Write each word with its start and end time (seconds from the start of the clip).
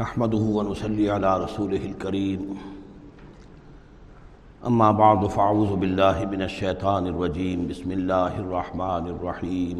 نحمده 0.00 0.44
ونصلي 0.56 1.10
على 1.10 1.44
رسوله 1.44 1.84
الكريم. 1.92 2.40
أما 4.66 4.90
بعد، 4.92 5.26
فأعوذ 5.26 5.76
بالله 5.76 6.24
من 6.32 6.42
الشيطان 6.42 7.06
الرجيم. 7.06 7.68
بسم 7.68 7.92
الله 7.92 8.38
الرحمن 8.38 9.04
الرحيم. 9.14 9.76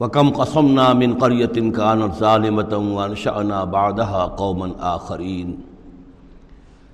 وكم 0.00 0.30
قصمنا 0.30 0.92
من 0.92 1.14
قرية 1.14 1.56
كانت 1.78 2.12
ظالمة 2.14 2.72
وانشأنا 2.96 3.64
بعدها 3.64 4.24
قوما 4.24 4.68
آخرين. 4.80 5.58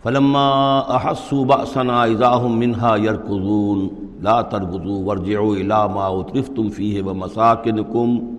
فلما 0.04 0.49
أحسوا 0.96 1.45
بأسنا 1.45 2.04
إذا 2.04 2.29
هم 2.29 2.59
منها 2.59 2.96
يركضون. 2.96 3.91
لا 4.23 4.43
تركضوا، 4.43 5.07
وارجعوا 5.07 5.54
إلى 5.57 5.89
ما 5.89 6.21
أترفتم 6.21 6.68
فيه 6.68 7.03
ومساكنكم. 7.03 8.32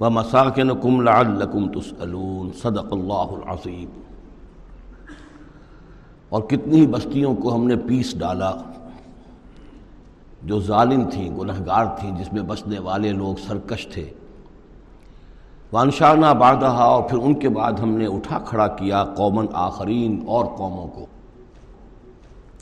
ومساكنكم 0.00 1.00
لعلكم 1.00 1.80
تسألون 1.80 2.50
صدق 2.52 2.92
اللہ 2.92 3.12
العظیم۔ 3.12 4.00
اور 6.28 6.42
کتنی 6.42 6.86
بستیوں 6.86 7.34
کو 7.34 7.54
ہم 7.54 7.66
نے 7.66 7.76
پیس 7.76 8.18
ڈالا، 8.18 8.52
جو 10.42 10.60
ظالم 10.60 11.10
تھیں، 11.10 11.36
گنہگار 11.36 11.84
تھیں، 12.00 12.18
جس 12.18 12.32
میں 12.32 12.42
بسنے 12.42 12.78
والے 12.78 13.12
لوگ 13.12 13.34
سرکش 13.48 13.86
تھے۔ 13.86 14.10
وانشانہ 15.72 16.26
بادہ 16.26 16.66
اور 16.66 17.02
پھر 17.02 17.18
ان 17.18 17.34
کے 17.34 17.48
بعد 17.48 17.72
ہم 17.72 17.90
نے 17.90 18.06
اٹھا 18.06 18.38
کھڑا 18.38 18.66
کیا 18.66 19.04
قومن 19.04 19.46
آخرین 19.52 20.24
اور 20.26 20.44
قوموں 20.44 20.88
کو۔ 20.88 21.06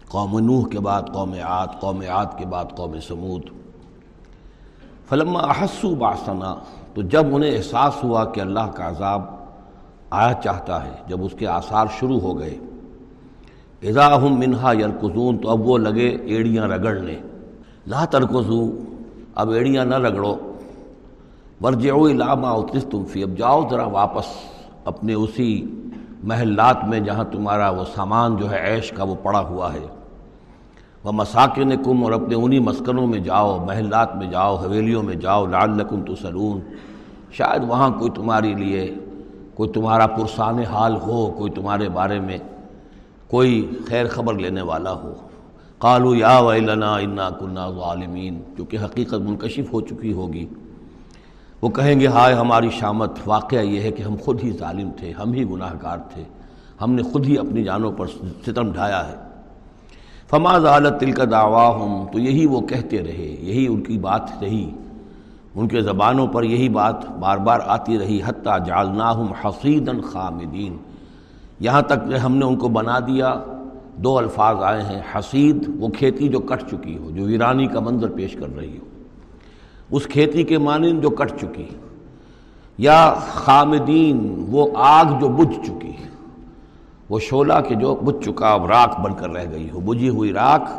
قوم 0.08 0.38
نوح 0.38 0.68
کے 0.68 0.80
بعد 0.80 1.02
قوم 1.12 1.34
عاد 1.42 1.66
قوم 1.80 2.02
عاد 2.08 2.26
کے 2.36 2.46
بعد 2.46 2.64
قوم 2.76 3.00
سمود 3.00 3.42
فلما 5.08 5.40
احسو 5.40 5.94
باسنا 5.94 6.54
تو 6.98 7.02
جب 7.02 7.26
انہیں 7.32 7.56
احساس 7.56 8.04
ہوا 8.04 8.24
کہ 8.24 8.40
اللہ 8.40 8.70
کا 8.74 8.88
عذاب 8.88 9.22
آیا 10.10 10.32
چاہتا 10.32 10.84
ہے، 10.84 10.90
جب 11.06 11.24
اس 11.24 11.32
کے 11.38 11.46
آثار 11.46 11.86
شروع 11.98 12.20
ہو 12.20 12.38
گئے 12.38 12.58
ہم 13.98 14.38
منہا 14.38 14.72
یرکزون 14.72 15.38
تو 15.38 15.50
اب 15.50 15.60
وہ 15.60 15.78
لگے 15.78 16.08
ایڑیاں 16.08 16.68
رگڑنے۔ 16.68 17.18
لا 17.86 18.04
ترکزو 18.04 18.70
اب 19.34 19.50
ایڑیاں 19.50 19.84
نہ 19.84 19.94
رگڑو۔ 19.94 20.36
ورجعو 21.62 22.08
علامہ 22.08 22.46
اترس 22.46 22.84
تم 22.90 23.04
فی، 23.04 23.22
اب 23.22 23.38
جاؤ 23.38 23.68
ذرا 23.70 23.86
واپس 23.86 24.24
اپنے 24.84 25.14
اسی 25.14 25.64
محلات 26.24 26.84
میں 26.84 27.00
جہاں 27.00 27.24
تمہارا 27.24 27.70
وہ 27.70 27.84
سامان 27.94 28.36
جو 28.36 28.50
ہے 28.50 28.74
عیش 28.74 28.90
کا 28.90 29.04
وہ 29.04 29.14
پڑا 29.22 29.40
ہوا 29.40 29.72
ہے۔ 29.72 29.86
وہ 31.04 31.12
مساکن 31.12 31.82
کم 31.82 32.04
اور 32.04 32.12
اپنے 32.12 32.34
انہی 32.34 32.58
مسکنوں 32.58 33.06
میں 33.06 33.18
جاؤ، 33.18 33.64
محلات 33.64 34.16
میں 34.16 34.26
جاؤ، 34.26 34.56
حویلیوں 34.56 35.02
میں 35.02 35.14
جاؤ 35.14 35.46
لال 35.46 35.70
لکم 35.70 36.02
تو 36.02 36.14
سلون 36.14 36.60
شاید 37.32 37.62
وہاں 37.68 37.90
کوئی 37.90 38.10
تمہارے 38.10 38.54
لیے 38.54 38.94
کوئی 39.54 39.70
تمہارا 39.70 40.06
پرسان 40.06 40.58
حال 40.58 40.96
ہو، 40.96 41.32
کوئی 41.38 41.50
تمہارے 41.50 41.88
بارے 41.88 42.20
میں 42.20 42.38
کوئی 43.28 43.70
خیر 43.86 44.06
خبر 44.06 44.34
لینے 44.34 44.62
والا 44.62 44.92
ہو۔ 44.92 45.14
قالو 45.78 46.14
یا 46.14 46.38
ویلنا 46.38 46.94
انا 46.94 47.30
کنہ 47.30 47.70
ظالمین 47.76 48.40
کیونکہ 48.56 48.76
حقیقت 48.84 49.14
منکشف 49.14 49.72
ہو 49.72 49.80
چکی 49.80 50.12
ہوگی۔ 50.12 50.46
وہ 51.62 51.68
کہیں 51.68 52.00
گے، 52.00 52.06
ہائے 52.06 52.34
ہماری 52.34 52.70
شامت، 52.70 53.10
واقعہ 53.26 53.58
یہ 53.58 53.80
ہے 53.80 53.90
کہ 53.90 54.02
ہم 54.02 54.16
خود 54.20 54.44
ہی 54.44 54.50
ظالم 54.50 54.90
تھے، 54.96 55.12
ہم 55.12 55.32
ہی 55.32 55.44
گناہ 55.44 55.72
گار 55.82 55.98
تھے، 56.14 56.22
ہم 56.80 56.92
نے 56.92 57.02
خود 57.02 57.26
ہی 57.26 57.38
اپنی 57.38 57.64
جانوں 57.64 57.92
پر 57.92 58.06
ستم 58.46 58.72
ڈھایا 58.72 59.08
ہے۔ 59.08 59.14
فما 60.30 60.58
ضالت 60.58 61.00
تل 61.00 61.12
کا 61.12 61.24
دعویٰ 61.30 62.06
تو 62.12 62.18
یہی 62.18 62.46
وہ 62.46 62.60
کہتے 62.60 62.98
رہے، 62.98 63.36
یہی 63.40 63.66
ان 63.66 63.80
کی 63.80 63.98
بات 63.98 64.42
رہی۔ 64.42 64.70
ان 65.58 65.68
کے 65.68 65.80
زبانوں 65.80 66.26
پر 66.26 66.42
یہی 66.42 66.68
بات 66.68 67.10
بار 67.10 67.38
بار 67.38 67.60
آتی 67.66 67.98
رہی، 67.98 68.20
حتیٰ 68.24 68.64
جالناہم 68.66 69.32
حسیدن 69.32 70.00
خامدین۔ 70.00 70.76
یہاں 71.60 71.82
تک 71.82 72.08
کہ 72.08 72.14
ہم 72.14 72.36
نے 72.36 72.44
ان 72.44 72.56
کو 72.56 72.68
بنا 72.68 72.98
دیا، 72.98 73.34
دو 73.96 74.18
الفاظ 74.18 74.56
آئے 74.62 74.82
ہیں 74.82 75.02
حسید 75.14 75.70
وہ 75.78 75.88
کھیتی 75.88 76.28
جو 76.28 76.40
کٹ 76.40 76.62
چکی 76.70 76.98
ہو، 76.98 77.10
جو 77.10 77.24
ویرانی 77.24 77.66
کا 77.66 77.80
منظر 77.80 78.08
پیش 78.08 78.36
کر 78.40 78.56
رہی 78.56 78.78
ہو۔ 78.78 78.84
اس 79.90 80.06
کھیتی 80.06 80.42
کے 80.42 80.58
مانند 80.58 81.02
جو 81.02 81.10
کٹ 81.10 81.32
چکی، 81.40 81.68
یا 82.78 83.14
خامدین، 83.28 84.46
وہ 84.48 84.66
آگ 84.74 85.04
جو 85.20 85.28
بجھ 85.28 85.66
چکی۔ 85.66 85.92
وہ 87.08 87.18
شعلہ 87.18 87.60
کے 87.68 87.74
جو 87.74 87.94
بجھ 87.94 88.24
چکا، 88.24 88.52
اب 88.52 88.66
راکھ 88.66 89.00
بن 89.00 89.14
کر 89.14 89.30
رہ 89.30 89.44
گئی 89.52 89.70
ہو، 89.70 89.80
بجھی 89.80 90.08
ہوئی 90.08 90.32
راکھ 90.32 90.70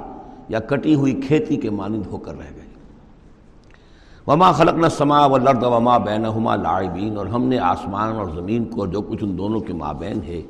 یا 0.49 0.59
کٹی 0.59 0.95
ہوئی 0.95 1.13
کھیتی 1.13 1.55
کے 1.55 1.69
مانند 1.69 2.05
ہو 2.11 2.17
کر 2.17 2.31
رہ 2.31 2.51
گئی۔ 2.55 2.58
وما 4.29 4.51
خلق 4.51 4.73
نہ 4.73 4.87
سما 4.87 5.25
و 5.25 5.37
لرد 5.37 5.63
وما 5.63 5.97
بین 5.97 6.25
ہما 6.25 6.55
لاعبین 6.55 7.17
اور 7.17 7.25
ہم 7.25 7.43
نے 7.43 7.59
آسمان 7.59 8.15
اور 8.15 8.25
زمین 8.35 8.65
کو 8.65 8.85
جو 8.85 9.01
کچھ 9.01 9.23
ان 9.23 9.37
دونوں 9.37 9.59
کے 9.59 9.73
مابین 9.73 10.23
ہے، 10.23 10.41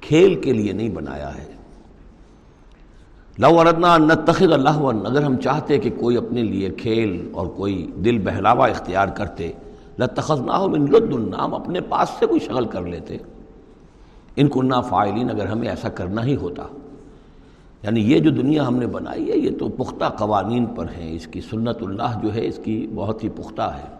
کھیل 0.00 0.40
کے 0.40 0.52
لیے 0.52 0.72
نہیں 0.72 0.88
بنایا 0.88 1.34
ہے۔ 1.34 1.54
لو 3.38 3.60
اردنا 3.60 3.98
نہ 3.98 4.12
تخر 4.26 4.52
اللہ 4.52 5.06
اگر 5.06 5.22
ہم 5.22 5.36
چاہتے 5.36 5.78
کہ 5.78 5.90
کوئی 6.00 6.16
اپنے 6.16 6.42
لیے 6.42 6.70
کھیل 6.70 7.28
اور 7.32 7.46
کوئی 7.46 7.90
دل 8.04 8.18
بہلاوا 8.18 8.66
اختیار 8.66 9.08
کرتے 9.08 9.52
لتخذ 9.98 10.40
نہ 10.40 10.52
ہو 10.52 10.68
من 10.68 10.84
لد 10.84 11.14
النام 11.14 11.54
اپنے 11.54 11.80
پاس 11.80 12.10
سے 12.18 12.26
کوئی 12.26 12.40
شغل 12.40 12.64
کر 12.64 12.82
لیتے۔ 12.82 13.16
ان 14.36 14.48
کنہ 14.48 14.74
فائلین 14.88 15.30
اگر 15.30 15.46
ہمیں 15.46 15.68
ایسا 15.68 15.88
کرنا 15.88 16.24
ہی 16.24 16.36
ہوتا۔ 16.36 16.62
یعنی 17.84 18.12
یہ 18.12 18.18
جو 18.18 18.30
دنیا 18.30 18.66
ہم 18.66 18.76
نے 18.76 18.86
بنائی 18.86 19.30
ہے، 19.30 19.36
یہ 19.36 19.58
تو 19.58 19.68
پختہ 19.68 20.04
قوانین 20.04 20.66
پر 20.66 20.84
ہیں۔ 20.84 21.16
اس 21.16 21.26
کی 21.26 21.40
سنت 21.40 21.76
اللہ 21.80 22.20
جو 22.22 22.34
ہے، 22.34 22.46
اس 22.46 22.60
کی 22.64 22.86
بہت 22.94 23.24
ہی 23.24 23.28
پختہ 23.28 23.62
ہے۔ 23.62 23.94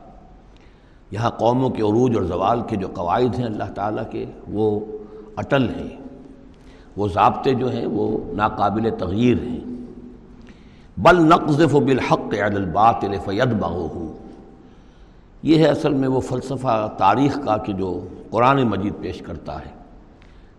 یہاں 1.10 1.30
قوموں 1.30 1.70
کے 1.70 1.82
عروج 1.82 2.16
اور 2.16 2.24
زوال 2.24 2.60
کے 2.68 2.76
جو 2.76 2.88
قواعد 2.94 3.38
ہیں 3.38 3.46
اللہ 3.46 3.72
تعالیٰ 3.74 4.04
کے، 4.10 4.24
وہ 4.48 4.80
اٹل 5.36 5.68
ہیں۔ 5.68 5.96
وہ 6.96 7.08
ضابطے 7.08 7.54
جو 7.54 7.72
ہیں، 7.72 7.86
وہ 7.86 8.18
ناقابل 8.32 8.90
تغیر 8.98 9.42
ہیں۔ 9.42 9.60
بل 10.98 11.22
نقذف 11.22 11.74
و 11.74 11.80
بالحق 11.80 12.32
علی 12.32 12.56
الباطل 12.56 13.14
فید 13.24 13.60
بہو 13.60 14.16
یہ 15.42 15.58
ہے 15.58 15.64
اصل 15.64 15.94
میں 15.94 16.08
وہ 16.08 16.20
فلسفہ 16.20 16.90
تاریخ 16.98 17.38
کا 17.44 17.56
کہ 17.56 17.72
جو 17.72 18.00
قرآن 18.30 18.62
مجید 18.62 18.92
پیش 19.00 19.18
کرتا 19.18 19.58
ہے۔ 19.58 19.73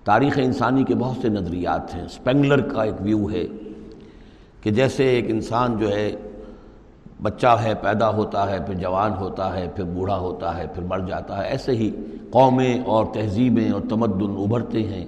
تاریخ 0.06 0.40
انسانی 0.44 0.84
کے 0.84 0.96
بہت 0.96 1.22
سے 1.22 1.30
نظریات 1.30 1.96
ہیں۔ 1.96 2.06
اسپینگلر 2.06 2.62
کا 2.62 2.84
ایک 2.84 2.94
ویو 3.00 3.30
ہے 3.30 3.44
کہ 4.62 4.72
جیسے 4.72 5.04
ایک 5.04 5.26
انسان 5.28 5.78
جو 5.78 5.90
ہے، 5.90 6.12
بچہ 7.22 7.58
ہے، 7.64 7.74
پیدا 7.76 8.10
ہوتا 8.10 8.50
ہے، 8.50 8.58
پھر 8.66 8.74
جوان 8.74 9.12
ہوتا 9.14 9.60
ہے، 9.60 9.68
پھر 9.76 9.84
بوڑھا 9.84 10.18
ہوتا 10.20 10.58
ہے، 10.58 10.68
پھر 10.68 10.84
مر 10.84 11.00
جاتا 11.00 11.44
ہے۔ 11.44 11.48
ایسے 11.48 11.72
ہی 11.72 11.92
قومیں 12.30 12.80
اور 12.80 13.06
تہذیبیں 13.06 13.72
اور 13.72 13.82
تمدن 13.90 14.32
ابھرتے 14.32 14.84
ہیں۔ 14.84 15.06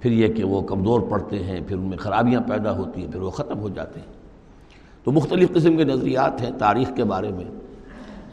پھر 0.00 0.10
یہ 0.10 0.28
کہ 0.28 0.44
وہ 0.44 0.60
کمزور 0.60 1.00
پڑتے 1.00 1.38
ہیں، 1.38 1.60
پھر 1.66 1.76
ان 1.76 1.88
میں 1.88 1.98
خرابیاں 1.98 2.40
پیدا 2.40 2.76
ہوتی 2.76 3.04
ہیں، 3.04 3.12
پھر 3.12 3.20
وہ 3.20 3.30
ختم 3.30 3.58
ہو 3.58 3.68
جاتے 3.68 4.00
ہیں۔ 4.00 4.12
تو 5.04 5.12
مختلف 5.12 5.52
قسم 5.52 5.76
کے 5.76 5.84
نظریات 5.84 6.42
ہیں 6.42 6.50
تاریخ 6.58 6.90
کے 6.96 7.04
بارے 7.04 7.30
میں۔ 7.30 7.44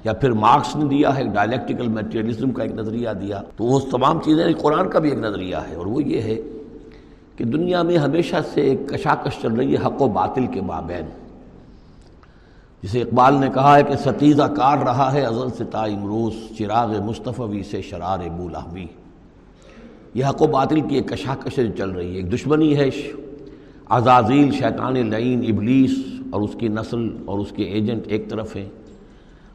یا 0.03 0.14
پھر 0.14 0.31
مارکس 0.31 0.75
نے 0.75 0.86
دیا 0.86 1.18
ہے 1.18 1.24
ڈائلیکٹیکل 1.24 1.88
میٹریلزم 1.88 2.52
کا 2.52 2.64
ایک 2.64 2.72
نظریہ 2.72 3.09
دیا۔ 3.22 3.41
تو 3.58 3.64
وہ 3.64 3.80
تمام 3.80 4.19
چیزیں 4.22 4.46
قرآن 4.62 4.90
کا 4.90 5.00
بھی 5.00 5.09
ایک 5.09 5.19
نظریہ 5.19 5.56
ہے۔ 5.69 5.75
اور 5.75 5.86
وہ 5.86 6.03
یہ 6.03 6.22
ہے 6.22 6.36
کہ 7.36 7.44
دنیا 7.44 7.81
میں 7.81 7.97
ہمیشہ 7.97 8.36
سے 8.53 8.62
ایک 8.62 8.90
کشاکش 8.90 9.42
چل 9.42 9.53
رہی 9.53 9.75
ہے 9.75 9.86
حق 9.86 10.02
و 10.02 10.08
باطل 10.08 10.47
کے 10.47 10.62
مابین۔ 10.62 11.06
جسے 12.84 13.02
اقبال 13.02 13.34
نے 13.34 13.47
کہا 13.53 13.78
ہے 13.78 13.84
کہ 13.84 13.96
ستیزہ 13.96 14.44
کار 14.44 14.78
رہا 14.78 15.13
ہے 15.13 15.22
ازل 15.22 15.50
سے 15.58 15.63
تا 15.63 15.84
امروز، 15.84 16.34
چراغ 16.58 17.02
مصطفی 17.02 17.63
سے 17.63 17.81
شرار 17.81 18.19
بولاہوی 18.38 18.86
یہ 20.13 20.25
حق 20.25 20.42
و 20.42 20.47
باطل 20.47 20.81
کی 20.81 20.96
ایک 20.96 21.09
کشاکش 21.09 21.59
چل 21.78 21.90
رہی 21.90 22.09
ہے۔ 22.09 22.16
ایک 22.16 22.34
دشمنی 22.34 22.78
ہے 22.78 22.90
عزازیل، 23.90 24.52
شیطان 24.52 25.09
لعین، 25.09 25.46
ابلیس 25.50 26.06
اور 26.31 26.42
اس 26.42 26.56
کی 26.58 26.68
نسل 26.68 27.18
اور 27.25 27.39
اس 27.39 27.51
کے 27.56 27.63
ایجنٹ 27.63 28.04
ایک 28.07 28.30
طرف 28.30 28.56
ہیں۔ 28.56 28.69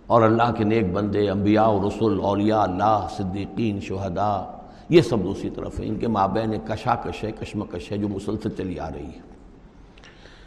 اور 0.08 0.22
اللہ 0.22 0.52
کے 0.56 0.64
نیک 0.64 0.92
بندے، 0.92 1.30
انبیاء 1.30 1.66
و 1.66 1.88
رسول 1.88 2.20
اولیاء، 2.22 2.62
اللہ، 2.62 3.06
صدیقین، 3.16 3.80
شہداء، 3.80 4.42
یہ 4.88 5.00
سب 5.00 5.24
دوسری 5.24 5.50
طرف 5.50 5.80
ہیں۔ 5.80 5.88
ان 5.88 5.96
کے 5.96 6.08
مابین 6.08 6.52
ایک 6.52 6.66
کشاکش 6.68 7.24
ہے، 7.24 7.32
کشمکش 7.32 7.92
ہے 7.92 7.98
جو 7.98 8.08
مسلسل 8.08 8.48
چلی 8.50 8.78
آ 8.78 8.88
رہی 8.88 9.06
ہے۔ 9.06 9.20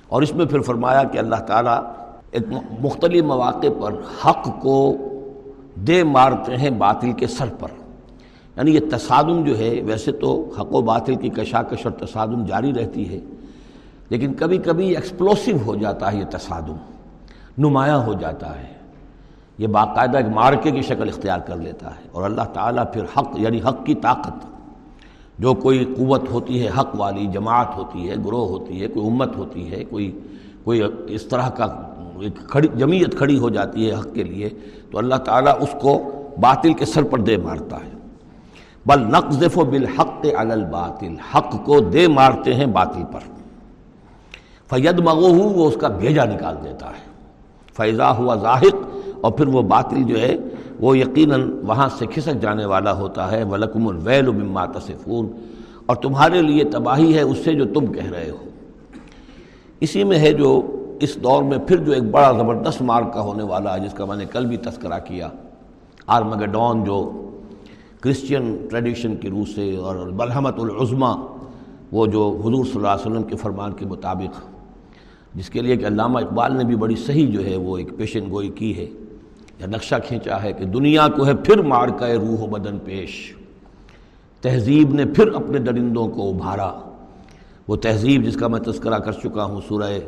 اور 0.08 0.22
اس 0.22 0.36
میں 0.36 0.46
پھر 0.46 0.60
فرمایا 0.60 1.04
کہ 1.04 1.18
اللہ 1.18 1.36
تعالیٰ 1.36 1.84
ایک 2.32 2.44
مختلف 2.82 3.24
مواقع 3.24 3.68
پر 3.82 3.94
حق 4.26 4.62
کو 4.62 4.98
دے 5.76 6.04
مارتے 6.04 6.58
ہیں 6.58 6.70
باطل 6.70 7.12
کے 7.12 7.28
سر 7.28 7.46
پر۔ 7.60 7.68
یعنی 8.58 8.76
یہ 8.76 8.80
تصادم 8.92 9.44
جو 9.44 9.58
ہے، 9.58 9.82
ویسے 9.82 10.12
تو 10.12 10.50
حق 10.60 10.76
و 10.76 10.82
باطل 10.82 11.16
کی 11.16 11.30
کشاکش 11.30 11.86
اور 11.86 12.08
تصادم 12.08 12.46
جاری 12.46 12.74
رہتی 12.74 13.10
ہے، 13.10 13.20
لیکن 14.10 14.34
کبھی 14.34 14.58
کبھی 14.58 14.96
ایکسپلوسو 14.96 15.52
ہو 15.66 15.76
جاتا 15.76 16.12
ہے 16.12 16.18
یہ 16.18 16.26
تصادم، 16.32 16.76
نمایاں 17.58 17.98
ہو 17.98 18.14
جاتا 18.14 18.60
ہے۔ 18.60 18.81
یہ 19.62 19.68
باقاعدہ 19.68 20.18
ایک 20.18 20.26
مارکے 20.26 20.72
کی 20.72 20.82
شکل 20.82 21.10
اختیار 21.10 21.40
کر 21.40 21.56
لیتا 21.56 21.88
ہے 21.88 22.08
اور 22.12 22.24
اللہ 22.24 22.42
تعالیٰ 22.54 22.84
پھر 22.94 23.04
حق 23.18 23.30
یعنی 23.36 23.62
حق 23.62 23.86
کی 23.86 23.96
طاقت، 23.96 24.46
جو 25.40 25.54
کوئی 25.54 25.86
قوت 25.98 26.30
ہوتی 26.32 26.64
ہے، 26.64 26.70
حق 26.80 26.90
والی 26.96 27.26
جماعت 27.26 27.78
ہوتی 27.78 28.10
ہے، 28.10 28.16
گروہ 28.26 28.48
ہوتی 28.48 28.82
ہے، 28.82 28.88
کوئی 28.88 29.08
امت 29.08 29.38
ہوتی 29.38 29.72
ہے، 29.72 29.84
کوئی 29.84 30.20
کوئی 30.64 30.82
اس 31.08 31.24
طرح 31.24 31.50
کا 31.50 31.66
ایک 32.20 32.50
کھڑی، 32.50 32.68
جمعیت 32.76 33.18
کھڑی 33.18 33.40
ہو 33.40 33.50
جاتی 33.50 33.90
ہے 33.90 33.96
حق 33.96 34.08
کے 34.14 34.24
لیے، 34.24 34.50
تو 34.92 34.98
اللہ 34.98 35.16
تعالیٰ 35.16 35.54
اس 35.60 35.76
کو 35.82 36.12
باطل 36.42 36.74
کے 36.74 36.86
سر 36.86 37.04
پر 37.04 37.20
دے 37.20 37.38
مارتا 37.38 37.76
ہے۔ 37.76 37.98
بل 38.86 39.02
نقذف 39.02 39.58
و 39.58 39.66
بالحق 39.66 40.26
علی 40.38 40.52
الباطل، 40.52 41.16
حق 41.36 41.66
کو 41.66 41.80
دے 41.80 42.08
مارتے 42.08 42.54
ہیں 42.54 42.66
باطل 42.66 43.04
پر۔ 43.12 43.20
فید 44.70 45.00
مغو 45.00 45.34
وہ 45.34 45.68
اس 45.68 45.78
کا 45.82 45.88
بھیجا 45.88 46.26
نکال 46.26 46.56
دیتا 46.64 46.88
ہے۔ 46.88 47.12
فیضا 47.78 48.18
ہوا 48.18 48.36
ظاہر 48.36 48.91
اور 49.22 49.32
پھر 49.32 49.48
وہ 49.48 49.62
باطل 49.62 50.04
جو 50.04 50.22
ہے، 50.22 50.38
وہ 50.80 50.98
یقیناً 50.98 51.52
وہاں 51.68 51.90
سے 51.98 52.06
کھسک 52.06 52.42
جانے 52.42 52.66
والا 52.66 52.94
ہوتا 52.94 53.32
ہے 53.32 53.44
ولکم 53.44 53.88
الویل 53.88 54.30
مما 54.30 54.66
تصفون۔ 54.66 55.28
اور 55.86 55.96
تمہارے 55.96 56.42
لیے 56.42 56.64
تباہی 56.64 57.16
ہے 57.16 57.22
اس 57.22 57.38
سے 57.38 57.54
جو 57.54 57.66
تم 57.66 57.86
کہہ 57.86 58.12
رہے 58.12 58.30
ہو۔ 58.30 58.50
اسی 59.80 60.04
میں 60.04 60.20
ہے 60.20 60.34
جو 60.34 60.62
اس 61.00 61.16
دور 61.16 61.44
میں 61.44 61.58
پھر 61.58 61.78
جو 61.78 61.92
ایک 61.92 62.04
بڑا 62.04 62.32
زبردست 62.32 62.82
مارک 62.82 63.14
کا 63.14 63.22
ہونے 63.22 63.44
والا 63.44 63.74
ہے 63.74 63.80
جس 63.80 63.94
کا 63.94 64.06
میں 64.06 64.18
نے 64.18 64.26
کل 64.26 64.46
بھی 64.46 64.58
تذکرہ 64.58 65.00
کیا۔ 65.00 65.30
آرمگڈون 66.08 66.84
جو 66.84 67.28
کرسچین 68.02 68.68
ٹریڈیشن 68.70 69.16
کی 69.16 69.30
روح 69.30 69.44
سے 69.56 69.76
اور 69.76 69.96
بلحمت 69.96 70.60
العظمہ 70.60 71.16
وہ 71.92 72.06
جو 72.06 72.38
حضور 72.42 72.66
صلی 72.66 72.76
اللہ 72.76 72.88
علیہ 72.88 73.12
وسلم 73.12 73.24
کے 73.24 73.36
فرمان 73.36 73.74
کے 73.74 73.86
مطابق، 73.86 74.42
جس 75.36 75.50
کے 75.50 75.62
لیے 75.62 75.78
کہ 75.78 75.86
علامہ 75.86 76.20
اقبال 76.20 76.58
نے 76.58 76.64
بھی 76.64 76.76
بڑی 76.76 76.96
صحیح 76.96 77.28
جو 77.32 77.46
ہے 77.46 77.56
وہ 77.56 77.78
ایک 77.78 77.98
پیشن 77.98 78.30
گوئی 78.30 78.50
کی 78.50 78.78
ہے۔ 78.78 78.88
یا 79.62 79.68
نقشہ 79.68 79.96
کھینچا 80.08 80.44
ہے 80.44 80.54
کہ 80.54 80.66
دنیا 80.66 81.08
کو 81.08 81.26
ہے 81.26 81.36
پھر 81.36 81.62
مار 81.62 81.88
کا 81.88 82.14
روح 82.14 82.44
و 82.44 82.48
بدن 82.48 82.78
پیش۔ 82.78 83.36
تہذیب 84.42 84.94
نے 84.94 85.06
پھر 85.06 85.28
اپنے 85.28 85.60
درندوں 85.60 86.08
کو 86.08 86.30
ابھارا۔ 86.30 86.80
وہ 87.68 87.76
تہذیب 87.76 88.24
جس 88.24 88.36
کا 88.36 88.48
میں 88.48 88.60
تذکرہ 88.60 89.00
کر 89.00 89.12
چکا 89.12 89.44
ہوں 89.44 89.62
سورہ 89.68 90.00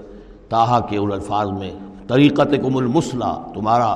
تاہا 0.49 0.79
کے 0.79 0.97
ان 0.97 1.11
الفاظ 1.11 1.49
میں 1.49 1.71
طریقت 2.07 2.55
کم 2.61 2.77
المسلح 2.77 3.33
تمہارا 3.53 3.95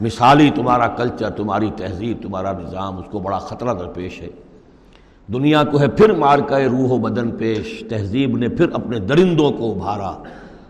مثالی، 0.00 0.50
تمہارا 0.54 0.86
کلچر، 0.86 1.30
تمہاری 1.30 1.70
تہذیب، 1.76 2.22
تمہارا 2.22 2.52
نظام، 2.52 2.98
اس 2.98 3.04
کو 3.10 3.18
بڑا 3.18 3.38
خطرہ 3.38 3.74
درپیش 3.74 4.20
ہے۔ 4.20 4.28
دنیا 5.32 5.64
کو 5.64 5.80
ہے 5.80 5.88
پھر 5.88 6.12
مار 6.12 6.38
کا 6.38 6.58
روح 6.58 6.90
و 6.90 6.98
بدن 6.98 7.30
پیش۔ 7.30 7.84
تہذیب 7.88 8.36
نے 8.36 8.48
پھر 8.48 8.66
اپنے 8.72 8.98
درندوں 8.98 9.52
کو 9.52 9.72
ابھارا۔ 9.72 10.22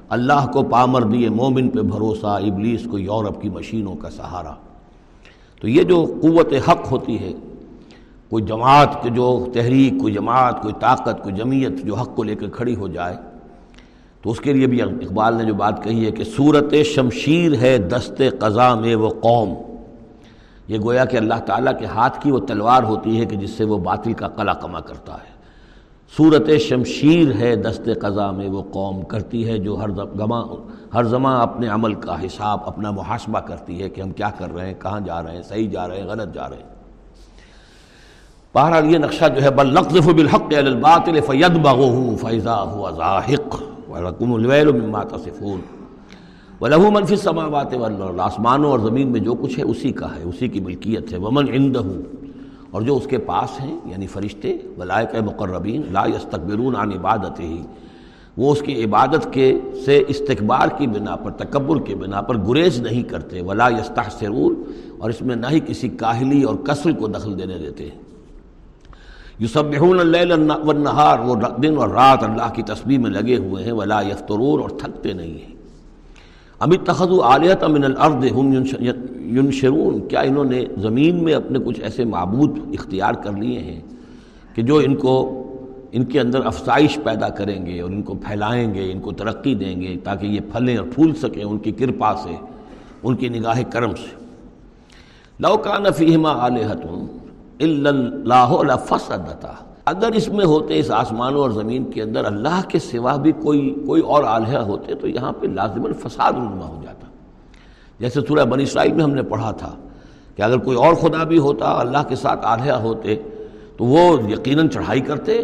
اللہ 0.09 0.47
کو 0.53 0.63
پامر 0.63 1.03
دیے، 1.03 1.29
مومن 1.29 1.69
پہ 1.69 1.81
بھروسہ، 1.81 2.27
ابلیس 2.27 2.87
کو 2.91 2.99
یورپ 2.99 3.41
کی 3.41 3.49
مشینوں 3.49 3.95
کا 3.95 4.11
سہارا۔ 4.11 4.55
تو 5.61 5.69
یہ 5.69 5.83
جو 5.83 6.15
قوت 6.23 6.53
حق 6.69 6.93
ہوتی 6.93 7.19
ہے، 7.19 7.33
کوئی 8.29 8.45
جماعت 8.45 9.03
کے 9.03 9.11
جو 9.11 9.47
تحریک، 9.55 10.01
کوئی 10.01 10.13
جماعت، 10.13 10.63
کوئی 10.63 10.75
طاقت، 10.81 11.23
کوئی 11.23 11.35
جمعیت 11.35 11.85
جو 11.85 11.95
حق 11.95 12.17
کو 12.17 12.23
لے 12.23 12.35
کر 12.35 12.49
کھڑی 12.49 12.77
ہو 12.77 12.89
جائے، 12.89 13.17
تو 14.23 14.31
اس 14.31 14.41
کے 14.41 14.53
لیے 14.53 14.67
بھی 14.67 14.83
اقبال 14.83 15.35
نے 15.35 15.45
جو 15.45 15.55
بات 15.55 15.85
کہی 15.85 16.07
ہے 16.07 16.11
کہ 16.11 16.25
صورت 16.25 16.75
شمشیر 16.85 17.55
ہے 17.55 17.79
دست 17.79 18.23
قضا 18.39 18.75
میں 18.75 18.95
وہ 18.95 19.11
قوم۔ 19.11 19.55
یہ 20.69 20.79
گویا 20.85 21.05
کہ 21.05 21.17
اللہ 21.17 21.41
تعالیٰ 21.47 21.79
کے 21.79 21.87
ہاتھ 21.87 22.23
کی 22.23 22.31
وہ 22.31 22.39
تلوار 22.39 22.83
ہوتی 22.83 23.21
ہے 23.21 23.25
کہ 23.25 23.37
جس 23.37 23.51
سے 23.51 23.65
وہ 23.65 23.79
باطل 23.79 24.13
کا 24.13 24.29
قلع 24.29 24.53
کما 24.53 24.81
کرتا 24.81 25.15
ہے۔ 25.15 25.38
صورت 26.17 26.51
شمشیر 26.61 27.33
ہے 27.33 27.57
دست 27.57 27.89
قضا 28.01 28.31
میں، 28.31 28.49
وہ 28.49 28.63
قوم 28.63 29.03
کرتی 29.03 29.49
ہے 29.49 29.59
جو 29.59 29.75
ہر 29.75 29.89
گما 29.91 30.43
ہر 30.95 31.05
زماں 31.05 31.43
اپنے 31.43 31.69
عمل 31.69 31.95
کا 31.95 32.27
حساب، 32.27 32.59
اپنا 32.67 32.91
محاسبہ 32.91 33.41
کرتی 33.41 33.83
ہے 33.83 33.89
کہ 33.89 34.01
ہم 34.01 34.11
کیا 34.11 34.31
کر 34.39 34.55
رہے 34.55 34.67
ہیں، 34.67 34.75
کہاں 34.79 35.01
جا 35.01 35.23
رہے 35.23 35.37
ہیں، 35.37 35.43
صحیح 35.43 35.71
جا 35.71 35.89
رہے 35.89 36.01
ہیں، 36.01 36.07
غلط 36.07 36.35
جا 36.35 36.49
رہے 36.49 36.57
ہیں۔ 36.57 36.79
بہرحال 38.55 38.93
یہ 38.93 38.99
نقشہ 38.99 39.25
جو 39.37 39.43
ہے، 39.43 39.51
بل 39.51 39.75
نقذف 39.75 40.07
بالحق 40.07 40.43
علی 40.43 40.57
الباطل 40.57 41.21
فیدبغه 41.21 42.17
فاذا 42.17 42.65
هو 42.65 42.91
زاهق 42.91 43.63
ولکم 43.89 44.35
الویل 44.35 44.73
مما 44.73 45.05
تصفون۔ 45.05 45.61
وله 46.61 46.91
من 46.91 47.07
في 47.07 47.15
السماوات 47.15 47.75
والارض 47.75 48.21
آسمانوں 48.21 48.71
اور 48.71 48.79
زمین 48.79 49.13
میں 49.13 49.21
جو 49.21 49.35
کچھ 49.35 49.59
ہے، 49.59 49.65
اسی 49.65 49.93
کا 49.93 50.17
ہے، 50.17 50.23
اسی 50.23 50.49
کی 50.49 50.61
ملکیت 50.61 51.13
ہے۔ 51.13 51.19
ومن 51.19 51.49
عنده 51.49 52.01
اور 52.71 52.83
جو 52.83 52.97
اس 52.97 53.07
کے 53.07 53.19
پاس 53.19 53.61
ہیں 53.61 53.79
یعنی 53.85 54.07
فرشتے 54.07 54.57
ولائق 54.79 55.15
مقربین 55.15 55.83
لا 55.91 56.05
یستکبرون 56.07 56.77
عن 56.77 56.93
عبادت 56.93 57.41
ہی 57.41 57.63
وہ 58.37 58.53
اس 58.53 58.63
کی 58.63 58.85
عبادت 58.85 59.33
کے 59.33 59.59
سے 59.85 60.03
استقبار 60.09 60.69
کی 60.79 60.87
بنا 60.87 61.17
پر، 61.17 61.31
تکبر 61.31 61.81
کی 61.81 61.95
بنا 61.95 62.21
پر 62.21 62.37
گریز 62.37 62.81
نہیں 62.81 63.03
کرتے۔ 63.03 63.41
ولا 63.41 63.69
یستحسرون 63.69 64.63
اور 64.99 65.11
اس 65.11 65.23
میں 65.23 65.37
نہ 65.37 65.47
ہی 65.51 65.61
کسی 65.67 65.89
کاہلی 65.89 66.43
اور 66.43 66.55
کثر 66.55 66.93
کو 66.93 67.07
دخل 67.07 67.39
دینے 67.39 67.59
دیتے۔ 67.59 67.85
ہیں 67.85 68.03
یوسبحون 69.39 70.01
اللیل 70.01 70.33
والنہار 70.33 71.19
وہ 71.19 71.35
دن 71.63 71.77
اور 71.77 71.89
رات 71.89 72.23
اللہ 72.23 72.53
کی 72.55 72.63
تسبیح 72.63 72.99
میں 72.99 73.11
لگے 73.11 73.37
ہوئے 73.37 73.65
ہیں۔ 73.65 73.73
ولا 73.73 74.01
یفترون 74.01 74.61
اور 74.61 74.71
تھکتے 74.71 75.13
نہیں 75.13 75.33
ہیں۔ 75.33 75.55
امت 76.59 76.87
تخذ 76.87 77.09
عالیت 77.23 77.65
من 77.65 77.85
الارض 77.85 78.25
ہم 78.33 78.53
ینشرون، 79.37 80.09
کیا 80.09 80.21
انہوں 80.21 80.45
نے 80.45 80.65
زمین 80.77 81.23
میں 81.25 81.35
اپنے 81.35 81.59
کچھ 81.59 81.81
ایسے 81.81 82.05
معبود 82.05 82.59
اختیار 82.73 83.15
کر 83.15 83.33
لیے 83.33 83.59
ہیں 83.59 83.81
کہ 84.55 84.63
جو 84.63 84.77
ان 84.77 84.95
کو، 84.97 85.15
ان 85.93 86.05
کے 86.05 86.21
اندر 86.21 86.47
افزائش 86.47 86.99
پیدا 87.05 87.29
کریں 87.29 87.67
گے 87.67 87.81
اور 87.81 87.91
ان 87.91 88.03
کو 88.03 88.15
پھیلائیں 88.15 88.75
گے، 88.75 88.91
ان 88.93 89.01
کو 89.01 89.13
ترقی 89.13 89.55
دیں 89.55 89.81
گے 89.81 89.97
تاکہ 90.05 90.27
یہ 90.27 90.41
پھلیں 90.53 90.77
اور 90.77 90.87
پھول 90.95 91.15
سکیں 91.15 91.43
ان 91.45 91.59
کی 91.59 91.73
کرپا 91.73 92.15
سے، 92.15 92.37
ان 93.03 93.17
کی 93.17 93.29
نگاہ 93.29 93.63
کرم 93.71 93.95
سے۔ 93.95 94.17
لوکان 95.39 95.93
فیہما 95.97 96.47
علیہتم 96.47 97.07
اللہ 97.61 98.75
فسدتا 98.85 99.53
اگر 99.85 100.13
اس 100.13 100.29
میں 100.29 100.45
ہوتے، 100.45 100.79
اس 100.79 100.91
آسمانوں 100.91 101.41
اور 101.41 101.51
زمین 101.51 101.85
کے 101.85 102.03
اندر 102.03 102.25
اللہ 102.25 102.61
کے 102.69 102.79
سوا 102.79 103.17
بھی 103.17 103.33
کوئی 103.33 103.75
کوئی 103.87 104.03
اور 104.03 104.25
آلیہ 104.25 104.59
ہوتے 104.59 104.95
تو 104.95 105.09
یہاں 105.09 105.33
پہ 105.33 105.47
لازماً 105.47 105.93
فساد 105.93 106.33
رنما 106.33 106.67
ہو 106.67 106.81
جاتا۔ 106.83 107.08
جیسے 108.01 108.21
سورہ 108.29 108.45
بنی 108.45 108.63
اسرائیل 108.63 108.93
میں 108.93 109.05
ہم 109.05 109.11
نے 109.11 109.23
پڑھا 109.23 109.51
تھا 109.51 109.77
کہ 110.37 110.43
اگر 110.43 110.59
کوئی 110.59 110.77
اور 110.77 110.95
خدا 110.95 111.25
بھی 111.25 111.39
ہوتا، 111.39 111.81
اللہ 111.81 111.99
کے 112.09 112.17
ساتھ 112.17 112.41
آلیہ 112.43 112.73
ہوتے، 112.73 113.17
تو 113.77 113.85
وہ 113.85 114.31
یقیناً 114.31 114.69
چڑھائی 114.69 115.01
کرتے، 115.01 115.43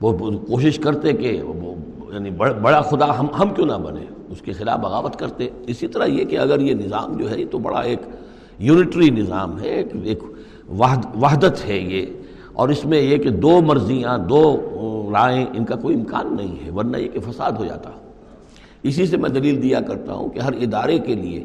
وہ 0.00 0.30
کوشش 0.46 0.78
کرتے 0.78 1.12
کہ 1.12 1.42
وہ 1.42 1.74
یعنی 2.12 2.30
بڑا 2.30 2.80
خدا 2.80 3.18
ہم 3.18 3.26
ہم 3.38 3.48
کیوں 3.54 3.66
نہ 3.66 3.72
بنے؟ 3.72 4.04
اس 4.28 4.40
کے 4.40 4.52
خلاف 4.52 4.78
بغاوت 4.78 5.16
کرتے۔ 5.16 5.48
اسی 5.66 5.86
طرح 5.86 6.04
یہ 6.04 6.24
کہ 6.24 6.38
اگر 6.38 6.60
یہ 6.60 6.74
نظام 6.74 7.16
جو 7.16 7.30
ہے، 7.30 7.40
یہ 7.40 7.46
تو 7.50 7.58
بڑا 7.58 7.80
ایک 7.80 7.98
یونٹری 8.58 9.10
نظام 9.10 9.60
ہے، 9.60 9.82
ایک 10.02 10.22
وحدت 11.14 11.66
ہے 11.66 11.78
یہ۔ 11.78 12.06
اور 12.52 12.68
اس 12.68 12.84
میں 12.84 13.00
یہ 13.00 13.16
کہ 13.16 13.30
دو 13.30 13.60
مرضیاں، 13.60 14.18
دو 14.18 14.56
رائیں 15.12 15.46
ان 15.54 15.64
کا 15.64 15.76
کوئی 15.76 15.94
امکان 15.96 16.36
نہیں 16.36 16.64
ہے، 16.64 16.70
ورنہ 16.70 16.96
یہ 16.96 17.08
کہ 17.08 17.20
فساد 17.20 17.52
ہو 17.52 17.64
جاتا۔ 17.64 17.90
اسی 18.84 19.06
سے 19.06 19.16
میں 19.16 19.30
دلیل 19.30 19.62
دیا 19.62 19.80
کرتا 19.80 20.14
ہوں 20.14 20.28
کہ 20.28 20.38
ہر 20.38 20.52
ادارے 20.52 20.98
کے 20.98 21.14
لیے 21.14 21.44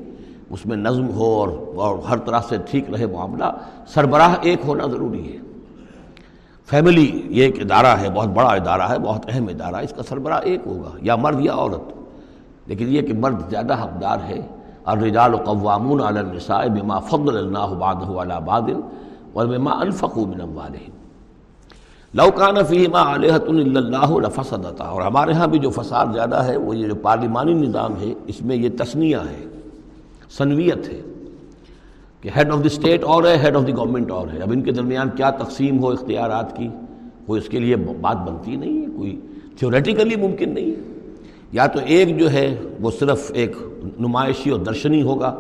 اس 0.49 0.65
میں 0.65 0.77
نظم 0.77 1.09
ہو 1.09 1.25
اور 1.25 1.49
اور 1.75 1.99
ہر 1.99 2.17
طرح 2.17 2.39
سے 2.49 2.57
ٹھیک 2.71 2.89
رہے 2.89 3.05
معاملہ، 3.05 3.43
سربراہ 3.87 4.35
ایک 4.41 4.59
ہونا 4.67 4.85
ضروری 4.85 5.33
ہے۔ 5.33 5.37
فیملی 6.65 7.21
یہ 7.29 7.43
ایک 7.43 7.59
ادارہ 7.59 7.97
ہے، 7.99 8.09
بہت 8.09 8.27
بڑا 8.27 8.49
ادارہ 8.49 8.81
ہے، 8.81 8.99
بہت 8.99 9.25
اہم 9.29 9.47
ادارہ 9.47 9.75
ہے، 9.75 9.83
اس 9.83 9.93
کا 9.95 10.03
سربراہ 10.03 10.39
ایک 10.43 10.59
ہوگا، 10.65 10.89
یا 11.01 11.15
مرد 11.15 11.39
یا 11.39 11.53
عورت۔ 11.53 11.93
لیکن 12.65 12.85
یہ 12.87 13.01
کہ 13.01 13.13
مرد 13.13 13.49
زیادہ 13.49 13.83
حقدار 13.83 14.17
ہے۔ 14.27 14.47
الرجال 14.85 15.35
قوامون 15.35 16.01
علی 16.01 16.19
النساء 16.19 16.67
بما 16.67 16.99
فضل 16.99 17.37
اللہ 17.37 17.73
بعضه 17.73 18.21
علی 18.21 18.33
بعض 18.45 18.63
وبما 19.35 19.71
انفقوا 19.71 20.27
من 20.27 20.41
اموالهم۔ 20.41 20.98
لو 22.13 22.29
کان 22.31 22.55
فیہما 22.69 23.01
اللہ 23.13 24.11
لفسدتا، 24.19 24.83
اور 24.83 25.01
ہمارے 25.01 25.33
ہاں 25.33 25.47
بھی 25.47 25.59
جو 25.59 25.69
فساد 25.69 26.13
زیادہ 26.13 26.43
ہے، 26.45 26.55
وہ 26.57 26.75
یہ 26.77 26.87
جو 26.87 26.95
پارلیمانی 27.01 27.53
نظام 27.53 27.99
ہے، 28.01 28.13
اس 28.27 28.41
میں 28.41 28.55
یہ 28.55 28.69
تسنیہ 28.77 29.17
ہے، 29.29 29.43
سنویت 30.37 30.87
ہے 30.89 30.99
کہ 32.23 32.29
ہیڈ 32.35 32.51
آف 32.51 32.59
دی 32.59 32.69
اسٹیٹ 32.71 33.03
اور 33.03 33.23
ہے 33.23 33.35
ہیڈ 33.43 33.55
آف 33.55 33.67
دی 33.67 33.75
گورنمنٹ 33.75 34.11
اور 34.11 34.27
ہے۔ 34.27 34.41
اب 34.41 34.51
ان 34.51 34.61
کے 34.61 34.71
درمیان 34.71 35.09
کیا 35.17 35.29
تقسیم 35.39 35.79
ہو 35.79 35.89
اختیارات 35.89 36.55
کی؟ 36.57 36.67
کوئی 37.25 37.41
اس 37.41 37.49
کے 37.49 37.59
لیے 37.59 37.75
بات 37.75 38.17
بنتی 38.27 38.55
نہیں 38.55 38.81
ہے، 38.81 38.85
کوئی 38.95 39.19
تھیوریٹیکلی 39.59 40.15
ممکن 40.15 40.53
نہیں 40.53 40.65
ہے۔ 40.65 40.87
یا 41.51 41.65
تو 41.67 41.79
ایک 41.85 42.17
جو 42.19 42.31
ہے، 42.31 42.55
وہ 42.81 42.91
صرف 42.99 43.31
ایک 43.33 43.55
نمائشی 43.99 44.49
اور 44.49 44.59
درشنی 44.59 45.01
ہوگا 45.01 45.35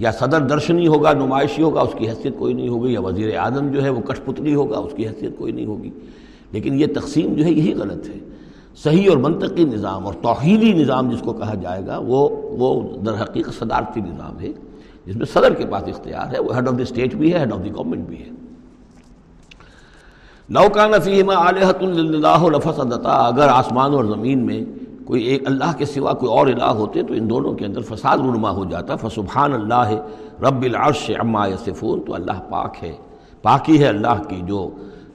یا 0.00 0.12
صدر 0.12 0.40
درشنی 0.40 0.86
ہوگا، 0.86 1.12
نمائشی 1.12 1.62
ہوگا، 1.62 1.80
اس 1.80 1.94
کی 1.98 2.08
حیثیت 2.08 2.38
کوئی 2.38 2.54
نہیں 2.54 2.68
ہوگی، 2.68 2.92
یا 2.92 3.00
وزیر 3.00 3.38
اعظم 3.38 3.68
جو 3.68 3.82
ہے 3.82 3.90
وہ 3.90 4.00
کش 4.00 4.20
پتلی 4.24 4.54
ہوگا، 4.54 4.78
اس 4.78 4.92
کی 4.96 5.08
حیثیت 5.08 5.38
کوئی 5.38 5.52
نہیں 5.52 5.66
ہوگی۔ 5.66 5.90
لیکن 6.52 6.80
یہ 6.80 6.86
تقسیم 6.86 7.34
جو 7.34 7.44
ہے 7.44 7.50
یہی 7.50 7.74
غلط 7.74 8.08
ہے۔ 8.08 8.18
صحیح 8.82 9.08
اور 9.08 9.16
منطقی 9.16 9.64
نظام 9.64 10.06
اور 10.06 10.14
توحیدی 10.14 10.72
نظام 10.72 11.10
جس 11.10 11.20
کو 11.20 11.32
کہا 11.32 11.54
جائے 11.54 11.86
گا، 11.86 11.98
وہ 11.98 12.28
وہ 12.58 12.96
در 12.96 13.22
حقیقت 13.22 13.58
صدارتی 13.58 14.00
نظام 14.00 14.40
ہے، 14.40 14.48
جس 15.06 15.16
میں 15.16 15.26
صدر 15.26 15.54
کے 15.54 15.64
پاس 15.66 15.82
اختیار 15.82 16.34
ہے، 16.34 16.40
وہ 16.40 16.56
ہیڈ 16.56 16.68
آف 16.68 16.78
دی 16.78 16.82
اسٹیٹ 16.82 17.14
بھی 17.14 17.32
ہے 17.32 17.38
ہیڈ 17.38 17.52
آف 17.52 17.64
دی 17.64 17.70
گورنمنٹ 17.72 18.08
بھی 18.08 18.16
ہے۔ 18.16 18.28
لوکان 20.48 20.90
فیما 21.04 21.48
علیہۃ 21.48 21.82
اللہ 21.82 22.46
لفصدتا 22.46 23.10
اگر 23.10 23.48
آسمان 23.48 23.92
اور 23.92 24.04
زمین 24.04 24.46
میں 24.46 24.64
کوئی 25.10 25.24
ایک 25.24 25.46
اللہ 25.46 25.72
کے 25.78 25.84
سوا 25.84 26.12
کوئی 26.12 26.32
اور 26.32 26.46
الہ 26.46 26.64
ہوتے 26.64 27.02
تو 27.02 27.14
ان 27.14 27.30
دونوں 27.30 27.52
کے 27.52 27.64
اندر 27.64 27.80
فساد 27.80 28.18
رونما 28.18 28.50
ہو 28.50 28.64
جاتا۔ 28.64 28.96
فسبحان 28.96 29.52
اللہ، 29.52 29.90
رب 30.42 30.62
العرش 30.62 31.10
عما 31.20 31.46
یصفون، 31.46 32.00
تو 32.00 32.14
اللہ 32.14 32.40
پاک 32.50 32.74
ہے۔ 32.82 32.92
پاکی 33.42 33.80
ہے 33.80 33.86
اللہ 33.86 34.22
کی 34.28 34.40
جو 34.44 34.70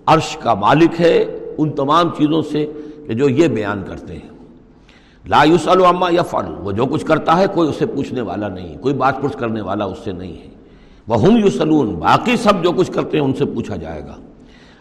عرش 0.06 0.38
کا 0.38 0.54
مالک 0.54 1.02
ہے 1.02 1.40
ان 1.58 1.70
تمام 1.70 2.10
چیزوں 2.18 2.42
سے 2.42 2.72
کہ 3.08 3.14
جو 3.14 3.30
یہ 3.30 3.48
بیان 3.48 3.84
کرتے 3.88 4.14
ہیں۔ 4.14 4.30
لا 5.28 5.44
عما 5.90 6.10
یفعل، 6.10 6.54
وہ 6.60 6.72
جو 6.72 6.86
کچھ 6.86 7.06
کرتا 7.06 7.38
ہے 7.38 7.46
کوئی 7.54 7.70
اسے 7.70 7.86
پوچھنے 7.86 8.22
والا 8.22 8.48
نہیں، 8.48 8.78
کوئی 8.78 8.94
بات 8.94 9.22
پرس 9.22 9.36
کرنے 9.36 9.62
والا 9.62 9.86
اس 9.86 9.98
سے 10.04 10.12
نہیں 10.12 10.34
ہے۔ 10.34 10.48
وہ 11.08 11.22
ہم 11.22 11.38
یو 11.38 11.50
سلون 11.50 11.96
باقی 11.96 12.38
سب 12.38 12.64
جو 12.64 12.72
کچھ 12.72 12.92
کرتے 12.92 13.18
ہیں 13.18 13.25
ان 13.25 13.34
سے 13.34 13.46
پوچھا 13.46 13.75
جائے 13.75 14.02
گا۔ 14.02 14.16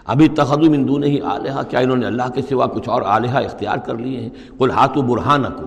ابھی 0.05 0.29
تخدم 0.29 0.73
اندو 0.73 0.99
نہیں 0.99 1.21
آلیہ، 1.25 1.61
کیا 1.71 1.81
انہوں 1.81 1.97
نے 1.97 2.07
اللہ 2.07 2.29
کے 2.35 2.43
سوا 2.43 2.67
کچھ 2.67 2.89
اور 2.89 3.03
آلیہ 3.07 3.37
اختیار 3.37 3.77
کر 3.77 3.95
لیے 3.95 4.21
ہیں؟ 4.21 4.29
کل 4.59 4.71
ہاتھ 4.71 4.99
و 4.99 5.03
برہان 5.03 5.43
کو 5.43 5.65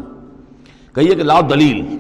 کہیے 0.94 1.16
کہ 1.16 1.24
لاؤ 1.24 1.42
دلیل۔ 1.50 1.98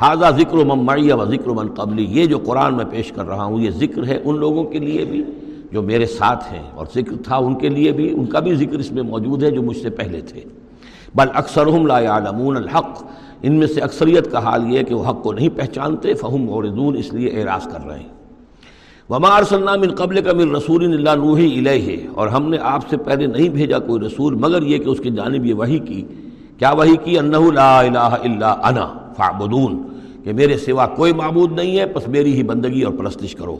حاضہ 0.00 0.26
ذکر 0.36 0.54
و 0.54 0.64
ممعیہ 0.64 1.14
و 1.14 1.24
ذکر 1.24 1.48
و 1.48 1.54
من 1.54 1.68
قبلی۔ 1.68 2.04
یہ 2.04 2.26
جو 2.26 2.38
قرآن 2.38 2.74
میں 2.74 2.84
پیش 2.90 3.12
کر 3.12 3.26
رہا 3.26 3.44
ہوں، 3.44 3.60
یہ 3.60 3.70
ذکر 3.70 4.06
ہے 4.06 4.18
ان 4.24 4.38
لوگوں 4.38 4.64
کے 4.64 4.78
لیے 4.78 5.04
بھی 5.04 5.24
جو 5.72 5.82
میرے 5.82 6.06
ساتھ 6.06 6.52
ہیں، 6.52 6.62
اور 6.74 6.86
ذکر 6.94 7.22
تھا 7.24 7.36
ان 7.36 7.54
کے 7.54 7.68
لیے 7.68 7.92
بھی۔ 7.92 8.12
ان 8.12 8.26
کا 8.26 8.38
بھی 8.38 8.54
ذکر 8.54 8.78
اس 8.78 8.92
میں 8.92 9.02
موجود 9.02 9.42
ہے 9.42 9.50
جو 9.50 9.62
مجھ 9.62 9.76
سے 9.76 9.90
پہلے 9.90 10.20
تھے۔ 10.20 10.40
بل 11.14 11.28
اکثر 11.34 11.66
لا 11.66 12.00
یعلمون 12.00 12.56
الحق۔ 12.56 13.04
ان 13.42 13.54
میں 13.54 13.66
سے 13.66 13.80
اکثریت 13.80 14.32
کا 14.32 14.38
حال 14.38 14.72
یہ 14.72 14.78
ہے 14.78 14.84
کہ 14.84 14.94
وہ 14.94 15.10
حق 15.10 15.22
کو 15.22 15.32
نہیں 15.32 15.48
پہچانتے، 15.48 16.14
فہم 16.14 16.42
موردون 16.44 16.96
اس 16.96 17.12
لیے 17.12 17.28
اعراض 17.28 17.64
کر 17.64 17.86
رہے 17.86 17.98
ہیں۔ 17.98 18.19
وما 19.10 19.28
ارسلنا 19.36 19.74
من 19.76 19.94
قبل 19.94 20.20
کا 20.22 20.32
من 20.32 20.54
رسول 20.56 20.84
اللہ 20.84 21.14
نوحی 21.24 21.46
الیہ، 21.58 22.08
اور 22.14 22.28
ہم 22.28 22.48
نے 22.50 22.58
آپ 22.62 22.88
سے 22.88 22.96
پہلے 22.96 23.26
نہیں 23.26 23.48
بھیجا 23.48 23.78
کوئی 23.78 24.00
رسول، 24.00 24.34
مگر 24.34 24.62
یہ 24.62 24.78
کہ 24.78 24.88
اس 24.88 25.00
کی 25.00 25.10
جانب 25.10 25.46
یہ 25.46 25.54
وہی 25.54 25.78
کی۔ 25.78 26.04
کیا 26.58 26.70
وہی 26.70 26.96
کی؟ 26.96 27.18
انہو 27.18 27.50
لا 27.50 27.78
الہ 27.80 27.98
الا 27.98 28.50
انا 28.68 28.86
فعبدون 29.16 29.82
کہ 30.24 30.32
میرے 30.32 30.56
سوا 30.56 30.86
کوئی 30.86 31.12
معبود 31.12 31.52
نہیں 31.52 31.78
ہے، 31.78 31.86
پس 31.86 32.08
میری 32.08 32.32
ہی 32.32 32.42
بندگی 32.42 32.82
اور 32.82 32.92
پرستش 32.92 33.34
کرو۔ 33.34 33.56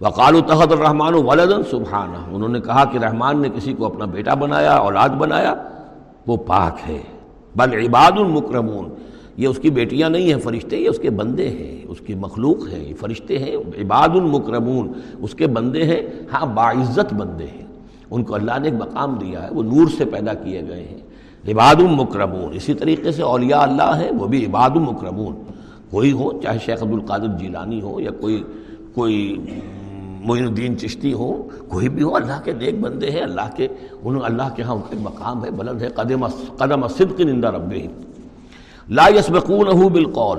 وقال 0.00 0.40
تحت 0.40 0.72
الرحمٰن 0.72 1.14
ولدن 1.14 1.62
سبحانہ۔ 1.70 2.18
انہوں 2.34 2.48
نے 2.48 2.60
کہا 2.60 2.84
کہ 2.84 2.98
رحمان 2.98 3.42
نے 3.42 3.48
کسی 3.48 3.72
کو 3.72 3.86
اپنا 3.86 4.04
بیٹا 4.04 4.34
بنایا، 4.34 4.74
اولاد 4.76 5.08
بنایا، 5.18 5.54
وہ 6.26 6.36
پاک 6.36 6.88
ہے۔ 6.88 7.02
بل 7.56 7.74
عباد 7.74 8.18
المکرمون 8.18 8.88
یہ 9.36 9.48
اس 9.48 9.58
کی 9.58 9.70
بیٹیاں 9.70 10.10
نہیں 10.10 10.32
ہیں 10.32 10.40
فرشتے، 10.40 10.76
یہ 10.76 10.88
اس 10.88 10.98
کے 10.98 11.10
بندے 11.10 11.48
ہیں، 11.48 11.84
اس 11.88 12.00
کی 12.06 12.14
مخلوق 12.14 12.68
ہیں، 12.72 12.88
یہ 12.88 12.94
فرشتے 13.00 13.38
ہیں، 13.38 13.56
عباد 13.56 14.08
المکرمون، 14.08 14.92
اس 15.22 15.34
کے 15.34 15.46
بندے 15.46 15.84
ہیں 15.84 16.02
ہاں 16.32 16.46
باعزت 16.46 17.14
بندے 17.14 17.46
ہیں۔ 17.46 17.66
ان 18.10 18.22
کو 18.22 18.34
اللہ 18.34 18.58
نے 18.60 18.68
ایک 18.68 18.80
مقام 18.80 19.14
دیا 19.14 19.42
ہے، 19.42 19.48
وہ 19.50 19.62
نور 19.62 19.86
سے 19.98 20.04
پیدا 20.04 20.34
کیے 20.34 20.62
گئے 20.68 20.82
ہیں۔ 20.82 21.00
عباد 21.52 21.74
المکرمون، 21.74 22.52
اسی 22.52 22.74
طریقے 22.74 23.12
سے 23.12 23.22
اولیاء 23.22 23.60
اللہ 23.60 23.96
ہیں، 23.96 24.10
وہ 24.18 24.26
بھی 24.26 24.46
عباد 24.46 24.70
المکرمون۔ 24.70 25.34
کوئی 25.90 26.12
ہو، 26.12 26.40
چاہے 26.42 26.58
شیخ 26.64 26.82
عبد 26.82 26.92
القادر 26.92 27.38
جیلانی 27.38 27.80
ہو 27.82 28.00
یا 28.00 28.10
کوئی 28.10 28.42
کوئی 28.94 29.36
معین 30.24 30.46
الدین 30.46 30.78
چشتی 30.78 31.12
ہو، 31.12 31.48
کوئی 31.68 31.88
بھی 31.88 32.02
ہو، 32.02 32.16
اللہ 32.16 32.40
کے 32.44 32.52
نیک 32.52 32.80
بندے 32.80 33.10
ہیں، 33.10 33.20
اللہ 33.20 33.48
کے، 33.56 33.68
انہوں، 34.02 34.22
اللہ 34.22 34.54
کے 34.56 34.62
ہاں 34.62 34.74
ان 34.74 34.80
کا 34.80 34.96
مقام 35.02 35.44
ہے، 35.44 35.50
بلند 35.50 35.82
ہے، 35.82 35.88
قدم 35.88 36.26
قدم 36.56 36.88
صدق 36.88 37.20
نندہ 37.20 37.48
رب 37.48 37.72
لا 38.90 39.08
یسبقونہ 39.08 39.88
بالقول۔ 39.88 40.38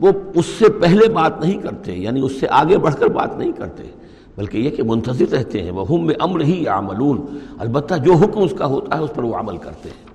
وہ 0.00 0.10
اس 0.34 0.46
سے 0.46 0.68
پہلے 0.68 1.08
بات 1.08 1.40
نہیں 1.40 1.58
کرتے 1.58 1.92
یعنی 1.92 2.20
اس 2.20 2.40
سے 2.40 2.46
آگے 2.50 2.78
بڑھ 2.78 2.94
کر 2.94 3.06
بات 3.06 3.38
نہیں 3.38 3.52
کرتے، 3.52 3.82
بلکہ 4.36 4.58
یہ 4.58 4.70
کہ 4.70 4.82
منتظر 4.82 5.32
رہتے 5.32 5.62
ہیں۔ 5.62 5.70
وہ 5.70 5.84
ہم 5.90 6.10
امر 6.20 6.40
ہی 6.40 6.66
عملون 6.66 7.38
البتہ 7.58 7.94
جو 7.94 8.12
حکم 8.12 8.42
اس 8.42 8.52
کا 8.58 8.66
ہوتا 8.66 8.98
ہے، 8.98 9.02
اس 9.02 9.10
پر 9.14 9.22
وہ 9.22 9.34
عمل 9.34 9.56
کرتے 9.56 9.88
ہیں۔ 9.88 10.12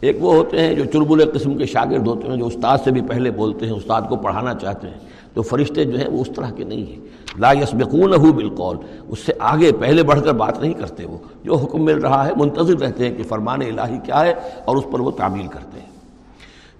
ایک 0.00 0.16
وہ 0.20 0.34
ہوتے 0.34 0.60
ہیں 0.60 0.74
جو 0.74 0.84
چربل 0.84 1.30
قسم 1.30 1.54
کے 1.54 1.66
شاگرد 1.66 2.06
ہوتے 2.06 2.28
ہیں، 2.28 2.36
جو 2.36 2.46
استاد 2.46 2.78
سے 2.84 2.90
بھی 2.90 3.00
پہلے 3.00 3.30
بولتے 3.30 3.66
ہیں، 3.66 3.72
استاد 3.72 4.02
کو 4.08 4.16
پڑھانا 4.16 4.54
چاہتے 4.54 4.86
ہیں، 4.86 4.98
تو 5.34 5.42
فرشتے 5.42 5.84
جو 5.84 5.98
ہیں 5.98 6.08
وہ 6.08 6.20
اس 6.20 6.30
طرح 6.36 6.50
کے 6.50 6.64
نہیں 6.64 6.90
ہیں۔ 6.90 6.96
لا 7.38 7.52
یسبقون 7.52 8.10
بالقول۔ 8.10 8.76
اس 9.08 9.18
سے 9.18 9.32
آگے 9.38 9.72
پہلے 9.72 10.02
بڑھ 10.02 10.20
کر 10.24 10.32
بات 10.32 10.60
نہیں 10.60 10.72
کرتے 10.72 11.06
وہ۔ 11.06 11.18
جو 11.44 11.56
حکم 11.56 11.84
مل 11.84 11.98
رہا 11.98 12.26
ہے، 12.26 12.32
منتظر 12.36 12.78
رہتے 12.78 13.08
ہیں 13.08 13.16
کہ 13.16 13.22
فرمان 13.22 13.62
الہی 13.62 13.98
کیا 14.04 14.20
ہے 14.20 14.34
اور 14.64 14.76
اس 14.76 14.84
پر 14.90 15.00
وہ 15.00 15.10
تعمیل 15.10 15.46
کرتے 15.46 15.80
ہیں۔ 15.80 15.91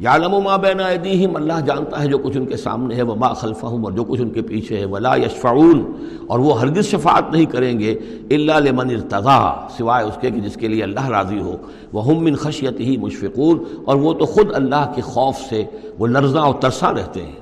یا 0.03 0.17
ما 0.19 0.57
بین 0.63 0.81
ایدیہم، 0.81 1.37
اللہ 1.37 1.61
جانتا 1.67 2.03
ہے 2.03 2.07
جو 2.09 2.19
کچھ 2.19 2.37
ان 2.37 2.47
کے 2.47 2.57
سامنے 2.57 2.95
ہے 2.97 3.03
وہ 3.09 3.15
ما 3.19 3.33
خلفہم، 3.41 3.85
اور 3.85 3.93
جو 3.93 4.05
کچھ 4.05 4.21
ان 4.23 4.31
کے 4.31 4.43
پیچھے 4.43 4.79
ہے، 4.79 4.85
ولا 4.95 5.15
یشفعون، 5.17 5.83
اور 6.27 6.39
وہ 6.39 6.61
ہرگز 6.61 6.87
شفاعت 6.91 7.31
نہیں 7.33 7.45
کریں 7.53 7.79
گے، 7.81 7.93
الا 8.37 8.59
لمن 8.59 8.91
ارتضا 8.95 9.39
سوائے 9.77 10.05
اس 10.07 10.17
کے 10.21 10.31
کہ 10.31 10.41
جس 10.41 10.57
کے 10.61 10.69
لیے 10.69 10.83
اللہ 10.83 11.09
راضی 11.09 11.41
ہو۔ 11.41 11.57
وہ 11.93 12.07
ہم 12.07 12.25
من 12.25 12.35
خشیت 12.43 12.81
ہی 12.81 12.97
مشفقون، 13.03 13.63
اور 13.85 13.97
وہ 13.97 14.13
تو 14.19 14.27
خود 14.35 14.55
اللہ 14.55 14.93
کے 14.95 15.03
خوف 15.13 15.37
سے، 15.49 15.63
وہ 15.99 16.07
لرزاں 16.07 16.43
اور 16.43 16.55
ترساں 16.63 16.93
رہتے 16.93 17.23
ہیں۔ 17.23 17.41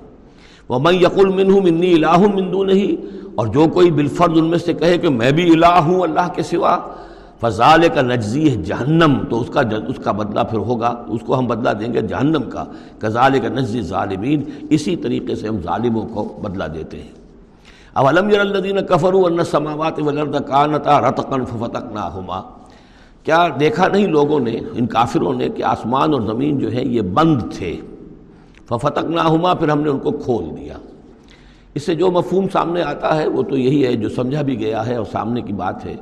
وہ 0.68 0.78
میں 0.78 0.92
یقل 0.92 1.28
من 1.34 1.50
ہوں 1.50 1.60
منی 1.62 1.92
الہ 1.92 2.16
مندو 2.34 2.64
نہیں 2.64 2.96
اور 3.34 3.46
جو 3.54 3.66
کوئی 3.74 3.90
بالفرد 3.90 4.36
ان 4.38 4.50
میں 4.50 4.58
سے 4.58 4.72
کہے 4.72 4.98
کہ 4.98 5.08
میں 5.08 5.30
بھی 5.32 5.50
الہ 5.52 5.74
ہوں 5.86 6.02
اللہ 6.02 6.28
کے 6.34 6.42
سوا 6.42 6.76
فضال 7.40 7.88
کا 7.94 8.02
نجزی 8.02 8.50
جہنم 8.50 9.18
تو 9.30 9.40
اس 9.40 9.48
کا 9.48 9.60
اس 9.60 10.04
کا 10.04 10.12
بدلہ 10.12 10.40
پھر 10.50 10.58
ہوگا، 10.58 11.04
اس 11.08 11.20
کو 11.26 11.38
ہم 11.38 11.46
بدلہ 11.46 11.70
دیں 11.70 11.94
گے 11.94 12.00
جہنم 12.00 12.42
کا۔ 12.50 12.64
کزال 12.98 13.38
کا 13.38 13.48
نجزی 13.48 13.80
ظالمین 13.80 14.42
اسی 14.70 14.96
طریقے 14.96 15.34
سے 15.34 15.48
ہم 15.48 15.60
ظالموں 15.62 16.06
کو 16.06 16.40
بدلہ 16.42 16.64
دیتے 16.64 17.02
ہیں۔ 17.02 17.12
اب 17.94 18.06
علم 18.06 18.30
الدین 18.40 18.86
کفر 18.86 19.12
ان 19.12 19.44
سماوات 19.44 19.98
ولرد 19.98 20.36
کانتا 20.46 21.00
رتقن 21.00 21.44
فتق 21.44 21.84
نہ 21.92 22.42
کیا 23.22 23.48
دیکھا 23.60 23.88
نہیں 23.88 24.06
لوگوں 24.06 24.40
نے، 24.40 24.60
ان 24.74 24.86
کافروں 24.86 25.34
نے 25.34 25.48
کہ 25.48 25.62
آسمان 25.62 26.12
اور 26.12 26.20
زمین 26.20 26.58
جو 26.58 26.72
ہے 26.72 26.82
یہ 26.84 27.02
بند 27.02 27.42
تھے۔ 27.52 27.80
ففتق 28.68 29.04
نہ 29.04 29.20
ہما 29.20 29.54
پھر 29.54 29.68
ہم 29.68 29.80
نے 29.80 29.90
ان 29.90 29.98
کو 29.98 30.10
کھول 30.10 30.44
دیا۔ 30.56 30.74
اس 31.74 31.86
سے 31.86 31.94
جو 31.94 32.10
مفہوم 32.10 32.46
سامنے 32.52 32.82
آتا 32.82 33.16
ہے، 33.16 33.28
وہ 33.28 33.42
تو 33.42 33.56
یہی 33.56 33.86
ہے 33.86 33.92
جو 33.92 34.08
سمجھا 34.08 34.42
بھی 34.42 34.58
گیا 34.58 34.86
ہے 34.86 34.94
اور 34.94 35.04
سامنے 35.12 35.40
کی 35.40 35.52
بات 35.52 35.86
ہے۔ 35.86 35.96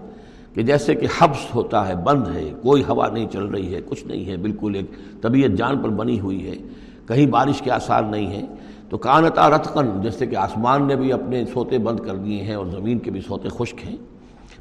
کہ 0.58 0.64
جیسے 0.64 0.94
کہ 0.94 1.06
حبس 1.18 1.54
ہوتا 1.54 1.88
ہے، 1.88 1.94
بند 1.94 2.28
ہے، 2.28 2.52
کوئی 2.62 2.82
ہوا 2.88 3.08
نہیں 3.08 3.26
چل 3.32 3.44
رہی 3.44 3.74
ہے، 3.74 3.80
کچھ 3.86 4.06
نہیں 4.06 4.26
ہے، 4.26 4.36
بالکل 4.36 4.74
ایک 4.74 4.84
طبیعت 5.22 5.50
جان 5.50 5.78
پر 5.78 5.88
بنی 5.88 6.20
ہوئی 6.20 6.46
ہے، 6.46 6.54
کہیں 7.06 7.26
بارش 7.26 7.62
کے 7.62 7.70
آثار 7.70 8.02
نہیں 8.02 8.26
ہیں۔ 8.26 8.46
تو 8.88 8.98
کانتا 8.98 9.50
رتقن، 9.50 10.02
جیسے 10.02 10.26
کہ 10.26 10.36
آسمان 10.36 10.86
نے 10.86 10.96
بھی 10.96 11.12
اپنے 11.12 11.44
سوتے 11.46 11.78
بند 11.78 12.00
کر 12.00 12.16
دیے 12.16 12.42
ہیں 12.42 12.54
اور 12.54 12.66
زمین 12.66 12.98
کے 12.98 13.10
بھی 13.10 13.20
سوتے 13.20 13.48
خشک 13.48 13.86
ہیں۔ 13.86 13.96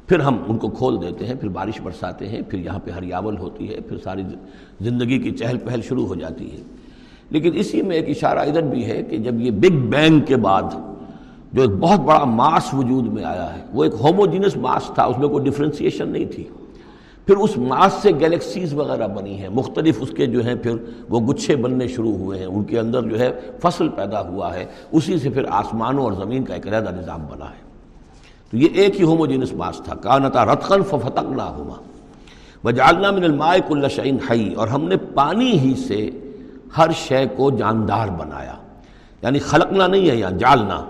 پھر 0.06 0.20
ہم 0.20 0.36
ان 0.48 0.56
کو 0.56 0.68
کھول 0.68 1.02
دیتے 1.02 1.26
ہیں، 1.26 1.34
پھر 1.34 1.48
بارش 1.48 1.80
برساتے 1.80 2.28
ہیں، 2.28 2.40
پھر 2.48 2.58
یہاں 2.58 2.78
پہ 2.78 2.90
ہریاول 2.90 3.38
ہوتی 3.38 3.74
ہے، 3.74 3.80
پھر 3.80 3.96
ساری 4.04 4.22
زندگی 4.80 5.18
کی 5.18 5.30
چہل 5.30 5.58
پہل 5.58 5.80
شروع 5.82 6.06
ہو 6.06 6.14
جاتی 6.14 6.52
ہے۔ 6.52 6.62
لیکن 7.30 7.50
اسی 7.54 7.82
میں 7.82 7.96
ایک 7.96 8.08
اشارہ 8.08 8.38
ادھر 8.38 8.62
بھی 8.62 8.84
ہے 8.84 9.02
کہ 9.02 9.16
جب 9.16 9.40
یہ 9.40 9.50
بگ 9.50 9.90
بینگ 9.90 10.20
کے 10.20 10.36
بعد 10.36 10.62
جو 11.52 11.62
ایک 11.62 11.70
بہت 11.70 12.00
بڑا 12.00 12.24
ماس 12.24 12.74
وجود 12.74 13.06
میں 13.06 13.24
آیا 13.24 13.54
ہے، 13.54 13.60
وہ 13.72 13.84
ایک 13.84 13.92
ہوموجینس 14.00 14.56
ماس 14.56 14.90
تھا، 14.94 15.04
اس 15.04 15.18
میں 15.18 15.28
کوئی 15.28 15.50
ڈفرینسیشن 15.50 16.08
نہیں 16.08 16.24
تھی۔ 16.24 16.44
پھر 17.26 17.36
اس 17.36 17.58
ماس 17.58 17.92
سے 18.02 18.10
گیلیکسیز 18.20 18.74
وغیرہ 18.74 19.06
بنی 19.06 19.38
ہیں، 19.38 19.48
مختلف 19.48 19.96
اس 20.00 20.10
کے 20.10 20.26
جو 20.26 20.44
ہیں 20.44 20.54
پھر 20.54 20.72
وہ 21.08 21.20
گچھے 21.20 21.56
بننے 21.56 21.88
شروع 21.88 22.12
ہوئے 22.12 22.38
ہیں، 22.38 22.46
ان 22.46 22.64
کے 22.64 22.78
اندر 22.78 23.02
جو 23.02 23.18
ہے 23.18 23.32
فصل 23.62 23.88
پیدا 23.88 24.20
ہوا 24.20 24.54
ہے۔ 24.54 24.64
اسی 24.92 25.18
سے 25.18 25.30
پھر 25.30 25.44
آسمانوں 25.50 26.04
اور 26.04 26.12
زمین 26.12 26.44
کا 26.44 26.54
ایک 26.54 26.66
علیحدہ 26.66 26.90
نظام 26.90 27.26
بنا 27.30 27.44
ہے۔ 27.44 27.68
تو 28.50 28.56
یہ 28.56 28.68
ایک 28.74 28.98
ہی 28.98 29.04
ہوموجینس 29.04 29.52
ماس 29.52 29.80
تھا۔ 29.84 29.94
کانتا 29.94 30.44
رتقن 30.44 30.82
فتق 30.82 31.22
نہ 31.30 31.42
ہوا 31.42 31.74
بجالنا 32.64 33.10
من 33.10 33.24
المائے 33.24 33.60
کل 33.68 33.88
شعین 33.88 34.16
ہائی 34.28 34.54
اور 34.54 34.68
ہم 34.68 34.84
نے 34.84 34.96
پانی 34.96 35.58
ہی 35.58 35.74
سے 35.74 36.10
ہر 36.78 36.90
شے 36.96 37.24
کو 37.36 37.50
جاندار 37.50 38.08
بنایا۔ 38.08 38.54
یعنی 39.22 39.38
خلقنا 39.38 39.86
نہیں 39.86 40.10
ہے 40.10 40.16
یہاں 40.16 40.30
جالنا 40.30 40.84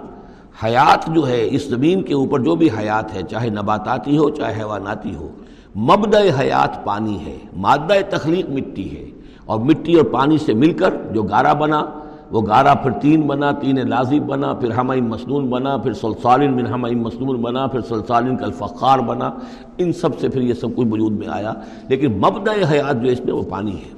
حیات 0.65 1.15
جو 1.15 1.29
ہے، 1.29 1.49
اس 1.51 1.69
زمین 1.69 2.03
کے 2.03 2.15
اوپر 2.15 2.41
جو 2.41 2.55
بھی 2.55 2.69
حیات 2.79 3.15
ہے، 3.15 3.23
چاہے 3.23 3.51
نباتاتی 3.51 4.19
ہو، 4.19 4.31
چاہے 4.31 4.61
حیواناتی 4.61 5.15
ہو 5.15 5.29
مبدع 5.77 6.21
حیات 6.41 6.85
پانی 6.85 7.27
ہے، 7.27 7.39
مادہ 7.57 7.95
تخلیق 8.11 8.51
مٹی 8.51 8.97
ہے۔ 8.97 9.11
اور 9.47 9.61
مٹی 9.61 9.95
اور 9.95 10.05
پانی 10.05 10.39
سے 10.39 10.55
مل 10.55 10.73
کر 10.73 10.95
جو 11.13 11.23
گارا 11.23 11.53
بنا، 11.53 11.87
وہ 12.31 12.47
گارا 12.47 12.75
پھر 12.75 12.91
تین 12.91 13.21
بنا، 13.21 13.53
تین 13.53 13.91
لازم 13.91 14.19
بنا، 14.19 14.55
پھر 14.55 14.71
ہمائن 14.71 15.09
مسنون 15.09 15.47
بنا، 15.47 15.77
پھر 15.77 15.93
سلسالن 15.93 16.53
من 16.53 16.67
ہمائن 16.67 17.03
مسنون 17.03 17.37
بنا، 17.37 17.67
پھر 17.67 17.81
سلسالن 17.81 18.37
کا 18.37 18.45
الفقار 18.45 18.99
بنا۔ 18.99 19.31
ان 19.79 19.93
سب 19.93 20.19
سے 20.19 20.29
پھر 20.29 20.41
یہ 20.41 20.55
سب 20.55 20.77
کچھ 20.77 20.87
وجود 20.91 21.13
میں 21.13 21.29
آیا۔ 21.29 21.53
لیکن 21.89 22.19
مبدع 22.19 22.53
حیات 22.71 23.03
جو 23.03 23.09
اس 23.09 23.21
میں 23.21 23.35
وہ 23.35 23.43
پانی 23.43 23.77
ہے۔ 23.77 23.91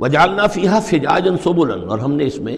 وجالنا 0.00 0.46
فیحہ 0.46 0.80
فجاجن 0.80 1.38
سبولن 1.38 1.88
اور 1.88 1.98
ہم 1.98 2.12
نے 2.12 2.26
اس 2.26 2.38
میں 2.38 2.56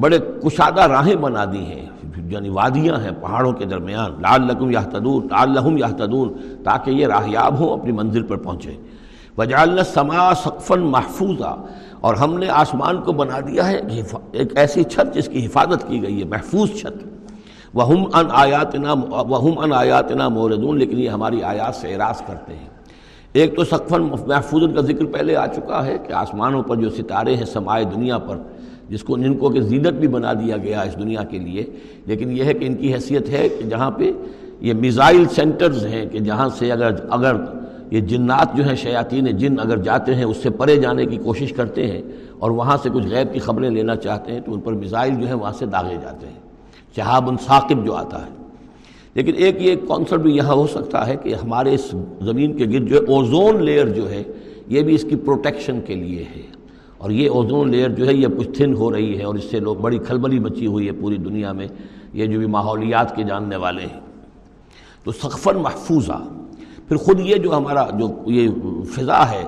بڑے 0.00 0.18
کشادہ 0.18 0.80
راہیں 0.80 1.16
بنا 1.16 1.44
دی 1.44 1.64
ہیں۔ 1.64 1.86
یعنی 2.16 2.48
وادیاں 2.48 2.96
ہیں 3.04 3.10
پہاڑوں 3.20 3.52
کے 3.52 3.64
درمیان 3.64 4.10
لال 4.20 4.46
لقم 4.46 4.70
یا 4.70 4.80
تدون 4.80 5.26
لال 5.30 5.54
لحم 5.54 5.76
یا 5.76 5.86
تدون 5.86 6.32
تاکہ 6.64 6.90
یہ 6.90 7.06
راہیاب 7.06 7.58
ہوں 7.58 7.72
اپنی 7.72 7.92
منزل 7.92 8.22
پر 8.22 8.36
پہنچے۔ 8.36 8.76
وجالنا 9.38 9.82
سما 9.82 10.34
سقفن 10.34 10.80
محفوظہ 10.80 11.56
اور 12.00 12.14
ہم 12.14 12.38
نے 12.38 12.48
آسمان 12.48 13.00
کو 13.00 13.12
بنا 13.12 13.40
دیا 13.40 13.68
ہے، 13.68 13.80
ایک 14.32 14.58
ایسی 14.58 14.82
چھت 14.84 15.14
جس 15.14 15.28
کی 15.28 15.46
حفاظت 15.46 15.88
کی 15.88 16.02
گئی 16.02 16.20
ہے، 16.20 16.24
محفوظ 16.24 16.70
چھت۔ 16.80 17.08
وہ 17.74 18.06
ان 18.14 18.26
آیات 18.30 18.74
نا 18.74 18.94
وہ 19.08 19.62
ان 19.62 19.72
آیات 19.72 20.12
نا 20.12 20.28
موردون 20.28 20.78
لیکن 20.78 20.98
یہ 20.98 21.08
ہماری 21.08 21.42
آیات 21.42 21.74
سے 21.74 21.94
اعراض 21.94 22.22
کرتے 22.26 22.56
ہیں۔ 22.56 22.71
ایک 23.32 23.54
تو 23.56 23.64
سقفن 23.64 24.02
محفوظ 24.02 24.62
کا 24.74 24.80
ذکر 24.80 25.04
پہلے 25.12 25.36
آ 25.36 25.46
چکا 25.46 25.84
ہے 25.86 25.96
کہ 26.06 26.12
آسمانوں 26.12 26.62
پر 26.62 26.76
جو 26.76 26.90
ستارے 26.90 27.36
ہیں 27.36 27.44
سمائے 27.44 27.84
دنیا 27.84 28.18
پر، 28.18 28.36
جس 28.88 29.02
کو 29.02 29.16
جن 29.18 29.36
کو 29.38 29.50
کہ 29.50 29.60
زیدت 29.60 30.00
بھی 30.00 30.08
بنا 30.08 30.32
دیا 30.32 30.56
گیا 30.56 30.80
اس 30.80 30.98
دنیا 30.98 31.22
کے 31.24 31.38
لیے، 31.38 31.64
لیکن 32.06 32.36
یہ 32.36 32.44
ہے 32.44 32.54
کہ 32.54 32.66
ان 32.66 32.74
کی 32.74 32.92
حیثیت 32.94 33.28
ہے 33.28 33.48
کہ 33.48 33.64
جہاں 33.68 33.90
پہ 33.90 34.10
یہ 34.60 34.74
میزائل 34.74 35.24
سینٹرز 35.34 35.86
ہیں 35.86 36.04
کہ 36.06 36.18
جہاں 36.18 36.48
سے 36.58 36.70
اگر 36.72 36.94
اگر 37.10 37.36
یہ 37.90 38.00
جنات 38.00 38.54
جو 38.56 38.64
ہیں، 38.64 38.74
شیاطین 38.74 39.26
جن 39.38 39.58
اگر 39.60 39.78
جاتے 39.82 40.14
ہیں، 40.14 40.24
اس 40.24 40.36
سے 40.42 40.50
پرے 40.50 40.76
جانے 40.76 41.06
کی 41.06 41.16
کوشش 41.24 41.52
کرتے 41.52 41.86
ہیں 41.86 42.02
اور 42.38 42.50
وہاں 42.50 42.76
سے 42.82 42.90
کچھ 42.94 43.06
غیب 43.06 43.32
کی 43.32 43.38
خبریں 43.38 43.68
لینا 43.70 43.96
چاہتے 43.96 44.32
ہیں، 44.32 44.40
تو 44.40 44.54
ان 44.54 44.60
پر 44.60 44.72
میزائل 44.72 45.14
جو 45.20 45.26
ہیں، 45.26 45.34
وہاں 45.34 45.52
سے 45.58 45.66
داغے 45.66 45.96
جاتے 46.02 46.26
ہیں۔ 46.26 46.40
شہاب 46.96 47.30
ثاقب 47.46 47.84
جو 47.86 47.94
آتا 47.94 48.24
ہے 48.26 48.30
لیکن 49.14 49.32
ایک 49.36 49.62
یہ 49.62 49.74
کانسرٹ 49.88 50.20
بھی 50.20 50.36
یہاں 50.36 50.54
ہو 50.54 50.66
سکتا 50.66 51.06
ہے 51.06 51.16
کہ 51.16 51.34
ہمارے 51.34 51.74
اس 51.74 51.94
زمین 52.22 52.56
کے 52.56 52.64
گرد 52.64 52.88
جو 52.88 52.96
ہے 52.96 53.00
اوزون 53.00 53.64
لیئر 53.64 53.88
جو 53.88 54.10
ہے، 54.10 54.22
یہ 54.68 54.82
بھی 54.82 54.94
اس 54.94 55.02
کی 55.02 55.16
پروٹیکشن 55.16 55.80
کے 55.80 55.94
لیے 55.94 56.24
ہے۔ 56.36 56.42
اور 56.98 57.10
یہ 57.10 57.30
اوزون 57.30 57.70
لیئر 57.70 57.88
جو 57.88 58.06
ہے، 58.06 58.14
یہ 58.14 58.26
کچھ 58.38 58.50
تھن 58.56 58.74
ہو 58.74 58.92
رہی 58.92 59.18
ہے 59.18 59.22
اور 59.22 59.34
اس 59.34 59.44
سے 59.44 59.60
لوگ 59.60 59.76
بڑی 59.76 59.98
کھلبلی 59.98 60.38
مچی 60.38 60.66
ہوئی 60.66 60.86
ہے 60.86 60.92
پوری 60.92 61.16
دنیا 61.16 61.52
میں۔ 61.52 61.66
یہ 62.12 62.26
جو 62.26 62.38
بھی 62.38 62.46
ماحولیات 62.46 63.16
کے 63.16 63.22
جاننے 63.22 63.56
والے 63.56 63.82
ہیں۔ 63.82 64.00
تو 65.04 65.12
سقفن 65.12 65.56
محفوظہ۔ 65.56 66.22
پھر 66.88 66.96
خود 66.96 67.20
یہ 67.20 67.36
جو 67.36 67.56
ہمارا 67.56 67.86
جو 67.90 68.30
یہ 68.30 68.48
فضا 68.84 69.30
ہے 69.30 69.42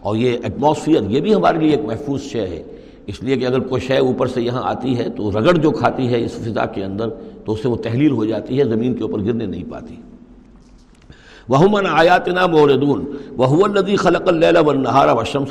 اور 0.00 0.16
یہ 0.16 0.38
ایٹماسفیئر 0.42 1.02
یہ 1.10 1.20
بھی 1.20 1.34
ہمارے 1.34 1.58
لیے 1.58 1.70
ایک 1.70 1.84
محفوظ 1.84 2.22
شے 2.22 2.46
ہے۔ 2.46 2.62
اس 3.06 3.22
لیے 3.22 3.36
کہ 3.36 3.46
اگر 3.46 3.60
کوئی 3.60 3.80
شے 3.80 3.98
اوپر 3.98 4.26
سے 4.26 4.42
یہاں 4.42 4.62
آتی 4.64 4.98
ہے 4.98 5.08
تو 5.16 5.30
رگڑ 5.30 5.52
جو 5.52 5.70
کھاتی 5.70 6.08
ہے 6.08 6.24
اس 6.24 6.32
فضا 6.32 6.66
کے 6.66 6.84
اندر 6.84 7.08
تو 7.44 7.52
اس 7.52 7.62
سے 7.62 7.68
وہ 7.68 7.76
تحلیل 7.76 8.10
ہو 8.10 8.24
جاتی 8.24 8.58
ہے، 8.58 8.64
زمین 8.64 8.94
کے 8.94 9.02
اوپر 9.02 9.24
گرنے 9.24 9.46
نہیں 9.46 9.64
پاتی۔ 9.70 9.96
وہ 11.48 11.58
من 11.70 11.86
آیات 11.90 12.28
نا 12.28 12.46
موردون 12.46 13.04
وہ 13.36 13.68
ندی 13.68 13.96
خلق 13.96 14.28
اللہ 14.28 14.58
و 14.66 14.72
نہارا 14.72 15.12
وشم 15.12 15.44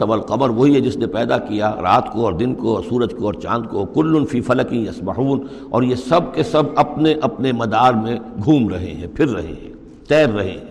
وہی 0.58 0.76
ہے 0.76 0.80
جس 0.80 0.98
نے 0.98 1.08
پیدا 1.08 1.38
کیا 1.38 1.74
رات 1.82 2.12
کو 2.14 2.26
اور 2.26 2.34
دن 2.34 2.56
کو 2.56 2.76
اور 2.76 2.84
سورج 2.90 3.14
کو 3.18 3.26
اور 3.26 3.34
چاند 3.34 3.66
کو۔ 3.66 3.86
کل 3.86 4.26
فی 4.26 4.42
فلکی 4.42 4.84
یسبحون 4.86 5.46
اور 5.70 5.84
یہ 5.84 5.96
سب 5.96 6.34
کے 6.34 6.44
سب 6.44 6.64
اپنے 6.76 7.14
اپنے 7.22 7.52
مدار 7.52 7.94
میں 7.94 8.18
گھوم 8.46 8.70
رہے 8.70 8.94
ہیں، 8.94 9.08
پھر 9.16 9.28
رہے 9.28 9.54
ہیں، 9.62 9.74
تیر 10.08 10.30
رہے 10.30 10.52
ہیں۔ 10.52 10.71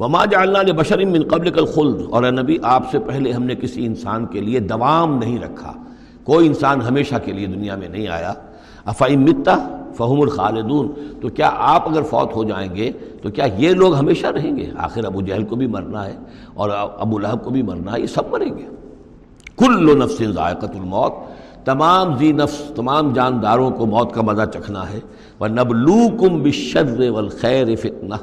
وما 0.00 0.24
جعلنا 0.24 0.62
لبشر 0.62 1.04
من 1.04 1.22
قبل 1.22 1.50
کل 1.50 1.64
خلد 1.64 2.00
اور 2.10 2.22
اے 2.22 2.30
نبی، 2.30 2.56
آپ 2.62 2.90
سے 2.90 2.98
پہلے 2.98 3.32
ہم 3.32 3.42
نے 3.42 3.54
کسی 3.54 3.86
انسان 3.86 4.26
کے 4.26 4.40
لیے 4.40 4.60
دوام 4.60 5.18
نہیں 5.18 5.38
رکھا۔ 5.38 5.72
کوئی 6.24 6.46
انسان 6.46 6.82
ہمیشہ 6.82 7.14
کے 7.24 7.32
لیے 7.32 7.46
دنیا 7.46 7.76
میں 7.76 7.88
نہیں 7.88 8.08
آیا۔ 8.08 8.32
افعیم 8.84 9.22
متا 9.22 9.82
فہم 9.96 10.20
الخالدون۔ 10.20 10.88
تو 11.20 11.28
کیا 11.28 11.50
آپ 11.54 11.88
اگر 11.88 12.02
فوت 12.02 12.36
ہو 12.36 12.44
جائیں 12.44 12.76
گے، 12.76 12.92
تو 13.22 13.30
کیا 13.30 13.46
یہ 13.56 13.74
لوگ 13.74 13.94
ہمیشہ 13.94 14.26
رہیں 14.26 14.56
گے؟ 14.56 14.70
آخر 14.76 15.04
ابو 15.04 15.20
جہل 15.20 15.44
کو 15.44 15.56
بھی 15.56 15.66
مرنا 15.66 16.06
ہے 16.06 16.16
اور 16.54 16.70
ابو 16.98 17.18
لہب 17.18 17.44
کو 17.44 17.50
بھی 17.50 17.62
مرنا 17.62 17.92
ہے، 17.92 18.00
یہ 18.00 18.06
سب 18.06 18.22
مریں 18.30 18.58
گے۔ 18.58 18.66
کل 19.56 19.98
نفس 19.98 20.22
ذائقت 20.34 20.70
الموت۔ 20.74 21.12
تمام 21.64 22.16
ذی 22.16 22.32
نفس، 22.32 22.62
تمام 22.76 23.12
جانداروں 23.12 23.70
کو 23.70 23.86
موت 23.86 24.14
کا 24.14 24.22
مزہ 24.22 24.42
چکھنا 24.54 24.90
ہے۔ 24.90 25.00
وہ 25.40 25.46
نبلو 25.46 26.16
کم 26.20 26.42
بشر 26.42 27.10
والخیر 27.10 27.76
فتنہ 27.76 28.14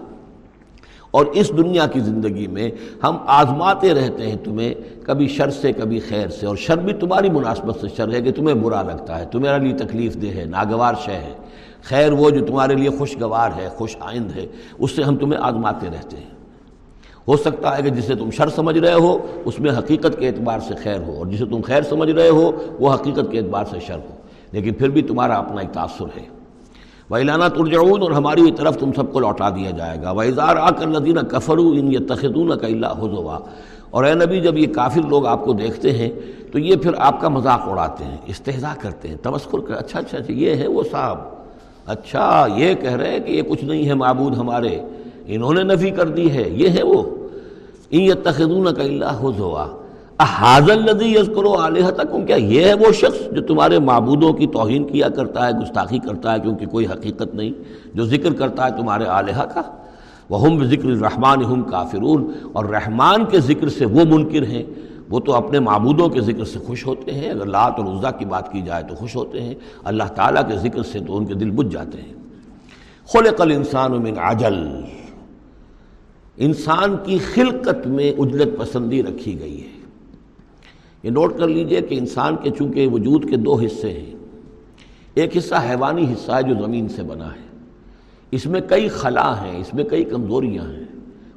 اور 1.18 1.26
اس 1.26 1.52
دنیا 1.58 1.88
کی 1.88 2.00
زندگی 2.00 2.48
میں 2.48 2.70
ہم 3.04 3.18
آزماتے 3.26 3.94
رہتے 3.94 4.28
ہیں 4.28 4.36
تمہیں 4.44 4.74
کبھی 5.04 5.28
شر 5.28 5.50
سے، 5.50 5.74
کبھی 5.74 6.00
خیر 6.00 6.28
سے، 6.28 6.46
اور 6.46 6.56
شر 6.56 6.78
بھی 6.78 6.94
تمہاری 6.94 7.30
مناسبت 7.30 7.80
سے 7.82 7.88
شر 7.98 8.14
ہے 8.14 8.22
کہ 8.22 8.32
تمہیں 8.32 8.56
برا 8.56 8.82
لگتا 8.82 9.20
ہے 9.20 9.26
تمہارے 9.32 9.64
لیے 9.64 9.78
تکلیف 9.78 10.16
دہ 10.22 10.28
ہے، 10.28 10.46
ناگوار 10.46 10.94
شے 11.06 11.12
ہے۔ 11.12 11.34
خیر 11.84 12.12
وہ 12.12 12.30
جو 12.30 12.46
تمہارے 12.46 12.76
لیے 12.76 12.90
خوشگوار 12.90 13.50
ہے، 13.56 13.70
خوش 13.70 13.98
آئند 14.00 14.32
ہے، 14.36 14.46
اس 14.80 14.92
سے 14.92 15.04
ہم 15.04 15.18
تمہیں 15.18 15.40
آزماتے 15.44 15.88
رہتے 15.88 16.18
ہیں۔ 16.18 16.38
ہو 17.28 17.38
سکتا 17.38 17.78
ہے 17.78 17.84
کہ 17.84 17.90
جسے 17.90 18.16
تم 18.16 18.30
شر 18.32 18.50
سمجھ 18.50 18.78
رہے 18.78 18.94
ہو، 18.94 19.18
اس 19.46 19.60
میں 19.60 19.72
حقیقت 19.78 20.20
کے 20.20 20.28
اعتبار 20.28 20.60
سے 20.60 20.74
خیر 20.84 21.00
ہو، 21.02 21.14
اور 21.18 21.26
جسے 21.26 21.46
تم 21.46 21.62
خیر 21.62 21.82
سمجھ 21.82 22.10
رہے 22.10 22.30
ہو، 22.30 22.52
وہ 22.80 22.94
حقیقت 22.94 23.32
کے 23.32 23.38
اعتبار 23.38 23.66
سے 23.66 23.78
شر 23.88 24.00
ہو۔ 24.10 24.16
لیکن 24.52 24.74
پھر 24.74 24.90
بھی 24.90 25.02
تمہارا 25.02 25.36
اپنا 25.36 25.62
ایک 25.62 25.74
تاثر 25.74 26.06
ہے۔ 26.06 26.37
ویلانہ 27.12 27.44
ترجعون 27.56 28.02
اور 28.02 28.12
ہماری 28.12 28.52
طرف 28.52 28.78
تم 28.78 28.94
سب 28.94 29.14
کو 29.14 29.20
لوٹا 29.20 29.50
دیا 29.50 29.72
جائے 29.72 29.98
گا۔ 30.02 30.12
ویزار 30.12 30.56
آ 30.56 30.70
کر 30.70 30.88
ندینہ 30.88 31.20
کفرو 31.20 31.70
ان 31.70 31.94
یہ 31.94 31.98
تخدون 32.08 32.58
کا 32.58 32.68
اللہ 32.68 32.88
حضوا 32.88 33.40
اور 33.90 34.04
اے 34.04 34.14
نبی، 34.14 34.42
جب 34.42 34.58
یہ 34.58 34.68
کافر 34.68 35.08
لوگ 35.08 35.26
آپ 35.26 35.46
کو 35.46 35.54
دیکھتے 35.54 35.92
ہیں، 35.92 36.10
تو 36.52 36.60
یہ 36.60 36.76
پھر 36.76 36.92
آپ 36.98 37.22
کا 37.22 37.30
مذاق 37.30 37.62
اڑاتے 37.66 38.04
ہیں، 38.04 38.18
استحضاء 38.26 38.74
کرتے 38.82 39.08
ہیں 39.08 39.16
تمسکر 39.24 39.60
کر 39.60 39.74
اچھا 39.74 40.00
اچھا 40.00 40.18
اچھا 40.18 40.34
یہ 40.34 40.56
ہے 40.56 40.68
وہ 40.68 40.84
صاحب۔ 40.92 41.18
اچھا 41.86 42.48
یہ 42.56 42.74
کہہ 42.74 42.96
رہے 42.96 43.12
ہیں 43.12 43.20
کہ 43.20 43.32
یہ 43.32 43.42
کچھ 43.42 43.64
نہیں 43.64 43.88
ہے 43.88 43.94
معبود 43.94 44.38
ہمارے۔ 44.38 44.80
انہوں 45.26 45.54
نے 45.54 45.64
نفی 45.64 45.90
کر 45.90 46.08
دی 46.08 46.32
ہے، 46.32 46.50
یہ 46.50 46.70
ہے 46.70 46.84
وہ۔ 46.84 47.04
ان 47.92 48.02
یہ 48.02 48.14
تخدون 48.24 48.74
کا 48.76 48.84
اللہ 48.84 49.20
حضوا 49.22 49.68
حاضل 50.24 50.94
ندی 50.94 51.06
یز 51.06 51.30
کرو 51.36 51.66
علیہ 51.66 51.90
تک 51.90 52.28
کیا 52.28 52.36
یہ 52.36 52.66
ہے 52.66 52.74
وہ 52.74 52.92
شخص 52.92 53.32
جو 53.32 53.42
تمہارے 53.42 53.80
معبودوں 53.80 54.34
کی 54.34 54.48
توہین 54.48 54.84
کیا 54.84 55.10
کرتا 55.10 55.48
ہے، 55.48 55.52
گستاخی 55.52 56.00
کرتا 56.00 56.34
ہے 56.34 56.40
کیونکہ 56.40 56.66
کوئی 56.66 56.86
حقیقت 56.86 57.36
نہیں، 57.36 57.52
جو 57.94 58.06
ذکر 58.06 58.34
کرتا 58.34 58.66
ہے 58.66 58.72
تمہارے 58.72 59.04
علیہ 59.08 59.42
کا؟ 59.42 59.62
وہ 60.30 60.42
ہم 60.42 60.64
ذکر 60.64 60.86
رحمان 60.86 61.44
ہم 61.44 61.62
کافرون۔ 61.62 62.32
اور 62.54 62.66
رحمان 62.66 63.26
کے 63.26 63.40
ذکر 63.40 63.70
سے 63.70 63.86
وہ 63.86 64.06
منکر 64.10 64.44
ہیں، 64.44 64.64
وہ 65.10 65.20
تو 65.20 65.34
اپنے 65.34 65.60
معبودوں 65.60 66.10
کے 66.10 66.22
ذکر 66.22 66.44
سے 66.44 66.60
خوش 66.60 66.86
ہوتے 66.86 67.12
ہیں۔ 67.12 67.30
اگر 67.30 67.46
لات 67.46 67.80
اور 67.80 68.00
عزا 68.00 68.12
کی 68.12 68.26
بات 68.26 68.52
کی 68.52 68.62
جائے 68.62 68.84
تو 68.84 68.96
خوش 68.96 69.16
ہوتے 69.16 69.42
ہیں، 69.42 69.56
اللہ 69.84 70.04
تعالیٰ 70.04 70.48
کے 70.48 70.58
ذکر 70.58 70.84
سے 70.84 71.00
تو 71.00 71.18
ان 71.18 71.26
کے 71.26 71.34
دل 71.34 71.52
بجھ 71.52 71.74
جاتے 71.74 72.02
ہیں۔ 72.02 72.14
خلق 73.14 73.42
الانسان 73.42 73.92
من 73.92 74.14
عجل۔ 74.18 74.68
انسان 76.38 76.96
کی 77.04 77.18
خلقت 77.18 77.88
میں 77.88 78.12
اجلت 78.18 78.60
پسندی 78.60 79.04
رکھی 79.04 79.40
گئی 79.40 79.64
ہے۔ 79.64 79.77
یہ 81.04 81.10
نوٹ 81.10 81.38
کر 81.38 81.48
لیجیے 81.48 81.82
کہ 81.82 81.96
انسان 81.96 82.36
کے 82.44 82.50
چونکہ 82.58 82.88
وجود 82.88 83.30
کے 83.30 83.38
دو 83.38 83.56
حصے 83.56 83.92
ہیں، 83.92 84.14
ایک 85.14 85.38
حصہ 85.38 85.56
حیوانی 85.56 86.04
حصہ 86.14 86.32
ہے 86.32 86.44
جو 86.44 86.66
زمین 86.66 86.88
سے 86.88 87.04
بنا 87.04 87.28
ہے۔ 87.28 87.48
اس 88.32 88.46
میں 88.46 88.62
کئی 88.62 88.88
خلا 88.88 89.44
ہیں، 89.44 89.60
اس 89.60 89.74
میں 89.74 89.84
کئی 89.84 90.04
کمزوریاں 90.04 90.64
ہیں۔ 90.64 90.84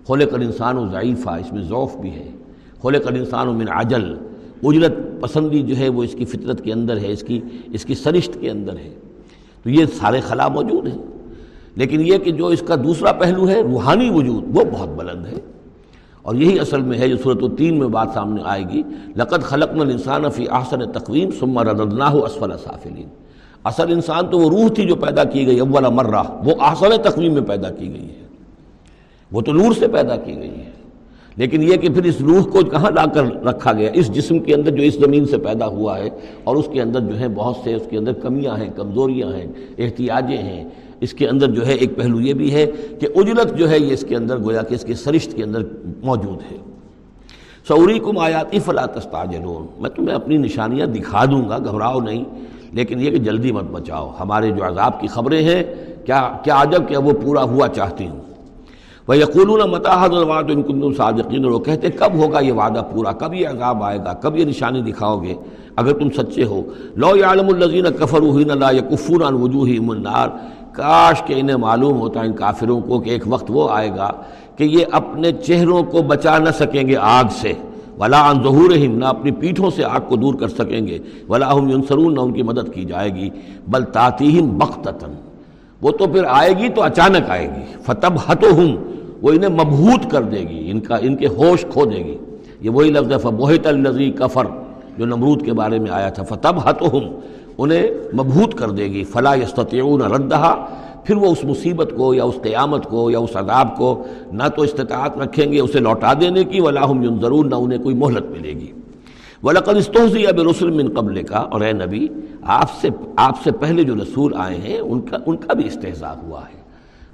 کھولے 0.04 0.26
کر 0.26 0.38
انسان 0.38 0.78
و 0.78 0.88
ضعیفہ، 0.88 1.30
اس 1.30 1.52
میں 1.52 1.62
ذوف 1.62 1.96
بھی 1.96 2.10
ہے۔ 2.10 2.30
کھولے 2.80 2.98
کر 2.98 3.12
انسان 3.12 3.48
و 3.48 3.52
من 3.52 3.68
عجل، 3.68 4.14
اجرت 4.62 4.92
پسندی 5.20 5.62
جو 5.62 5.76
ہے 5.76 5.88
وہ 5.88 6.04
اس 6.04 6.14
کی 6.18 6.24
فطرت 6.24 6.64
کے 6.64 6.72
اندر 6.72 6.96
ہے، 6.96 7.12
اس 7.12 7.22
کی 7.22 7.40
اس 7.72 7.84
کی 7.84 7.94
سرشت 7.94 8.38
کے 8.40 8.50
اندر 8.50 8.72
ہے۔ 8.72 8.94
تو 9.62 9.70
یہ 9.70 9.84
سارے 9.86 10.20
خلا 10.20 10.48
موجود 10.48 10.86
ہیں۔ 10.86 11.04
لیکن 11.76 12.00
یہ 12.00 12.18
کہ 12.18 12.30
جو 12.30 12.46
اس 12.46 12.62
کا 12.66 12.74
دوسرا 12.74 13.12
پہلو 13.12 13.48
ہے، 13.48 13.62
روحانی 13.62 14.10
وجود، 14.10 14.44
وہ 14.54 14.64
بہت 14.72 14.88
بلند 14.88 15.26
ہے۔ 15.26 15.38
اور 16.22 16.34
یہی 16.34 16.60
اصل 16.60 16.82
میں 16.82 16.98
ہے 16.98 17.08
جو 17.08 17.16
صورت 17.16 17.42
التین 17.42 17.78
میں 17.78 17.88
بات 17.88 18.08
سامنے 18.14 18.40
آئے 18.44 18.64
گی. 18.68 18.82
لقد 19.16 19.42
خلق 19.42 19.80
الانسان 19.80 20.30
فی 20.30 20.48
احسن 20.48 20.92
تقویم 20.92 21.30
ثم 21.40 21.58
رددناہ 21.58 22.14
اسفل 22.14 22.52
سافلین. 22.64 23.08
اصل 23.64 23.92
انسان 23.92 24.26
تو 24.26 24.38
وہ 24.38 24.50
روح 24.50 24.68
تھی 24.74 24.86
جو 24.86 24.94
پیدا 24.94 25.24
کی 25.24 25.46
گئی 25.46 25.58
اول 25.58 25.84
مرہ. 25.92 26.22
وہ 26.44 26.52
احسن 26.60 27.02
تقویم 27.02 27.32
میں 27.32 27.42
پیدا 27.42 27.70
کی 27.70 27.90
گئی 27.90 28.08
ہے. 28.08 28.26
وہ 29.32 29.40
تو 29.40 29.52
نور 29.52 29.72
سے 29.72 29.88
پیدا 29.88 30.16
کی 30.16 30.36
گئی 30.36 30.58
ہے. 30.58 30.70
لیکن 31.36 31.62
یہ 31.62 31.76
کہ 31.76 31.88
پھر 31.88 32.04
اس 32.04 32.20
روح 32.20 32.42
کو 32.42 32.60
کہاں 32.60 32.90
لا 32.90 33.06
کر 33.06 33.24
رکھا 33.44 33.72
گیا؟ 33.72 33.90
اس 33.94 34.14
جسم 34.14 34.38
کے 34.38 34.54
اندر 34.54 34.70
جو 34.70 34.82
اس 34.82 34.94
زمین 34.94 35.24
سے 35.24 35.38
پیدا 35.38 35.66
ہوا 35.66 35.98
ہے 35.98 36.08
اور 36.44 36.56
اس 36.56 36.68
کے 36.72 36.82
اندر 36.82 37.00
جو 37.00 37.20
ہے 37.20 37.28
بہت 37.28 37.56
سے 37.64 37.74
اس 37.74 37.82
کے 37.90 37.98
اندر 37.98 38.12
کمیاں 38.12 38.56
ہیں، 38.56 38.68
کمزوریاں 38.76 39.32
ہیں، 39.32 39.46
احتیاجیں 39.78 40.38
ہیں 40.38 40.64
اس 41.00 41.12
کے 41.12 41.28
اندر 41.28 41.50
جو 41.50 41.66
ہے 41.66 41.72
ایک 41.72 41.96
پہلو 41.96 42.20
یہ 42.20 42.32
بھی 42.32 42.54
ہے 42.54 42.66
کہ 43.00 43.08
اجرت 43.16 43.56
جو 43.56 43.70
ہے 43.70 43.78
یہ 43.78 43.92
اس 43.92 44.04
کے 44.08 44.16
اندر 44.16 44.38
گویا 44.38 44.62
کہ 44.62 44.74
اس 44.74 44.84
کے 44.84 44.94
سرشت 44.94 45.36
کے 45.36 45.44
اندر 45.44 45.62
موجود 46.02 46.52
ہے۔ 46.52 46.56
سعوری 47.68 47.98
کم 47.98 48.18
آیاتی 48.18 48.58
فلاطستاجلون 48.58 49.66
میں 49.78 49.90
تمہیں 49.90 50.14
اپنی 50.14 50.36
نشانیاں 50.36 50.86
دکھا 50.86 51.24
دوں 51.24 51.48
گا، 51.48 51.58
گھبراؤ 51.58 52.00
نہیں، 52.00 52.24
لیکن 52.72 53.00
یہ 53.00 53.10
کہ 53.10 53.18
جلدی 53.18 53.52
مت 53.52 53.64
بچاؤ۔ 53.64 54.12
ہمارے 54.20 54.50
جو 54.50 54.66
عذاب 54.66 55.00
کی 55.00 55.06
خبریں 55.06 55.44
ہیں، 55.44 55.62
کیا 56.06 56.32
کیا 56.44 56.62
عجب 56.62 56.88
کہ 56.88 56.96
وہ 56.96 57.12
پورا 57.12 57.42
ہوا 57.42 57.68
چاہتی 57.68 58.06
ہوں۔ 58.06 58.20
وہ 59.08 59.16
یقول 59.16 59.70
متحد 59.70 60.08
الواد 60.08 60.44
ان 60.48 60.62
کن 60.62 60.94
صادقین 60.96 61.44
اور 61.44 61.52
وہ 61.52 61.58
کہتے 61.58 61.90
کب 61.90 62.14
ہوگا 62.14 62.40
یہ 62.40 62.52
وعدہ 62.52 62.82
پورا؟ 62.92 63.12
کب 63.12 63.34
یہ 63.34 63.48
عذاب 63.48 63.82
آئے 63.82 63.98
گا؟ 63.98 64.12
کب 64.12 64.36
یہ 64.36 64.44
نشانی 64.44 64.82
دکھاؤ 64.82 65.22
گے؟ 65.22 65.34
اگر 65.76 65.92
تم 65.92 66.10
سچے 66.10 66.44
ہو۔ 66.44 66.62
لو 66.96 67.12
عالم 67.24 67.46
الزین 67.48 67.84
کفر 67.98 68.20
لا 68.54 68.70
یقفون 68.70 69.22
عن 69.22 69.34
وجوہ 69.34 69.68
النار۔ 69.88 70.28
کاش 70.72 71.22
کہ 71.22 71.34
انہیں 71.36 71.56
معلوم 71.56 72.00
ہوتا 72.00 72.20
ان 72.20 72.32
کافروں 72.32 72.80
کو 72.80 73.00
کہ 73.00 73.10
ایک 73.10 73.22
وقت 73.26 73.44
وہ 73.48 73.70
آئے 73.70 73.90
گا 73.90 74.12
کہ 74.56 74.64
یہ 74.64 74.84
اپنے 74.92 75.32
چہروں 75.32 75.82
کو 75.82 76.02
بچا 76.02 76.38
نہ 76.38 76.50
سکیں 76.50 76.88
گے 76.88 76.96
آگ 77.00 77.24
سے۔ 77.30 77.52
ولا 77.98 78.30
ان 78.30 78.42
ظہور 78.42 78.70
نہ 78.70 79.04
اپنی 79.04 79.30
پیٹھوں 79.30 79.70
سے 79.70 79.84
آگ 79.84 80.00
کو 80.08 80.16
دور 80.16 80.34
کر 80.34 80.48
سکیں 80.48 80.86
گے۔ 80.86 80.98
ولا 81.28 81.54
ہم 81.54 81.68
ینسرون 81.68 82.14
نہ 82.14 82.20
ان 82.20 82.32
کی 82.32 82.42
مدد 82.42 82.74
کی 82.74 82.84
جائے 82.84 83.14
گی۔ 83.14 83.30
بل 83.68 83.84
تاتیم 83.84 84.58
بختتاً 84.58 85.10
وہ 85.82 85.90
تو 85.90 86.06
پھر 86.06 86.24
آئے 86.28 86.52
گی 86.58 86.68
تو 86.68 86.82
اچانک 86.82 87.30
آئے 87.30 87.48
گی۔ 87.56 87.74
فتب 87.82 88.32
ہتو 88.32 88.50
ہوں 88.50 88.76
وہ 89.22 89.32
انہیں 89.32 89.50
مبہوت 89.50 90.10
کر 90.10 90.22
دے 90.22 90.40
گی، 90.40 90.70
ان 90.70 90.80
کا، 90.80 90.96
ان 90.96 91.16
کے 91.16 91.26
ہوش 91.26 91.64
کھو 91.72 91.84
دے 91.84 91.96
گی۔ 91.96 92.16
یہ 92.60 92.70
وہی 92.70 92.90
لفظ 92.90 93.12
ہے 93.12 93.18
فبوہت 93.18 93.66
النزی 93.66 94.10
کفر 94.10 94.44
جو 94.98 95.06
نمرود 95.06 95.44
کے 95.44 95.52
بارے 95.52 95.78
میں 95.78 95.90
آیا 95.90 96.08
تھا۔ 96.08 96.22
فتب 96.22 96.70
ہتو 96.70 96.86
ہوں 96.86 97.20
انہیں 97.60 97.86
مبہوت 98.14 98.54
کر 98.54 98.70
دے 98.70 98.84
گی۔ 98.84 99.04
فلا 99.04 99.34
یستطیعون 99.34 100.02
ردہا 100.02 100.66
پھر 101.04 101.16
وہ 101.16 101.26
اس 101.26 101.44
مصیبت 101.44 101.92
کو 101.96 102.14
یا 102.14 102.24
اس 102.24 102.34
قیامت 102.42 102.84
کو 102.86 103.10
یا 103.10 103.18
اس 103.18 103.36
عذاب 103.36 103.76
کو 103.76 104.04
نہ 104.32 104.42
تو 104.56 104.62
استطاعت 104.62 105.18
رکھیں 105.18 105.52
گے، 105.52 105.60
اسے 105.60 105.80
لوٹا 105.80 106.12
دینے 106.20 106.44
کی۔ 106.44 106.60
ولاحم 106.60 107.20
ضرور 107.20 107.44
نہ 107.44 107.54
انہیں 107.54 107.78
کوئی 107.78 107.94
مہلت 107.94 108.30
ملے 108.30 108.52
گی۔ 108.52 108.72
ولاقل 109.42 109.76
استوزی 109.76 110.26
اب 110.26 110.40
رسول 110.40 110.70
من 110.70 110.88
قبل 110.94 111.22
کا 111.22 111.38
اور 111.38 111.60
اے 111.60 111.72
نبی، 111.72 112.08
آپ 112.42 112.70
سے 112.80 112.88
آپ 113.16 113.42
سے 113.44 113.52
پہلے 113.52 113.82
جو 113.82 113.94
رسول 113.94 114.32
آئے 114.36 114.56
ہیں، 114.56 114.78
ان 114.78 115.00
کا 115.00 115.16
ان 115.26 115.36
کا 115.36 115.52
بھی 115.52 115.66
استحصال 115.66 116.16
ہوا 116.26 116.40
ہے۔ 116.40 116.60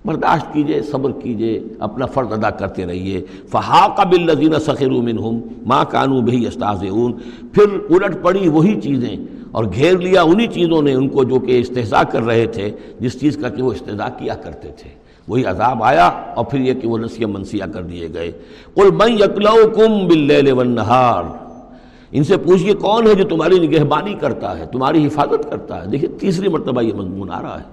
برداشت 0.04 0.52
کیجیے، 0.52 0.82
صبر 0.82 1.10
کیجیے، 1.12 1.60
اپنا 1.78 2.06
فرض 2.06 2.32
ادا 2.32 2.50
کرتے 2.50 2.86
رہیے۔ 2.86 3.24
فحاق 3.48 4.06
بالذین 4.06 4.60
سخروا 4.60 5.02
منہم 5.02 5.40
ما 5.66 5.84
کانوا 5.84 6.20
بھی 6.20 6.46
استاذون 6.46 7.12
پھر 7.52 7.78
الٹ 7.90 8.22
پڑی 8.22 8.48
وہی 8.48 8.80
چیزیں۔ 8.80 9.16
اور 9.56 9.64
گھیر 9.64 9.98
لیا 9.98 10.22
انہی 10.22 10.46
چیزوں 10.46 10.82
نے 10.82 10.94
ان 10.94 11.08
کو 11.08 11.24
جو 11.24 11.38
کہ 11.38 11.60
استحصا 11.60 12.02
کر 12.02 12.22
رہے 12.22 12.46
تھے، 12.46 12.70
جس 13.00 13.20
چیز 13.20 13.36
کا 13.36 13.48
کہ 13.48 13.62
وہ 13.62 13.72
استحصا 13.72 14.08
کیا 14.08 14.34
کرتے 14.34 14.68
تھے۔ 14.68 14.90
وہی 15.28 15.44
عذاب 15.44 15.84
آیا 15.84 16.06
اور 16.06 16.44
پھر 16.44 16.58
یہ 16.58 16.74
کہ 16.74 16.88
وہ 16.88 16.98
نسیہ 16.98 17.26
منسیہ 17.26 17.64
کر 17.74 17.82
دیے 17.82 18.08
گئے۔ 18.14 18.32
قل 18.74 18.90
من 18.90 19.12
یکلوکم 19.12 20.06
باللیل 20.06 20.52
والنہار، 20.52 21.24
ان 22.12 22.24
سے 22.24 22.36
پوچھئے 22.36 22.72
کون 22.72 23.06
ہے 23.06 23.14
جو 23.14 23.24
تمہاری 23.24 23.66
نگہبانی 23.66 24.14
کرتا 24.14 24.58
ہے، 24.58 24.66
تمہاری 24.66 25.06
حفاظت 25.06 25.50
کرتا 25.50 25.84
ہے۔ 25.84 25.86
دیکھیں 25.86 26.20
تیسری 26.20 26.48
مرتبہ 26.48 26.82
یہ 26.82 26.92
مضمون 26.92 27.30
آ 27.30 27.42
رہا 27.42 27.60
ہے۔ 27.60 27.64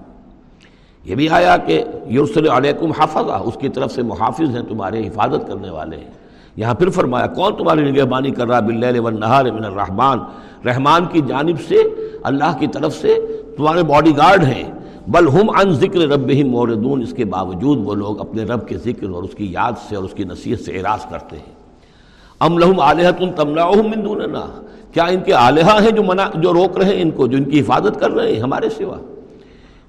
یہ 1.04 1.14
بھی 1.14 1.28
آیا 1.28 1.56
کہ 1.56 1.82
یرسل 2.10 2.48
علیکم 2.48 2.90
حفظہ، 2.90 3.40
اس 3.44 3.54
کی 3.60 3.68
طرف 3.68 3.92
سے 3.92 4.02
محافظ 4.02 4.56
ہیں، 4.56 4.62
تمہارے 4.68 5.08
حفاظت 5.08 5.48
کرنے 5.48 5.70
والے 5.70 5.96
ہیں۔ 5.96 6.23
یہاں 6.56 6.74
پھر 6.74 6.88
فرمایا، 6.88 7.26
کون 7.26 7.56
تمہاری 7.56 7.90
نگہبانی 7.90 8.30
کر 8.30 8.46
رہا 8.46 8.60
باللیل 8.60 8.98
والنہار 8.98 9.44
من 9.44 9.64
الرحمن۔ 9.64 10.18
رحمان 10.66 11.04
کی 11.04 11.20
جانب 11.26 11.60
سے، 11.68 11.76
اللہ 12.22 12.58
کی 12.58 12.66
طرف 12.66 12.94
سے 12.94 13.14
تمہارے 13.56 13.82
باڈی 13.82 14.16
گارڈ 14.16 14.44
ہیں۔ 14.44 14.72
بل 15.08 15.28
ہم 15.28 15.50
ان 15.50 15.70
ذکر 15.70 15.98
رب 15.98 16.28
ہی 16.28 16.42
موردون۔ 16.42 17.02
اس 17.02 17.12
کے 17.12 17.24
باوجود 17.24 17.78
وہ 17.84 17.94
لوگ 17.94 18.20
اپنے 18.20 18.42
رب 18.44 18.68
کے 18.68 18.78
ذکر 18.78 19.08
اور 19.08 19.22
اس 19.22 19.34
کی 19.34 19.52
یاد 19.52 19.72
سے 19.88 19.96
اور 19.96 20.04
اس 20.04 20.14
کی 20.14 20.24
نصیحت 20.24 20.60
سے 20.60 20.72
اعراض 20.78 21.06
کرتے 21.10 21.36
ہیں۔ 21.36 21.52
ام 22.40 22.58
لہم 22.58 22.80
علیہت 22.80 23.36
تملاحم 23.36 23.90
من 23.96 24.04
دوننا۔ 24.04 24.60
کیا 24.92 25.04
ان 25.04 25.20
کے 25.20 25.34
آلیہ 25.34 25.80
ہیں 25.82 25.90
جو 25.90 26.02
منع، 26.02 26.24
جو 26.34 26.52
روک 26.52 26.78
رہے 26.78 26.94
ہیں 26.94 27.02
ان 27.02 27.10
کو، 27.10 27.26
جو 27.26 27.36
ان 27.36 27.44
کی 27.44 27.60
حفاظت 27.60 28.00
کر 28.00 28.10
رہے 28.10 28.32
ہیں 28.32 28.40
ہمارے 28.40 28.68
سوا؟ 28.68 29.13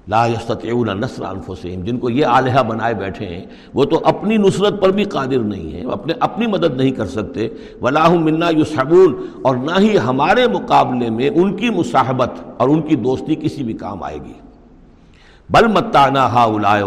لا 0.08 0.26
یستطیعون 0.26 0.88
نصر 1.00 1.24
انفسہم، 1.24 1.84
جن 1.84 1.98
کو 1.98 2.10
یہ 2.10 2.26
آلیہ 2.26 2.62
بنائے 2.62 2.94
بیٹھے 2.94 3.26
ہیں، 3.26 3.46
وہ 3.74 3.84
تو 3.84 4.00
اپنی 4.04 4.36
نصرت 4.36 4.80
پر 4.82 4.90
بھی 4.90 5.04
قادر 5.04 5.38
نہیں 5.38 5.72
ہیں 5.72 5.84
اپنے 5.84 6.12
اپنی 6.20 6.46
مدد 6.46 6.76
نہیں 6.76 6.90
کر 6.90 7.06
سکتے۔ 7.06 7.48
ولاحم 7.82 8.24
منا 8.24 8.48
یسحبون 8.48 9.14
اور 9.42 9.56
نہ 9.56 9.80
ہی 9.80 9.98
ہمارے 9.98 10.46
مقابلے 10.48 11.10
میں 11.10 11.30
ان 11.34 11.56
کی 11.56 11.70
مصاحبت 11.70 12.30
اور 12.56 12.68
ان 12.68 12.82
کی 12.82 12.96
دوستی 12.96 13.34
کسی 13.34 13.62
بھی 13.62 13.72
کام 13.72 14.02
آئے 14.02 14.18
گی۔ 14.24 14.32
بل 15.50 15.66
متانا 15.66 16.26
ہا 16.32 16.44
الا 16.44 16.78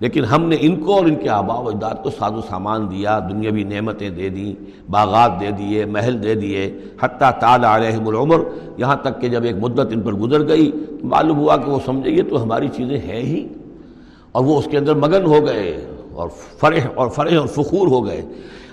لیکن 0.00 0.24
ہم 0.24 0.44
نے 0.44 0.56
ان 0.60 0.76
کو 0.76 0.94
اور 0.94 1.06
ان 1.06 1.14
کے 1.14 1.28
آبا 1.28 1.54
و 1.54 1.68
اجداد 1.68 1.94
کو 2.02 2.10
ساز 2.10 2.34
و 2.34 2.40
سامان 2.40 2.90
دیا، 2.90 3.18
دنیاوی 3.18 3.62
نعمتیں 3.64 4.10
دے 4.10 4.28
دیں، 4.28 4.64
باغات 4.90 5.40
دے 5.40 5.50
دیے، 5.50 5.84
محل 5.84 6.22
دے 6.22 6.34
دیے۔ 6.34 6.78
حتیٰ 7.02 7.30
تال 7.40 7.64
علیہم 7.64 8.08
العمر، 8.08 8.40
یہاں 8.76 8.96
تک 8.96 9.20
کہ 9.20 9.28
جب 9.28 9.44
ایک 9.44 9.56
مدت 9.56 9.92
ان 9.92 10.00
پر 10.00 10.12
گزر 10.12 10.48
گئی، 10.48 10.72
معلوم 11.02 11.38
ہوا 11.38 11.56
کہ 11.56 11.70
وہ 11.70 11.78
سمجھے، 11.84 12.10
یہ 12.10 12.22
تو 12.30 12.42
ہماری 12.42 12.68
چیزیں 12.68 12.98
ہیں 12.98 13.22
ہی۔ 13.22 13.48
اور 14.32 14.44
وہ 14.44 14.58
اس 14.58 14.68
کے 14.70 14.78
اندر 14.78 14.94
مگن 14.94 15.26
ہو 15.26 15.46
گئے 15.46 15.86
اور 16.12 16.28
فرح 16.58 16.80
اور 16.94 17.08
فرح 17.08 17.38
اور 17.38 17.46
فخور 17.46 17.88
ہو 17.88 18.06
گئے۔ 18.06 18.22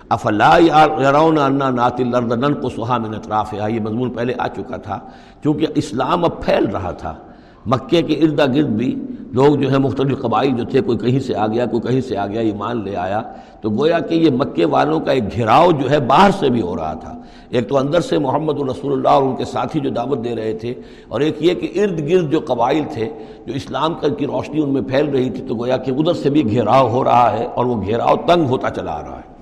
افلا 0.09 0.57
یارون 0.61 1.37
انا 1.37 1.69
نات 1.69 1.99
الردن 1.99 2.53
کو 2.53 2.69
سہا 2.69 2.97
من 2.97 3.15
اطراف 3.15 3.53
یہ 3.53 3.79
مضمون 3.79 4.09
پہلے 4.09 4.33
آ 4.37 4.47
چکا 4.47 4.77
تھا 4.77 4.99
کیونکہ 5.41 5.67
اسلام 5.75 6.25
اب 6.25 6.41
پھیل 6.41 6.65
رہا 6.65 6.91
تھا۔ 6.91 7.15
مکے 7.65 8.01
کے 8.01 8.13
ارد 8.13 8.39
گرد 8.55 8.69
بھی 8.69 8.95
لوگ 9.33 9.55
جو 9.55 9.71
ہے 9.71 9.77
مختلف 9.77 10.19
قبائل 10.21 10.51
جو 10.57 10.63
تھے، 10.63 10.81
کوئی 10.81 10.97
کہیں 10.97 11.19
سے 11.19 11.35
آ 11.35 11.47
گیا، 11.47 11.65
کوئی 11.65 11.81
کہیں 11.81 12.01
سے 12.01 12.17
آ 12.17 12.25
گیا 12.27 12.41
ایمان 12.41 12.83
لے 12.83 12.95
آیا۔ 12.95 13.21
تو 13.61 13.69
گویا 13.69 13.99
کہ 13.99 14.15
یہ 14.15 14.29
مکے 14.31 14.65
والوں 14.65 14.99
کا 14.99 15.11
ایک 15.11 15.35
گھیراؤ 15.35 15.71
جو 15.71 15.89
ہے 15.89 15.99
باہر 15.99 16.31
سے 16.39 16.49
بھی 16.49 16.61
ہو 16.61 16.75
رہا 16.75 16.93
تھا۔ 16.93 17.13
ایک 17.49 17.67
تو 17.69 17.77
اندر 17.77 18.01
سے 18.01 18.17
محمد 18.19 18.59
الرسول 18.59 18.91
اللہ 18.93 19.09
اور 19.09 19.23
ان 19.23 19.35
کے 19.35 19.45
ساتھی 19.45 19.79
جو 19.79 19.89
دعوت 19.89 20.23
دے 20.23 20.35
رہے 20.35 20.53
تھے، 20.53 20.73
اور 21.07 21.21
ایک 21.21 21.43
یہ 21.43 21.53
کہ 21.53 21.71
ارد 21.75 21.99
گرد 22.09 22.31
جو 22.31 22.39
قبائل 22.47 22.83
تھے، 22.93 23.09
جو 23.45 23.53
اسلام 23.53 23.93
کا 23.93 24.07
کی 24.07 24.25
روشنی 24.25 24.61
ان 24.61 24.73
میں 24.73 24.81
پھیل 24.81 25.09
رہی 25.09 25.29
تھی، 25.29 25.43
تو 25.47 25.55
گویا 25.55 25.77
کہ 25.77 25.91
ادھر 25.91 26.13
سے 26.13 26.29
بھی 26.29 26.49
گھیراؤ 26.49 26.89
ہو 26.89 27.03
رہا 27.03 27.31
ہے 27.39 27.45
اور 27.45 27.65
وہ 27.65 27.81
گھیراؤ 27.81 28.15
تنگ 28.27 28.47
ہوتا 28.47 28.69
چلا 28.69 28.91
آ 28.91 29.01
رہا 29.01 29.17
ہے۔ 29.17 29.34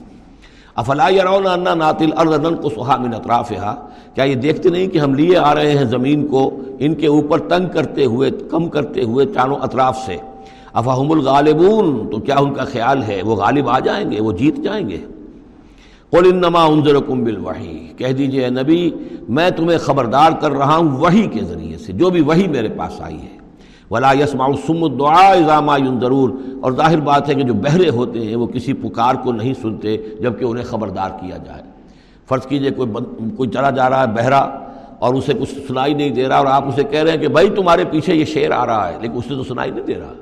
افلا 0.75 1.09
یرون 1.09 1.47
انا 1.47 1.73
ناتل 1.75 2.09
اردن 2.17 2.55
کو 2.55 2.69
من 2.99 3.13
اطراف 3.13 3.51
کیا 4.13 4.23
یہ 4.23 4.35
دیکھتے 4.35 4.69
نہیں 4.69 4.87
کہ 4.87 4.97
ہم 4.97 5.13
لیے 5.13 5.37
آ 5.37 5.55
رہے 5.55 5.77
ہیں 5.77 5.85
زمین 5.85 6.27
کو 6.27 6.61
ان 6.79 6.93
کے 6.95 7.07
اوپر 7.07 7.39
تنگ 7.39 7.67
کرتے 7.73 8.05
ہوئے، 8.05 8.31
کم 8.51 8.69
کرتے 8.69 9.03
ہوئے 9.03 9.25
چاروں 9.25 9.57
اطراف 9.61 9.97
سے؟ 10.05 10.17
افاہم 10.73 11.11
الغالبون؟ 11.11 12.07
تو 12.11 12.19
کیا 12.19 12.35
ان 12.35 12.53
کا 12.53 12.63
خیال 12.63 13.03
ہے؟ 13.03 13.21
وہ 13.23 13.35
غالب 13.35 13.69
آ 13.69 13.79
جائیں 13.79 14.11
گے، 14.11 14.21
وہ 14.21 14.31
جیت 14.31 14.57
جائیں 14.63 14.89
گے؟ 14.89 14.97
قل 16.09 16.31
انما 16.33 16.65
انذرکم 16.65 17.23
بالوحی، 17.23 17.93
کہہ 17.97 18.11
دیجیے 18.11 18.49
نبی، 18.49 18.91
میں 19.29 19.49
تمہیں 19.49 19.77
خبردار 19.77 20.31
کر 20.31 20.51
رہا 20.51 20.77
ہوں 20.77 20.97
وحی 20.97 21.27
کے 21.27 21.43
ذریعے 21.43 21.77
سے، 21.77 21.93
جو 21.93 22.09
بھی 22.09 22.21
وحی 22.21 22.47
میرے 22.47 22.67
پاس 22.67 23.01
آئی 23.01 23.17
ہے۔ 23.17 23.42
ولا 23.93 24.11
یسما 24.11 24.45
السم 24.45 24.83
الدعا 24.83 25.27
اضامہ 25.27 25.71
ضرور 26.01 26.29
اور 26.61 26.71
ظاہر 26.71 26.99
بات 26.99 27.29
ہے 27.29 27.35
کہ 27.35 27.43
جو 27.43 27.53
بہرے 27.53 27.89
ہوتے 27.89 28.19
ہیں 28.19 28.35
وہ 28.35 28.47
کسی 28.47 28.73
پکار 28.73 29.15
کو 29.15 29.31
نہیں 29.31 29.53
سنتے 29.61 29.97
جبکہ 30.21 30.45
انہیں 30.45 30.65
خبردار 30.65 31.09
کیا 31.09 31.37
جائے۔ 31.37 31.61
فرض 32.29 32.47
کیجیے 32.47 32.71
کوئی 32.71 32.89
کوئی 33.37 33.49
چلا 33.49 33.69
جا 33.69 33.89
رہا 33.89 34.01
ہے 34.01 34.07
بہرا 34.07 34.39
اور 34.99 35.13
اسے 35.13 35.33
کچھ 35.33 35.49
سنائی 35.67 35.93
نہیں 35.93 36.09
دے 36.09 36.29
رہا 36.29 36.37
اور 36.37 36.45
آپ 36.45 36.67
اسے 36.67 36.83
کہہ 36.83 36.99
رہے 36.99 37.11
ہیں 37.11 37.17
کہ 37.17 37.27
بھائی 37.27 37.49
تمہارے 37.49 37.85
پیچھے 37.85 38.15
یہ 38.15 38.25
شعر 38.25 38.51
آ 38.51 38.65
رہا 38.65 38.87
ہے 38.87 38.97
لیکن 39.01 39.17
اسے 39.17 39.29
تو 39.29 39.43
سنائی 39.43 39.71
نہیں 39.71 39.85
دے 39.85 39.95
رہا۔ 39.95 40.13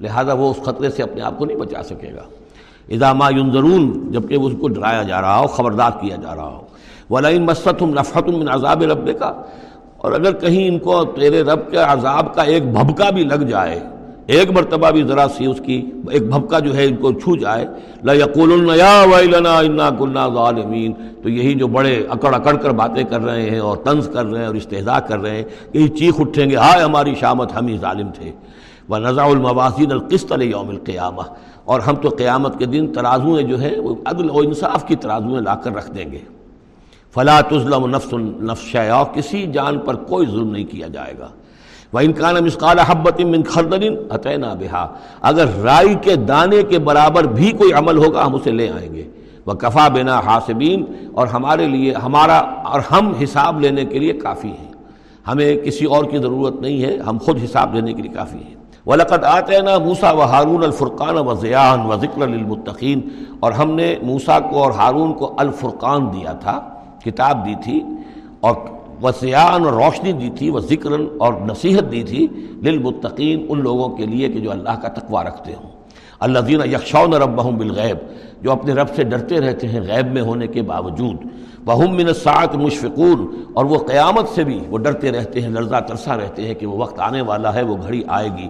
لہذا 0.00 0.32
وہ 0.32 0.50
اس 0.50 0.64
خطرے 0.64 0.90
سے 0.90 1.02
اپنے 1.02 1.22
آپ 1.22 1.38
کو 1.38 1.44
نہیں 1.44 1.58
بچا 1.58 1.82
سکے 1.82 2.12
گا۔ 2.14 2.22
اضامہ 2.94 3.24
ضرور 3.52 4.12
جبکہ 4.12 4.34
اس 4.34 4.52
کو 4.60 4.68
ڈرایا 4.68 5.02
جا 5.02 5.20
رہا 5.20 5.38
ہو، 5.38 5.46
خبردار 5.46 5.90
کیا 6.00 6.16
جا 6.16 6.36
رہا 6.36 6.48
ہو۔ 6.48 6.66
ولاً 7.10 7.44
مست 7.44 7.82
نفت 7.82 8.28
من 8.28 8.48
عذاب 8.48 8.82
رب 8.82 9.08
کا 9.18 9.32
اور 9.98 10.12
اگر 10.12 10.32
کہیں 10.32 10.68
ان 10.68 10.78
کو 10.78 11.04
تیرے 11.04 11.42
رب 11.42 11.70
کے 11.70 11.76
عذاب 11.76 12.34
کا 12.34 12.42
ایک 12.42 12.72
بھبکا 12.72 13.10
بھی 13.10 13.24
لگ 13.24 13.42
جائے، 13.48 13.78
ایک 14.26 14.50
مرتبہ 14.50 14.90
بھی 14.90 15.02
ذرا 15.02 15.26
سی 15.36 15.46
اس 15.46 15.60
کی 15.64 15.90
ایک 16.10 16.22
بھبکا 16.22 16.58
جو 16.58 16.74
ہے 16.76 16.84
ان 16.84 16.96
کو 16.96 17.12
چھو 17.12 17.36
جائے 17.36 17.66
ظالمین۔ 20.34 20.92
تو 21.22 21.28
یہی 21.28 21.54
جو 21.54 21.66
بڑے 21.66 21.94
اکڑ 22.10 22.34
اکڑ 22.34 22.56
کر 22.56 22.70
باتیں 22.70 23.04
کر 23.04 23.20
رہے 23.20 23.50
ہیں 23.50 23.58
اور 23.58 23.76
طنز 23.76 24.08
کر 24.12 24.26
رہے 24.26 24.40
ہیں 24.40 24.46
اور 24.46 24.54
استحضاء 24.54 24.98
کر 24.98 25.18
رہے 25.18 25.36
ہیں، 25.36 25.44
یہی 25.74 25.88
چیخ 25.88 26.20
اٹھیں 26.20 26.50
گے، 26.50 26.56
ہائے 26.56 26.82
ہماری 26.82 27.14
شامت، 27.20 27.56
ہم 27.56 27.66
ہی 27.66 27.76
ظالم 27.78 28.10
تھے۔ 28.14 28.32
وہ 28.88 28.98
نضاء 28.98 29.24
الموازین 29.24 29.92
القسط 29.92 30.32
یوم 30.42 30.68
القیامہ 30.68 31.22
اور 31.64 31.80
ہم 31.80 31.94
تو 31.94 32.08
قیامت 32.08 32.58
کے 32.58 32.66
دن 32.66 32.92
ترازویں 32.92 33.42
جو 33.42 33.60
ہے 33.60 33.72
وہ 33.80 33.94
عدل 34.04 34.30
و 34.30 34.38
انصاف 34.38 34.86
کی 34.86 34.96
ترازویں 34.96 35.40
لا 35.40 35.54
کر 35.54 35.74
رکھ 35.74 35.90
دیں 35.94 36.12
گے۔ 36.12 36.18
فلا 37.16 37.40
تظلم 37.40 37.86
نفس 37.86 38.12
نفس 38.40 38.76
اور 38.76 39.06
کسی 39.14 39.46
جان 39.46 39.78
پر 39.78 39.94
کوئی 39.94 40.26
ظلم 40.26 40.50
نہیں 40.50 40.64
کیا 40.64 40.86
جائے 40.86 41.14
گا۔ 41.18 41.28
وہ 41.92 42.00
انکان 42.00 42.44
مسقال 42.44 42.78
حبت 42.78 43.20
من 43.20 43.42
خردن 43.42 43.82
عطینا 44.10 44.54
بہا 44.54 44.94
اگر 45.20 45.46
رائی 45.64 45.94
کے 46.02 46.16
دانے 46.16 46.62
کے 46.62 46.78
برابر 46.78 47.24
بھی 47.24 47.52
کوئی 47.52 47.72
عمل 47.72 47.96
ہوگا، 47.98 48.26
ہم 48.26 48.34
اسے 48.34 48.50
لے 48.50 48.70
آئیں 48.70 48.94
گے۔ 48.94 49.08
وہ 49.46 49.52
کفا 49.52 49.88
بنا 49.88 50.18
حاسبین 50.18 50.84
اور 51.14 51.26
ہمارے 51.26 51.66
لیے، 51.66 51.92
ہمارا 51.92 52.38
اور 52.64 52.80
ہم 52.80 53.12
حساب 53.22 53.60
لینے 53.60 53.84
کے 53.84 53.98
لیے 53.98 54.12
کافی 54.12 54.48
ہیں۔ 54.48 54.72
ہمیں 55.28 55.56
کسی 55.56 55.84
اور 55.84 56.04
کی 56.04 56.18
ضرورت 56.18 56.60
نہیں 56.60 56.82
ہے، 56.82 56.96
ہم 56.96 57.18
خود 57.18 57.38
حساب 57.44 57.74
لینے 57.74 57.92
کے 57.92 58.02
لیے 58.02 58.12
کافی 58.12 58.38
ہیں۔ 58.38 58.54
ولقت 58.86 59.24
آتے 59.24 59.60
نا 59.60 59.78
موسا 59.78 60.12
و 60.12 60.22
ہارون 60.22 60.64
الفرقان 60.64 61.18
و 61.18 61.34
ضیان 61.34 61.80
و 61.80 61.96
ذکر 62.00 62.26
للمتقین 62.26 63.00
اور 63.40 63.52
ہم 63.52 63.70
نے 63.70 63.94
موسا 64.02 64.40
کو 64.40 64.62
اور 64.62 64.70
ہارون 64.70 65.12
کو 65.12 65.34
الفرقان 65.38 66.12
دیا 66.12 66.32
تھا۔ 66.32 66.68
کتاب 67.06 67.44
دی 67.46 67.54
تھی 67.64 67.80
اور 68.40 68.54
وسیان 69.02 69.64
اور 69.64 69.72
روشنی 69.72 70.12
دی 70.12 70.30
تھی 70.38 70.50
وہ 70.50 70.60
ذکر 70.70 70.92
اور 71.18 71.32
نصیحت 71.46 71.90
دی 71.92 72.02
تھی 72.02 72.26
للمتقین، 72.62 73.46
ان 73.48 73.62
لوگوں 73.62 73.88
کے 73.96 74.06
لیے 74.06 74.28
کہ 74.28 74.40
جو 74.40 74.50
اللہ 74.50 74.80
کا 74.82 74.88
تقوی 74.88 75.24
رکھتے 75.26 75.52
ہوں۔ 75.54 75.70
اللہ 76.20 76.38
دین 76.38 76.60
یکشون 76.72 77.14
ربہم 77.14 77.56
بالغیب، 77.56 77.98
جو 78.42 78.52
اپنے 78.52 78.72
رب 78.72 78.94
سے 78.96 79.04
ڈرتے 79.04 79.40
رہتے 79.40 79.68
ہیں 79.68 79.80
غیب 79.80 80.12
میں 80.12 80.22
ہونے 80.22 80.46
کے 80.46 80.62
باوجود۔ 80.62 81.16
وہ 81.66 81.82
من 81.90 82.12
سات 82.14 82.54
مشفقون، 82.56 83.26
اور 83.54 83.64
وہ 83.64 83.78
قیامت 83.86 84.28
سے 84.34 84.44
بھی 84.44 84.58
وہ 84.70 84.78
ڈرتے 84.78 85.12
رہتے 85.12 85.40
ہیں، 85.40 85.50
لرزہ 85.50 85.80
ترسا 85.88 86.16
رہتے 86.16 86.46
ہیں 86.46 86.54
کہ 86.54 86.66
وہ 86.66 86.76
وقت 86.78 87.00
آنے 87.00 87.20
والا 87.20 87.54
ہے، 87.54 87.62
وہ 87.62 87.76
گھڑی 87.82 88.02
آئے 88.18 88.28
گی۔ 88.38 88.48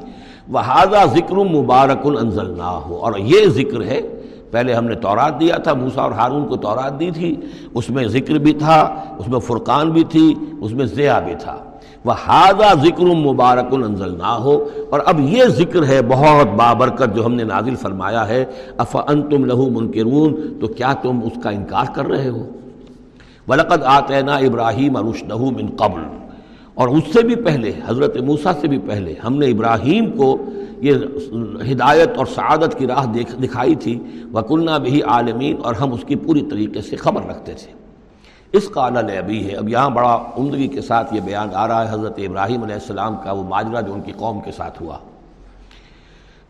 وہ 0.48 1.04
ذکر 1.14 1.36
مبارک 1.52 2.06
النزل 2.06 2.50
نہ 2.58 2.70
ہو 2.86 2.96
اور 2.96 3.12
یہ 3.32 3.48
ذکر 3.54 3.82
ہے 3.82 4.00
پہلے 4.56 4.72
ہم 4.74 4.84
نے 4.84 4.94
تورات 4.94 5.40
دیا 5.40 5.56
تھا 5.56 5.74
موسا 5.74 6.02
اور 6.02 6.12
ہارون 6.12 6.46
کو 6.48 6.56
تورات 6.56 7.00
دی 7.00 7.10
تھی، 7.10 7.36
اس 7.74 7.90
میں 7.90 8.04
ذکر 8.04 8.34
بھی 8.34 8.52
تھا، 8.52 8.80
اس 9.18 9.28
میں 9.28 9.40
فرقان 9.40 9.90
بھی 9.90 10.04
تھی، 10.04 10.34
اس 10.60 10.72
میں 10.72 10.86
ضیاء 10.86 11.20
بھی 11.20 11.34
تھا۔ 11.38 11.56
وہ 12.04 12.12
ہادہ 12.26 12.74
ذکر 12.84 13.04
مبارک 13.04 13.74
النزل 13.74 14.18
نہ 14.18 14.32
ہو 14.38 14.64
اور 14.90 15.00
اب 15.06 15.20
یہ 15.20 15.44
ذکر 15.44 15.86
ہے 15.86 16.00
بہت 16.02 16.46
بابرکت 16.56 17.16
جو 17.16 17.26
ہم 17.26 17.34
نے 17.34 17.44
نازل 17.44 17.74
فرمایا 17.74 18.28
ہے۔ 18.28 18.44
اف 18.78 18.96
ان 18.96 19.22
تم 19.22 19.44
لہو 19.44 19.70
منکرون 19.70 20.34
تو 20.60 20.66
کیا 20.66 20.92
تم 21.02 21.20
اس 21.22 21.42
کا 21.42 21.50
انکار 21.50 21.94
کر 21.94 22.06
رہے 22.06 22.28
ہو؟ 22.28 22.44
ولقد 23.48 23.82
آتینا 23.84 24.34
ابراہیم 24.34 24.96
ارشدہ 24.96 25.38
من 25.38 25.66
قبل۔ 25.76 26.02
اور 26.74 26.88
اس 26.88 27.02
سے 27.12 27.22
بھی 27.22 27.34
پہلے، 27.34 27.72
حضرت 27.86 28.16
موسیٰ 28.16 28.52
سے 28.60 28.66
بھی 28.68 28.78
پہلے، 28.78 29.14
ہم 29.24 29.38
نے 29.38 29.46
ابراہیم 29.46 30.10
کو 30.10 30.36
یہ 30.80 30.92
ہدایت 31.72 32.10
اور 32.16 32.26
سعادت 32.26 32.78
کی 32.78 32.86
راہ 32.86 33.06
دکھائی 33.42 33.74
تھی۔ 33.74 34.00
وکلنا 34.32 34.78
بھی 34.78 35.02
عالمین 35.02 35.56
اور 35.62 35.74
ہم 35.74 35.92
اس 35.92 36.04
کی 36.06 36.16
پوری 36.16 36.42
طریقے 36.50 36.80
سے 36.80 36.96
خبر 36.96 37.22
رکھتے 37.28 37.52
تھے۔ 37.52 37.72
اس 38.52 38.70
قال 38.70 38.96
ابھی 38.96 39.50
ہے 39.50 39.56
اب 39.56 39.68
یہاں 39.68 39.90
بڑا 39.90 40.18
عمدگی 40.38 40.68
کے 40.68 40.80
ساتھ 40.80 41.14
یہ 41.14 41.20
بیان 41.20 41.48
آ 41.52 41.68
رہا 41.68 41.88
ہے۔ 41.88 41.94
حضرت 41.94 42.14
ابراہیم 42.16 42.62
علیہ 42.62 42.74
السلام 42.74 43.16
کا 43.24 43.32
وہ 43.32 43.42
ماجرہ 43.42 43.80
جو 43.80 43.94
ان 43.94 44.00
کی 44.00 44.12
قوم 44.16 44.40
کے 44.40 44.52
ساتھ 44.52 44.82
ہوا۔ 44.82 44.98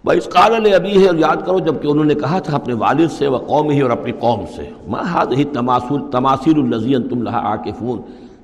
بھائی 0.04 0.18
اس 0.18 0.24
قال 0.24 0.74
ابھی 0.74 1.02
ہے 1.02 1.06
اور 1.06 1.14
یاد 1.14 1.36
کرو 1.46 1.58
جبکہ 1.58 1.88
انہوں 1.88 2.04
نے 2.04 2.14
کہا 2.14 2.38
تھا 2.38 2.56
اپنے 2.56 2.74
والد 2.74 3.08
سے 3.10 3.26
وہ 3.26 3.38
قوم 3.38 3.70
ہی 3.70 3.80
اور 3.80 3.90
اپنی 3.90 4.12
قوم 4.12 4.44
سے 4.56 4.70
ماں 4.86 5.32
ہی 5.36 5.44
تماثر 5.44 6.10
تماثر 6.12 6.56
الزین 6.56 7.08
تم 7.08 7.22
لہا 7.22 7.52
آ 7.52 7.56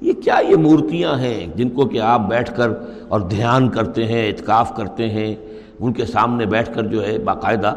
یہ 0.00 0.12
کیا 0.12 0.40
یہ 0.48 0.56
مورتیاں 0.56 1.14
ہیں 1.14 1.46
جن 1.56 1.68
کو 1.68 1.84
کہ 1.84 2.00
آپ 2.00 2.20
بیٹھ 2.20 2.56
کر 2.56 2.70
اور 3.08 3.20
دھیان 3.20 3.68
کرتے 3.68 4.06
ہیں 4.06 4.28
اتکاف 4.28 4.76
کرتے 4.76 5.08
ہیں؟ 5.08 5.34
ان 5.80 5.92
کے 5.92 6.06
سامنے 6.06 6.46
بیٹھ 6.46 6.74
کر 6.74 6.82
جو 6.82 7.06
ہے 7.06 7.18
باقاعدہ 7.18 7.74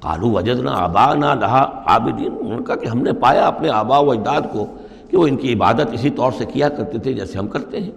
کالو 0.00 0.30
وجدنا 0.30 0.70
آبا 0.74 1.14
نہ 1.14 1.26
لہا 1.26 1.82
عابدین 1.86 2.34
ان 2.40 2.64
کا 2.64 2.74
کہ 2.74 2.86
ہم 2.86 2.98
نے 2.98 3.12
پایا 3.12 3.46
اپنے 3.46 3.68
آبا 3.68 3.98
و 3.98 4.10
اجداد 4.10 4.40
کو 4.52 4.66
کہ 5.10 5.16
وہ 5.16 5.26
ان 5.26 5.36
کی 5.36 5.52
عبادت 5.52 5.92
اسی 5.92 6.10
طور 6.10 6.32
سے 6.32 6.44
کیا 6.44 6.68
کرتے 6.68 6.98
تھے 6.98 7.12
جیسے 7.12 7.38
ہم 7.38 7.48
کرتے 7.48 7.80
ہیں۔ 7.80 7.90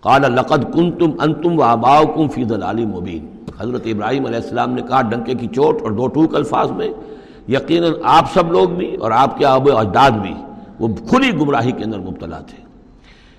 قال 0.00 0.22
لقد 0.22 0.74
کن 0.74 0.92
تم 0.92 1.10
ان 1.20 1.34
تم 1.34 1.58
و 1.58 1.62
آبا 1.62 2.04
کم 2.04 2.28
فی 2.28 2.44
دلالی 2.44 2.86
مبین۔ 2.86 3.26
حضرت 3.60 3.82
ابراہیم 3.84 4.26
علیہ 4.26 4.36
السلام 4.36 4.72
نے 4.72 4.82
کہا 4.82 5.02
ڈنکے 5.02 5.34
کی 5.34 5.46
چوٹ 5.46 5.82
اور 5.82 5.90
دو 5.90 6.06
ٹوک 6.06 6.34
الفاظ 6.34 6.70
میں، 6.70 6.88
یقیناً 7.48 7.92
آپ 8.04 8.32
سب 8.32 8.52
لوگ 8.52 8.68
بھی 8.68 8.94
اور 8.94 9.10
آپ 9.10 9.38
کے 9.38 9.44
آب 9.46 9.66
و 9.66 9.78
اجداد 9.78 10.10
بھی 10.10 10.34
وہ 10.78 10.88
کھلی 11.08 11.32
گمراہی 11.40 11.72
کے 11.72 11.84
اندر 11.84 11.98
مبتلا 11.98 12.38
تھے۔ 12.38 12.62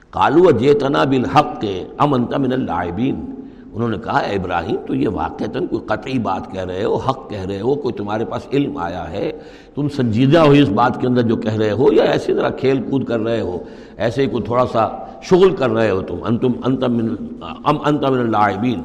کالو 0.09 0.51
جیتنا 0.51 1.03
بالحق 1.03 1.61
کے 1.61 1.83
امن 1.97 2.25
تمن 2.25 2.53
اللاعبین 2.53 3.25
انہوں 3.73 3.89
نے 3.89 3.97
کہا، 4.03 4.19
اے 4.19 4.35
ابراہیم، 4.35 4.75
تو 4.87 4.95
یہ 4.95 5.09
واقع 5.13 5.45
کوئی 5.53 5.81
قطعی 5.87 6.17
بات 6.19 6.51
کہہ 6.51 6.65
رہے 6.69 6.83
ہو، 6.83 6.95
حق 7.07 7.29
کہہ 7.29 7.45
رہے 7.49 7.59
ہو، 7.61 7.75
کوئی 7.75 7.93
تمہارے 7.93 8.25
پاس 8.25 8.47
علم 8.53 8.77
آیا 8.77 9.09
ہے، 9.11 9.31
تم 9.75 9.89
سنجیدہ 9.95 10.39
ہو 10.39 10.51
اس 10.51 10.69
بات 10.79 10.99
کے 11.01 11.07
اندر 11.07 11.21
جو 11.21 11.35
کہہ 11.35 11.57
رہے 11.57 11.71
ہو، 11.71 11.91
یا 11.93 12.03
ایسی 12.11 12.33
طرح 12.33 12.49
کھیل 12.59 12.81
کود 12.89 13.07
کر 13.07 13.19
رہے 13.19 13.41
ہو، 13.41 13.57
ایسے 13.97 14.21
ہی 14.21 14.27
کوئی 14.27 14.43
تھوڑا 14.43 14.65
سا 14.71 14.87
شغل 15.29 15.55
کر 15.55 15.69
رہے 15.69 15.89
ہو 15.89 16.01
تم، 16.01 16.23
انتم 16.25 16.51
انتم 16.65 16.97
من، 16.97 17.15
ام 17.41 17.77
انتم 17.85 18.13
من 18.13 18.19
اللاعبین؟ 18.19 18.81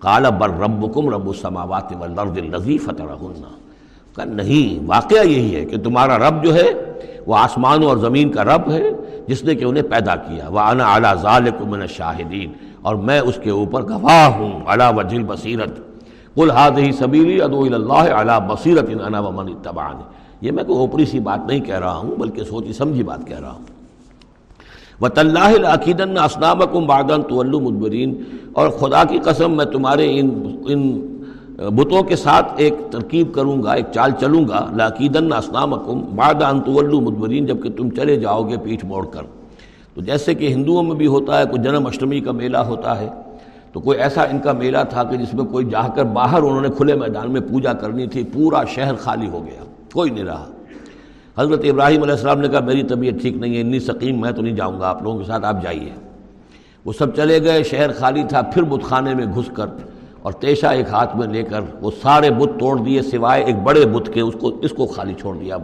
قال 0.00 0.24
بر 0.38 0.50
ربکم 0.60 1.08
رب 1.08 1.28
السماوات 1.28 1.92
والارض 1.96 2.38
الذی 2.38 2.78
فطرہن 2.78 3.42
کہ 4.16 4.24
نہیں، 4.24 4.84
واقعہ 4.86 5.24
یہی 5.26 5.54
ہے 5.54 5.64
کہ 5.64 5.76
تمہارا 5.82 6.18
رب 6.18 6.42
جو 6.44 6.54
ہے، 6.54 6.68
وہ 7.26 7.36
آسمانوں 7.36 7.88
اور 7.88 7.96
زمین 7.96 8.30
کا 8.32 8.44
رب 8.44 8.70
ہے، 8.72 8.90
جس 9.28 9.44
نے 9.44 9.54
کہ 9.54 9.64
انہیں 9.64 9.82
پیدا 9.90 10.14
کیا 10.16 10.48
وہ 10.48 10.60
انا 10.60 10.92
اعلیٰ 10.92 11.14
ذالکم 11.22 11.70
من 11.70 11.82
الشاہدین 11.82 12.52
اور 12.82 12.94
میں 12.94 13.20
اس 13.20 13.38
کے 13.42 13.50
اوپر 13.50 13.82
گواہ 13.82 14.28
ہوں 14.38 14.60
علا 14.66 14.90
وجہ 14.90 15.18
بصیرت 15.26 15.78
کل 16.34 16.50
ہاد 16.50 16.78
ہی 16.78 16.92
سبیلی 16.92 17.42
ادو 17.42 17.62
اللہ 17.62 18.20
علا 18.20 18.38
بصیرت 18.38 18.88
ان 18.88 19.00
انا 19.00 19.20
ومن 19.20 19.48
اتبعان 19.48 19.96
یہ 20.40 20.52
میں 20.52 20.64
کوئی 20.64 20.78
اوپری 20.78 21.04
سی 21.04 21.20
بات 21.20 21.46
نہیں 21.46 21.60
کہہ 21.60 21.78
رہا 21.78 21.96
ہوں، 21.96 22.16
بلکہ 22.18 22.44
سوچی 22.44 22.72
سمجھی 22.72 23.02
بات 23.02 23.26
کہہ 23.26 23.40
رہا 23.40 23.50
ہوں۔ 23.50 23.64
وط 25.00 25.18
اللہ 25.18 25.38
العقیدن 25.38 26.18
اسلام 26.18 26.60
کم 26.72 26.86
بادن 26.86 27.22
تو 27.22 27.60
مدبرین 27.60 28.14
اور 28.52 28.70
خدا 28.70 29.04
کی 29.04 29.18
قسم، 29.18 29.52
میں 29.56 29.64
تمہارے 29.64 30.20
ان 30.20 30.30
ان 30.66 31.00
بتوں 31.76 32.02
کے 32.02 32.16
ساتھ 32.16 32.46
ایک 32.56 32.74
ترکیب 32.90 33.34
کروں 33.34 33.62
گا، 33.62 33.72
ایک 33.72 33.86
چال 33.94 34.10
چلوں 34.20 34.48
گا۔ 34.48 34.70
لاقیدن 34.76 35.32
اسلام 35.32 35.74
کم 35.84 36.00
بادان 36.16 36.60
تو 36.60 37.00
مدبرین 37.00 37.46
جبکہ 37.46 37.70
تم 37.70 37.90
چلے 37.90 38.16
جاؤ 38.16 38.48
گے 38.48 38.56
پیٹھ 38.62 38.84
موڑ 38.86 39.06
کر۔ 39.06 39.22
تو 39.94 40.00
جیسے 40.00 40.34
کہ 40.34 40.48
ہندوؤں 40.48 40.82
میں 40.82 40.96
بھی 40.96 41.06
ہوتا 41.06 41.38
ہے، 41.38 41.44
کوئی 41.46 41.62
جنم 41.62 41.86
اشٹمی 41.86 42.20
کا 42.20 42.32
میلہ 42.32 42.58
ہوتا 42.58 43.00
ہے، 43.00 43.08
تو 43.72 43.80
کوئی 43.80 43.98
ایسا 43.98 44.22
ان 44.22 44.38
کا 44.38 44.52
میلہ 44.52 44.78
تھا 44.90 45.04
کہ 45.04 45.16
جس 45.16 45.34
میں 45.34 45.44
کوئی 45.44 45.66
جا 45.66 45.88
کر 45.88 46.04
باہر 46.04 46.42
انہوں 46.42 46.60
نے 46.60 46.68
کھلے 46.76 46.94
میدان 46.94 47.32
میں 47.32 47.40
پوجا 47.40 47.72
کرنی 47.72 48.06
تھی، 48.06 48.24
پورا 48.24 48.64
شہر 48.64 48.94
خالی 48.94 49.28
ہو 49.28 49.46
گیا، 49.46 49.64
کوئی 49.92 50.10
نہیں 50.10 50.24
رہا۔ 50.24 50.46
حضرت 51.38 51.60
ابراہیم 51.64 52.02
علیہ 52.02 52.12
السلام 52.12 52.40
نے 52.40 52.48
کہا، 52.48 52.60
میری 52.60 52.82
طبیعت 52.82 53.20
ٹھیک 53.22 53.36
نہیں 53.36 53.54
ہے، 53.54 53.60
اتنی 53.60 53.80
سقیم، 53.80 54.20
میں 54.20 54.32
تو 54.32 54.42
نہیں 54.42 54.56
جاؤں 54.56 54.80
گا، 54.80 54.88
آپ 54.88 55.02
لوگوں 55.02 55.18
کے 55.18 55.24
ساتھ 55.24 55.44
آپ 55.44 55.62
جائیے۔ 55.62 55.90
وہ 56.84 56.92
سب 56.92 57.16
چلے 57.16 57.42
گئے، 57.42 57.62
شہر 57.62 57.92
خالی 57.92 58.22
تھا، 58.28 58.42
پھر 58.42 58.62
بت 58.62 58.82
خانے 58.82 59.14
میں 59.14 59.26
گھس 59.26 59.50
کر 59.54 59.66
اور 60.22 60.32
تیشا 60.32 60.68
ایک 60.68 60.86
ہاتھ 60.88 61.16
میں 61.16 61.26
لے 61.26 61.42
کر 61.42 61.60
وہ 61.80 61.90
سارے 62.02 62.30
بت 62.30 62.60
توڑ 62.60 62.78
دیے، 62.78 63.02
سوائے 63.02 63.44
ایک 63.44 63.56
بڑے 63.56 63.86
بت 63.86 64.10
کے، 64.14 64.20
اس 64.20 64.34
کو 64.40 64.50
اس 64.62 64.70
کو 64.70 64.86
خالی 64.86 65.14
چھوڑ 65.14 65.36
دیا، 65.36 65.56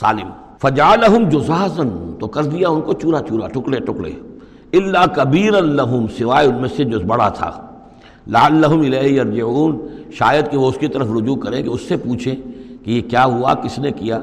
سالم۔ 0.00 0.45
فجالحم 0.62 1.28
جزازن 1.28 2.14
تو 2.20 2.26
کر 2.26 2.44
دیا 2.44 2.68
ان 2.68 2.80
کو 2.80 2.92
چورا 2.92 3.18
چورا، 3.28 3.48
ٹکڑے 3.48 3.78
ٹکڑے۔ 3.78 4.12
اللہ 4.72 5.06
کبیر 5.14 5.54
الحم 5.54 6.06
سوائے 6.18 6.48
ان 6.48 6.54
میں 6.54 6.68
سے 6.76 6.84
جو 6.84 7.00
بڑا 7.00 7.28
تھا۔ 7.28 7.66
لال 8.28 8.64
ارجعون 8.64 9.86
شاید 10.12 10.50
کہ 10.50 10.56
وہ 10.56 10.68
اس 10.68 10.78
کی 10.78 10.88
طرف 10.88 11.06
رجوع 11.22 11.36
کریں 11.36 11.62
کہ 11.62 11.68
اس 11.68 11.80
سے 11.80 11.96
پوچھیں 11.96 12.34
کہ 12.84 12.90
یہ 12.90 13.00
کیا 13.10 13.24
ہوا، 13.24 13.54
کس 13.54 13.78
نے 13.78 13.90
کیا۔ 13.90 14.20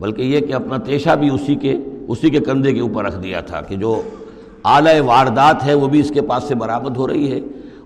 بلکہ 0.00 0.22
یہ 0.22 0.40
کہ 0.40 0.52
اپنا 0.52 0.76
تیشہ 0.76 1.10
بھی 1.10 1.30
اسی 1.30 1.54
کے 1.54 1.76
اسی 2.08 2.30
کے 2.30 2.40
کندھے 2.40 2.72
کے 2.72 2.80
اوپر 2.80 3.04
رکھ 3.04 3.22
دیا 3.22 3.40
تھا 3.40 3.60
کہ 3.60 3.76
جو 3.76 4.02
اعلی 4.64 5.00
واردات 5.00 5.66
ہے 5.66 5.74
وہ 5.74 5.88
بھی 5.88 6.00
اس 6.00 6.10
کے 6.14 6.22
پاس 6.22 6.44
سے 6.44 6.54
برآمد 6.54 6.96
ہو 6.96 7.08
رہی 7.08 7.32
ہے۔ 7.32 7.40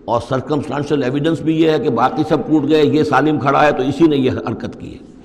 اور 0.04 0.20
سرکمسٹانشل 0.28 1.02
ایویڈنس 1.02 1.40
بھی 1.40 1.62
یہ 1.62 1.70
ہے 1.70 1.78
کہ 1.78 1.90
باقی 1.90 2.22
سب 2.28 2.38
ٹوٹ 2.46 2.68
گئے، 2.68 2.84
یہ 2.84 3.02
سالم 3.02 3.40
کھڑا 3.40 3.66
ہے، 3.66 3.72
تو 3.72 3.82
اسی 3.82 4.06
نے 4.06 4.16
یہ 4.16 4.30
حرکت 4.30 4.80
کی 4.80 4.92
ہے۔ 4.92 5.15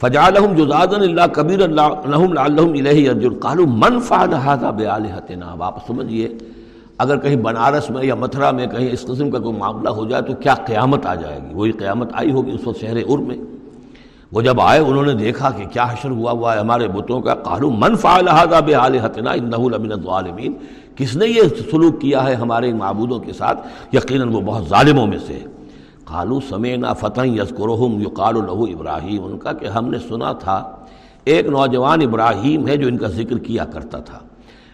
فجالحم 0.00 0.54
جزادن 0.54 1.02
اللہ 1.02 1.26
کبیر 1.32 1.62
اللہ 1.62 2.40
علیہ 2.40 3.10
ارجن 3.10 3.34
قالو 3.40 3.66
من 3.66 3.98
فعل 4.08 4.34
هذا 4.34 4.70
بعالہتنا 4.70 5.50
اب 5.52 5.62
آپ 5.62 5.86
سمجھئے، 5.86 6.28
اگر 6.98 7.16
کہیں 7.18 7.36
بنارس 7.36 7.90
میں 7.90 8.04
یا 8.04 8.14
متھرا 8.14 8.50
میں 8.50 8.66
کہیں 8.66 8.88
اس 8.92 9.02
قسم 9.06 9.30
کا 9.30 9.38
کوئی 9.38 9.56
معاملہ 9.56 9.88
ہو 9.88 10.04
جائے 10.08 10.22
تو 10.22 10.34
کیا 10.34 10.54
قیامت 10.66 11.06
آ 11.06 11.14
جائے 11.14 11.38
گی؟ 11.42 11.54
وہی 11.54 11.72
قیامت 11.82 12.08
آئی 12.14 12.32
ہوگی 12.32 12.52
اس 12.54 12.66
وقت 12.66 12.80
شہر 12.80 12.96
ار 13.08 13.18
میں۔ 13.18 13.36
وہ 14.32 14.40
جب 14.42 14.60
آئے، 14.60 14.80
انہوں 14.80 15.04
نے 15.04 15.12
دیکھا 15.24 15.50
کہ 15.50 15.64
کیا 15.72 15.84
حشر 15.92 16.10
ہوا 16.10 16.30
ہوا 16.30 16.54
ہے 16.54 16.60
ہمارے 16.60 16.88
بتوں 16.88 17.20
کا 17.20 17.34
قالو 17.34 17.70
من 17.70 17.96
فعل 17.96 18.26
هذا 18.38 18.60
بعالہتنا 18.70 19.30
انه 19.42 19.62
لمن 19.74 19.92
الظالمین۔ 19.92 20.52
کس 20.96 21.16
نے 21.16 21.26
یہ 21.26 21.42
سلوک 21.70 22.00
کیا 22.00 22.26
ہے 22.28 22.34
ہمارے 22.46 22.72
معبودوں 22.72 23.18
کے 23.18 23.32
ساتھ؟ 23.32 23.66
یقیناً 23.92 24.34
وہ 24.34 24.40
بہت 24.40 24.68
ظالموں 24.68 25.06
میں 25.06 25.18
سے 25.26 25.32
ہے۔ 25.32 25.57
قالو 26.08 26.40
سمینا 26.48 26.92
فتح 26.92 27.20
یسکرہم 27.24 28.00
یقال 28.00 28.36
الہو 28.36 28.64
ابراہیم 28.64 29.24
ان 29.24 29.38
کا 29.38 29.52
کہ 29.52 29.66
ہم 29.66 29.90
نے 29.90 29.98
سنا 29.98 30.32
تھا، 30.32 30.76
ایک 31.24 31.46
نوجوان 31.46 32.02
ابراہیم 32.02 32.68
ہے 32.68 32.76
جو 32.76 32.88
ان 32.88 32.98
کا 32.98 33.08
ذکر 33.08 33.38
کیا 33.38 33.64
کرتا 33.64 33.98
تھا۔ 33.98 34.18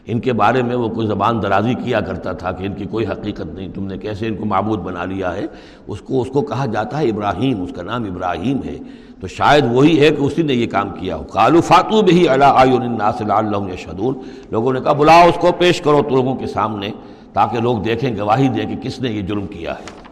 ان 0.06 0.20
کے 0.20 0.32
بارے 0.32 0.62
میں 0.62 0.76
وہ 0.76 0.88
کوئی 0.88 1.06
زبان 1.06 1.42
درازی 1.42 1.74
کیا 1.74 2.00
کرتا 2.00 2.32
تھا 2.32 2.52
کہ 2.52 2.66
ان 2.66 2.74
کی 2.74 2.84
کوئی 2.84 3.06
حقیقت 3.06 3.46
نہیں، 3.54 3.68
تم 3.68 3.86
نے 3.86 3.98
کیسے 3.98 4.26
ان 4.26 4.36
کو 4.36 4.44
معبود 4.44 4.78
بنا 4.78 5.04
لیا 5.04 5.34
ہے؟ 5.34 5.46
اس 5.86 6.00
کو 6.00 6.22
اس 6.22 6.28
کو 6.28 6.42
کہا 6.42 6.66
جاتا 6.66 6.98
ہے 6.98 7.08
ابراہیم، 7.08 7.62
اس 7.62 7.70
کا 7.76 7.82
نام 7.82 8.04
ابراہیم 8.04 8.56
ہے۔ 8.64 8.78
تو 9.20 9.26
شاید 9.26 9.64
وہی 9.72 10.00
ہے 10.00 10.10
کہ 10.10 10.22
اسی 10.22 10.42
نے 10.42 10.54
یہ 10.54 10.66
کام 10.66 10.90
کیا 10.90 11.16
ہو۔ 11.16 11.22
کالو 11.22 11.60
فاتو 11.60 12.02
بھی 12.02 12.28
اللہ 12.28 12.44
الناس 12.44 13.20
اللہ 13.20 13.76
شدون 13.76 14.14
لوگوں 14.50 14.72
نے 14.72 14.80
کہا، 14.80 14.92
بلاؤ 14.92 15.28
اس 15.28 15.38
کو 15.40 15.52
پیش 15.58 15.80
کرو 15.80 16.02
تو 16.02 16.16
لوگوں 16.16 16.36
کے 16.36 16.46
سامنے 16.46 16.90
تاکہ 17.32 17.60
لوگ 17.60 17.78
دیکھیں، 17.78 18.16
گواہی 18.16 18.48
دیں 18.48 18.66
کہ 18.66 18.76
کس 18.76 19.00
نے 19.00 19.10
یہ 19.10 19.22
جرم 19.22 19.46
کیا 19.46 19.72
ہے۔ 19.72 20.03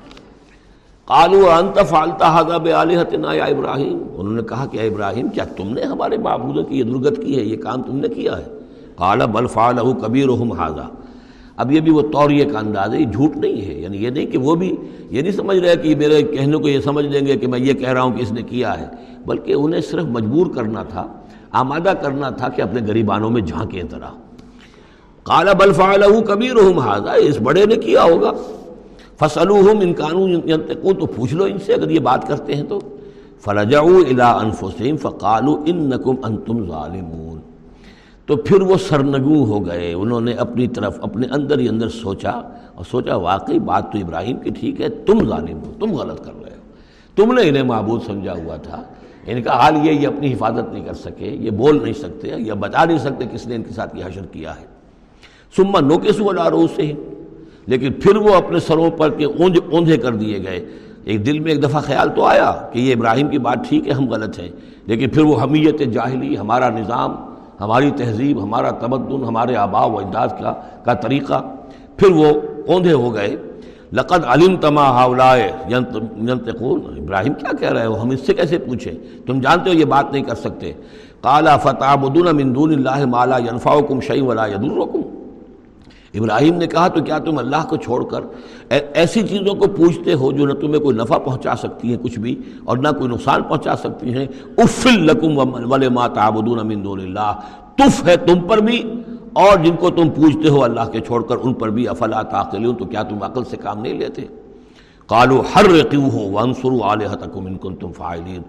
قالو 1.06 1.50
انت 1.50 1.78
فالتا 1.88 2.40
حضب 2.40 2.68
علیہتنا 2.76 3.34
یا 3.34 3.44
ابراہیم۔ 3.44 3.98
انہوں 4.16 4.34
نے 4.34 4.42
کہا 4.42 4.66
کہ 4.66 4.78
اے 4.78 4.88
ابراہیم، 4.88 5.28
کیا 5.28 5.44
تم 5.44 5.72
نے 5.72 5.82
ہمارے 5.82 6.18
معبودوں 6.18 6.62
کی 6.62 6.78
یہ 6.78 6.84
درگت 6.84 7.22
کی 7.22 7.38
ہے؟ 7.38 7.44
یہ 7.44 7.56
کام 7.56 7.82
تم 7.82 7.96
نے 7.96 8.08
کیا 8.08 8.38
ہے؟ 8.38 8.44
قال، 8.96 9.26
بل 9.32 9.46
فعلہ 9.46 10.06
کبیرہم 10.06 10.52
حاضا 10.52 10.82
اب 11.56 11.72
یہ 11.72 11.80
بھی 11.80 11.92
وہ 11.92 12.02
توریہ 12.02 12.44
کا 12.52 12.58
انداز 12.58 12.94
ہے 12.94 13.00
یہ 13.00 13.06
جھوٹ 13.06 13.36
نہیں 13.36 13.60
ہے۔ 13.60 13.74
یعنی 13.74 14.04
یہ 14.04 14.10
نہیں 14.10 14.26
کہ 14.26 14.38
وہ 14.38 14.54
بھی 14.54 14.76
یہ 15.10 15.22
نہیں 15.22 15.32
سمجھ 15.32 15.56
رہے 15.56 15.76
کہ 15.76 15.96
میرے 15.96 16.22
کہنے 16.22 16.56
کو 16.56 16.68
یہ 16.68 16.80
سمجھ 16.80 17.04
لیں 17.04 17.26
گے 17.26 17.36
کہ 17.36 17.46
میں 17.46 17.58
یہ 17.58 17.72
کہہ 17.72 17.88
رہا 17.88 18.02
ہوں 18.02 18.12
کہ 18.12 18.22
اس 18.22 18.32
نے 18.32 18.42
کیا 18.42 18.80
ہے۔ 18.80 18.86
بلکہ 19.26 19.52
انہیں 19.52 19.80
صرف 19.80 20.04
مجبور 20.04 20.46
کرنا 20.54 20.82
تھا، 20.82 21.06
آمادہ 21.52 21.92
کرنا 22.02 22.30
تھا 22.30 22.48
کہ 22.48 22.62
اپنے 22.62 22.80
غریبانوں 22.88 23.30
میں 23.30 23.42
جھانکیں 23.42 23.82
طرح 23.90 24.10
قال، 25.22 25.48
بل 25.58 25.72
فعلہ 25.72 26.20
کبیرہم 26.20 26.78
حاضا 26.78 27.12
اس 27.12 27.38
بڑے 27.42 27.66
نے 27.66 27.76
کیا 27.76 28.02
ہوگا؟ 28.02 28.32
فصلوہم 29.24 29.80
ان 29.80 29.92
قانون 29.92 30.40
تو 31.00 31.06
پوچھ 31.06 31.34
لو 31.34 31.44
ان 31.44 31.58
سے، 31.58 31.74
اگر 31.74 31.90
یہ 31.90 32.00
بات 32.00 32.28
کرتے 32.28 32.54
ہیں 32.54 32.62
تو۔ 32.62 32.80
فرجعوا 33.40 34.00
الى 34.08 34.46
انفسهم 34.46 34.96
فقالوا 34.96 35.62
انکم 35.66 36.14
انتم 36.22 36.66
ظالمون۔ 36.66 37.40
تو 38.26 38.36
پھر 38.36 38.60
وہ 38.60 38.76
سرنگو 38.88 39.44
ہو 39.44 39.66
گئے، 39.66 39.92
انہوں 39.92 40.20
نے 40.20 40.32
اپنی 40.32 40.68
طرف، 40.68 40.98
اپنے 41.02 41.26
اندر 41.30 41.58
ہی 41.58 41.68
اندر 41.68 41.88
سوچا 41.88 42.30
اور 42.74 42.84
سوچا، 42.90 43.16
واقعی 43.16 43.58
بات 43.58 43.92
تو 43.92 43.98
ابراہیم 43.98 44.36
کی 44.36 44.50
ٹھیک 44.50 44.80
ہے، 44.80 44.88
تم 44.88 45.28
ظالم 45.28 45.58
ہو، 45.66 45.72
تم 45.80 45.92
غلط 45.92 46.24
کر 46.24 46.32
رہے 46.44 46.50
ہو۔ 46.50 46.62
تم 47.16 47.32
نے 47.32 47.48
انہیں 47.48 47.62
معبود 47.62 48.00
سمجھا 48.06 48.32
ہوا 48.32 48.56
تھا۔ 48.56 48.82
ان 49.26 49.42
کا 49.42 49.52
حال 49.52 49.86
یہ 49.86 49.92
یہ 49.92 50.06
اپنی 50.06 50.32
حفاظت 50.32 50.72
نہیں 50.72 50.84
کر 50.84 50.94
سکے، 50.94 51.26
یہ 51.26 51.50
بول 51.50 51.82
نہیں 51.82 51.92
سکتے، 51.92 52.28
یا 52.36 52.54
بتا 52.54 52.84
نہیں 52.84 52.98
سکتے 52.98 53.24
کس 53.32 53.46
نے 53.46 53.54
ان 53.54 53.62
کے 53.62 53.74
ساتھ 53.74 53.96
یہ 53.96 54.04
حشر 54.04 54.26
کیا 54.26 54.60
ہے۔ 54.60 54.64
سما 55.56 55.80
نوکے 55.80 56.12
سو 56.12 56.32
ڈارو 56.32 56.66
سے 56.76 56.92
لیکن 57.66 57.92
پھر 57.92 58.16
وہ 58.16 58.34
اپنے 58.34 58.60
سروں 58.60 58.90
پر 58.90 59.10
کے 59.10 59.24
اونج 59.24 59.58
اوندھے 59.72 59.96
کر 59.96 60.14
دیے 60.14 60.38
گئے۔ 60.38 60.66
ایک 61.04 61.26
دل 61.26 61.38
میں 61.40 61.52
ایک 61.52 61.62
دفعہ 61.62 61.80
خیال 61.80 62.08
تو 62.14 62.24
آیا 62.24 62.52
کہ 62.72 62.78
یہ 62.78 62.94
ابراہیم 62.94 63.28
کی 63.28 63.38
بات 63.38 63.68
ٹھیک 63.68 63.88
ہے، 63.88 63.92
ہم 63.92 64.08
غلط 64.08 64.38
ہیں۔ 64.38 64.48
لیکن 64.86 65.08
پھر 65.08 65.22
وہ 65.22 65.42
حمیت 65.42 65.78
جاہلی، 65.78 66.38
ہمارا 66.38 66.68
نظام، 66.68 67.16
ہماری 67.60 67.90
تہذیب، 67.90 68.42
ہمارا 68.42 68.70
تمدن، 68.70 69.24
ہمارے 69.24 69.56
آبا 69.56 69.84
و 69.84 69.98
اجداد 69.98 70.28
کا 70.28 70.54
کا 70.84 70.94
طریقہ۔ 70.94 71.42
پھر 71.96 72.10
وہ 72.10 72.26
اوندھے 72.66 72.92
ہو 72.92 73.14
گئے۔ 73.14 73.36
لقد 73.92 74.24
علم 74.24 74.56
تما 74.56 74.84
ہاولائے 74.84 75.52
ینتقون۔ 75.70 76.80
ابراہیم 76.84 77.34
کیا 77.34 77.56
کہہ 77.56 77.72
رہے 77.72 77.86
ہو؟ 77.86 78.02
ہم 78.02 78.10
اس 78.10 78.26
سے 78.26 78.34
کیسے 78.34 78.58
پوچھیں؟ 78.58 79.26
تم 79.26 79.40
جانتے 79.40 79.70
ہو 79.70 79.74
یہ 79.74 79.84
بات 79.84 80.12
نہیں 80.12 80.22
کر 80.22 80.34
سکتے۔ 80.34 80.72
کالا 81.20 81.56
فتح 81.56 81.96
من 82.32 82.54
دون 82.54 82.72
اللہ 82.72 83.06
مالا 83.06 83.38
ینفاؤکم 83.38 84.00
شعی 84.00 84.20
ولا 84.20 84.46
یدالرکم 84.46 85.01
ابراہیم 86.14 86.56
نے 86.58 86.66
کہا 86.66 86.86
تو 86.88 87.00
کیا 87.04 87.18
تم 87.18 87.38
اللہ 87.38 87.64
کو 87.68 87.76
چھوڑ 87.76 88.02
کر 88.04 88.24
ایسی 88.70 89.22
چیزوں 89.28 89.54
کو 89.54 89.66
پوچھتے 89.76 90.12
ہو 90.12 90.30
جو 90.32 90.46
نہ 90.46 90.54
تمہیں 90.60 90.80
کوئی 90.80 90.96
نفع 90.96 91.18
پہنچا 91.18 91.54
سکتی 91.56 91.88
ہیں 91.88 91.96
کچھ 92.02 92.18
بھی 92.18 92.34
اور 92.64 92.78
نہ 92.78 92.88
کوئی 92.98 93.10
نقصان 93.10 93.42
پہنچا 93.42 93.76
سکتی 93.76 94.14
ہیں؟ 94.14 94.26
افل 94.58 95.00
لکم 95.06 95.38
ولی 95.72 95.88
ما 95.88 96.06
تعبدون 96.14 96.66
من 96.68 96.84
دون 96.84 97.00
اللہ 97.00 97.32
تف 97.78 98.04
ہے 98.06 98.16
تم 98.26 98.46
پر 98.48 98.58
بھی 98.58 98.82
اور 99.42 99.58
جن 99.64 99.76
کو 99.76 99.90
تم 99.90 100.10
پوچھتے 100.10 100.48
ہو 100.48 100.62
اللہ 100.64 100.90
کے 100.92 101.00
چھوڑ 101.00 101.22
کر 101.22 101.36
ان 101.42 101.54
پر 101.54 101.70
بھی 101.70 101.88
افلا 101.88 102.22
تاخلون 102.30 102.76
تو 102.76 102.84
کیا 102.84 103.02
تم 103.02 103.22
عقل 103.22 103.44
سے 103.44 103.56
کام 103.56 103.80
نہیں 103.82 103.98
لیتے؟ 103.98 104.26
کالو 105.08 105.42
ہر 105.54 105.68
رقیو 105.70 106.08
ہو 106.12 106.28
ونسرو 106.32 106.92
علیہ 106.92 107.14
تکم 107.20 107.46
ان 107.46 107.56
کن 107.58 107.76
تم 107.76 107.92
فائلین 107.92 108.42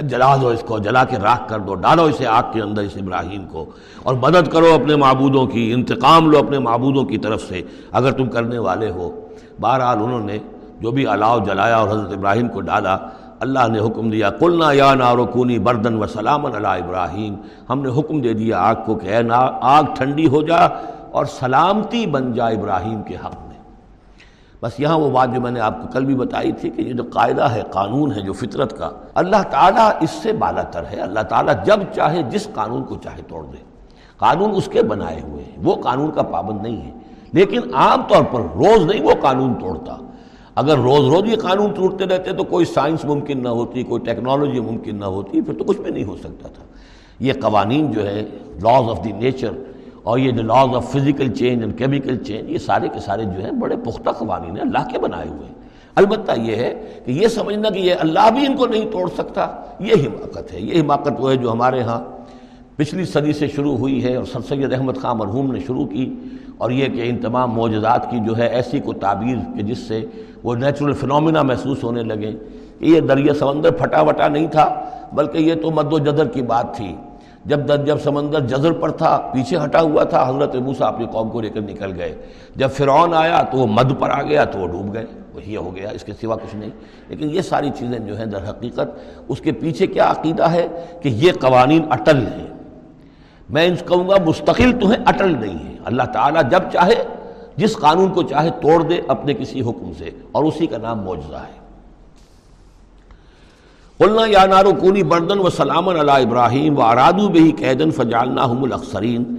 جلا 0.00 0.36
دو 0.36 0.48
اس 0.48 0.60
کو، 0.60 0.78
جلا 0.78 1.04
کے 1.04 1.16
راکھ 1.16 1.48
کر 1.48 1.58
دو، 1.58 1.74
ڈالو 1.74 2.02
اسے 2.02 2.26
آگ 2.26 2.42
کے 2.52 2.62
اندر 2.62 2.82
اس 2.82 2.96
ابراہیم 2.96 3.46
کو۔ 3.46 3.64
اور 4.02 4.14
مدد 4.14 4.48
کرو 4.48 4.66
اپنے 4.74 4.96
معبودوں 4.96 5.46
کی، 5.46 5.72
انتقام 5.72 6.30
لو 6.30 6.38
اپنے 6.38 6.58
معبودوں 6.58 7.04
کی 7.04 7.18
طرف 7.18 7.42
سے۔ 7.42 7.62
اگر 7.92 8.12
تم 8.12 8.26
کرنے 8.26 8.58
والے 8.58 8.90
ہو۔ 8.90 9.20
بہرحال 9.60 9.98
انہوں 10.02 10.20
نے 10.20 10.38
جو 10.80 10.90
بھی 10.90 11.06
الاؤ 11.06 11.38
جلایا 11.38 11.76
اور 11.76 11.88
حضرت 11.88 12.12
ابراہیم 12.12 12.48
کو 12.48 12.60
ڈالا، 12.60 12.98
اللہ 13.40 13.68
نے 13.68 13.78
حکم 13.78 14.10
دیا 14.10 14.30
کلنا 14.30 14.72
یا 14.72 14.94
نارکونی 14.94 15.58
بردن 15.58 16.02
و 16.02 16.06
سلام 16.06 16.46
اللہ 16.46 16.68
ابراہیم۔ 16.68 17.34
ہم 17.70 17.82
نے 17.82 18.00
حکم 18.00 18.20
دے 18.20 18.32
دیا 18.32 18.58
آگ 18.58 18.74
کو 18.86 18.94
کہ 18.94 19.06
اے 19.06 19.22
آگ 19.60 19.82
ٹھنڈی 19.96 20.26
ہو 20.28 20.42
جا 20.42 20.68
اور 21.10 21.24
سلامتی 21.24 22.06
بن 22.06 22.32
جا 22.32 22.46
ابراہیم 22.46 23.02
کے 23.02 23.14
حق 23.14 23.34
میں۔ 23.46 23.53
بس 24.64 24.80
یہاں 24.80 24.98
وہ 24.98 25.10
بات 25.10 25.34
جو 25.34 25.40
میں 25.40 25.50
نے 25.50 25.60
آپ 25.60 25.82
کو 25.82 25.88
کل 25.92 26.04
بھی 26.04 26.14
بتائی 26.14 26.52
تھی 26.52 26.70
کہ 26.70 26.82
یہ 26.82 26.92
جو 26.92 27.02
قاعدہ 27.02 27.42
ہے، 27.42 27.62
قانون 27.70 28.12
ہے 28.12 28.20
جو 28.20 28.32
فطرت 28.32 28.78
کا، 28.78 28.90
اللہ 29.14 29.42
تعالیٰ 29.50 29.90
اس 30.00 30.10
سے 30.10 30.32
بالا 30.32 30.62
تر 30.62 30.82
ہے۔ 30.92 31.00
اللہ 31.00 31.20
تعالیٰ 31.20 31.64
جب 31.64 31.80
چاہے، 31.94 32.22
جس 32.22 32.48
قانون 32.54 32.84
کو 32.84 32.96
چاہے 32.96 33.22
توڑ 33.28 33.44
دے۔ 33.44 33.56
قانون 34.16 34.50
اس 34.54 34.68
کے 34.72 34.82
بنائے 34.82 35.20
ہوئے 35.20 35.44
ہیں۔ 35.44 35.56
وہ 35.62 35.74
قانون 35.74 36.10
کا 36.10 36.22
پابند 36.22 36.62
نہیں 36.62 36.82
ہے۔ 36.82 36.90
لیکن 37.32 37.74
عام 37.74 38.02
طور 38.08 38.24
پر 38.24 38.40
روز 38.40 38.86
نہیں 38.86 39.02
وہ 39.02 39.10
قانون 39.20 39.54
توڑتا۔ 39.54 39.96
اگر 40.54 40.78
روز 40.78 41.14
روز 41.14 41.30
یہ 41.30 41.36
قانون 41.36 41.72
ٹوٹتے 41.72 42.04
رہتے 42.04 42.32
تو 42.32 42.44
کوئی 42.44 42.64
سائنس 42.64 43.04
ممکن 43.04 43.42
نہ 43.42 43.48
ہوتی، 43.48 43.82
کوئی 43.82 44.02
ٹیکنالوجی 44.02 44.60
ممکن 44.60 44.96
نہ 44.96 45.04
ہوتی، 45.04 45.40
پھر 45.40 45.54
تو 45.54 45.64
کچھ 45.64 45.80
بھی 45.80 45.90
نہیں 45.90 46.04
ہو 46.04 46.16
سکتا 46.16 46.48
تھا۔ 46.48 46.62
یہ 47.20 47.32
قوانین 47.42 47.92
جو 47.92 48.06
ہے 48.06 48.22
لاز 48.62 48.90
آف 48.90 49.04
دی 49.04 49.12
نیچر 49.12 49.50
اور 50.04 50.18
یہ 50.18 50.30
جو 50.30 50.42
laws 50.42 50.74
of 50.76 50.92
physical 50.92 51.32
change 51.32 51.62
and 51.62 51.78
chemical 51.78 52.16
change 52.16 52.50
یہ 52.50 52.58
سارے 52.58 52.88
کے 52.88 53.00
سارے 53.00 53.24
جو 53.24 53.44
ہیں 53.44 53.50
بڑے 53.50 53.76
پختہ 53.76 54.10
قوانین 54.10 54.50
ہیں، 54.50 54.60
اللہ 54.60 54.88
کے 54.92 54.98
بنائے 54.98 55.28
ہوئے 55.28 55.46
ہیں۔ 55.46 55.54
البتہ 55.94 56.32
یہ 56.40 56.56
ہے 56.56 56.74
کہ 57.04 57.10
یہ 57.10 57.28
سمجھنا 57.28 57.70
کہ 57.70 57.78
یہ 57.78 57.94
اللہ 58.00 58.30
بھی 58.34 58.46
ان 58.46 58.56
کو 58.56 58.66
نہیں 58.66 58.90
توڑ 58.90 59.08
سکتا، 59.16 59.46
یہ 59.80 59.92
حماقت 59.92 60.52
ہے۔ 60.52 60.60
یہ 60.60 60.80
حماقت 60.80 61.12
وہ 61.18 61.30
ہے 61.30 61.36
جو 61.36 61.52
ہمارے 61.52 61.82
ہاں 61.82 62.00
پچھلی 62.76 63.04
صدی 63.04 63.32
سے 63.32 63.48
شروع 63.48 63.76
ہوئی 63.76 64.04
ہے 64.04 64.16
اور 64.16 64.24
سر 64.24 64.40
سید 64.40 64.72
احمد 64.72 64.96
خان 64.96 65.18
مرحوم 65.18 65.52
نے 65.52 65.60
شروع 65.60 65.86
کی 65.86 66.14
اور 66.58 66.70
یہ 66.70 66.86
کہ 66.86 67.08
ان 67.08 67.16
تمام 67.16 67.50
معجزات 67.50 68.10
کی 68.10 68.18
جو 68.26 68.36
ہے 68.36 68.46
ایسی 68.46 68.80
کو 68.80 68.92
تعبیر 68.92 69.36
کہ 69.56 69.62
جس 69.62 69.78
سے 69.78 70.04
وہ 70.42 70.54
نیچرل 70.54 70.92
فنومنا 70.92 71.42
محسوس 71.42 71.84
ہونے 71.84 72.02
لگے 72.02 72.32
کہ 72.78 72.84
یہ 72.84 73.00
دریا 73.00 73.34
سمندر 73.34 73.70
پھٹا 73.70 74.00
وٹا 74.00 74.28
نہیں 74.28 74.46
تھا، 74.46 74.84
بلکہ 75.12 75.38
یہ 75.38 75.54
تو 75.54 75.70
مد 75.70 75.92
و 75.92 75.98
جدر 75.98 76.28
کی 76.28 76.42
بات 76.42 76.76
تھی۔ 76.76 76.96
جب 77.44 77.68
در 77.68 77.76
جب 77.76 77.98
سمندر 77.98 78.40
جزر 78.40 78.72
پر 78.72 78.90
تھا، 78.90 79.30
پیچھے 79.32 79.56
ہٹا 79.64 79.80
ہوا 79.80 80.04
تھا، 80.04 80.28
حضرت 80.28 80.54
موسیٰ 80.54 80.86
اپنی 80.86 81.06
قوم 81.12 81.30
کو 81.30 81.40
لے 81.40 81.48
کر 81.48 81.60
نکل 81.60 82.00
گئے۔ 82.00 82.14
جب 82.56 82.70
فرعون 82.70 83.14
آیا 83.14 83.42
تو 83.42 83.58
وہ 83.58 83.66
مد 83.66 83.92
پر 83.98 84.10
آ 84.10 84.22
گیا، 84.22 84.44
تو 84.44 84.58
وہ 84.58 84.66
ڈوب 84.66 84.94
گئے۔ 84.94 85.04
وہی 85.34 85.56
ہو 85.56 85.76
گیا، 85.76 85.88
اس 85.90 86.04
کے 86.04 86.12
سوا 86.20 86.36
کچھ 86.36 86.56
نہیں۔ 86.56 86.70
لیکن 87.08 87.30
یہ 87.30 87.40
ساری 87.40 87.70
چیزیں 87.78 87.98
جو 87.98 88.18
ہیں 88.18 88.26
در 88.26 88.50
حقیقت، 88.50 88.98
اس 89.28 89.40
کے 89.40 89.52
پیچھے 89.52 89.86
کیا 89.86 90.10
عقیدہ 90.10 90.42
ہے 90.42 90.68
کہ 91.02 91.08
یہ 91.08 91.32
قوانین 91.40 91.86
اٹل 91.90 92.16
ہیں۔ 92.16 92.46
میں 93.50 93.66
ان 93.66 93.74
کہوں 93.88 94.08
گا، 94.08 94.14
مستقل 94.26 94.72
تو 94.80 94.88
ہیں، 94.88 94.98
اٹل 95.06 95.40
نہیں 95.40 95.68
ہے 95.68 95.76
اللہ 95.84 96.02
تعالیٰ 96.02 96.42
جب 96.50 96.60
چاہے، 96.72 97.04
جس 97.56 97.76
قانون 97.76 98.12
کو 98.12 98.22
چاہے، 98.22 98.50
توڑ 98.50 98.82
دے 98.82 99.00
اپنے 99.08 99.34
کسی 99.34 99.60
حکم 99.60 99.92
سے۔ 99.98 100.10
اور 100.32 100.44
اسی 100.44 100.66
کا 100.66 100.76
نام 100.78 101.04
معجزہ 101.04 101.36
ہے۔ 101.36 101.63
قلنا 103.98 104.22
یا 104.26 104.46
نارو 104.46 104.72
کونی 104.80 105.02
بردن 105.02 105.38
و 105.38 105.50
سلامن 105.50 105.96
علی 105.96 106.22
ابراہیم 106.22 106.78
و 106.78 106.82
ارادو 106.82 107.28
بہی 107.28 107.50
قیدن 107.50 107.90
فجالنا 107.90 108.50
ہم 108.50 108.64
الاخسرین۔ 108.64 109.34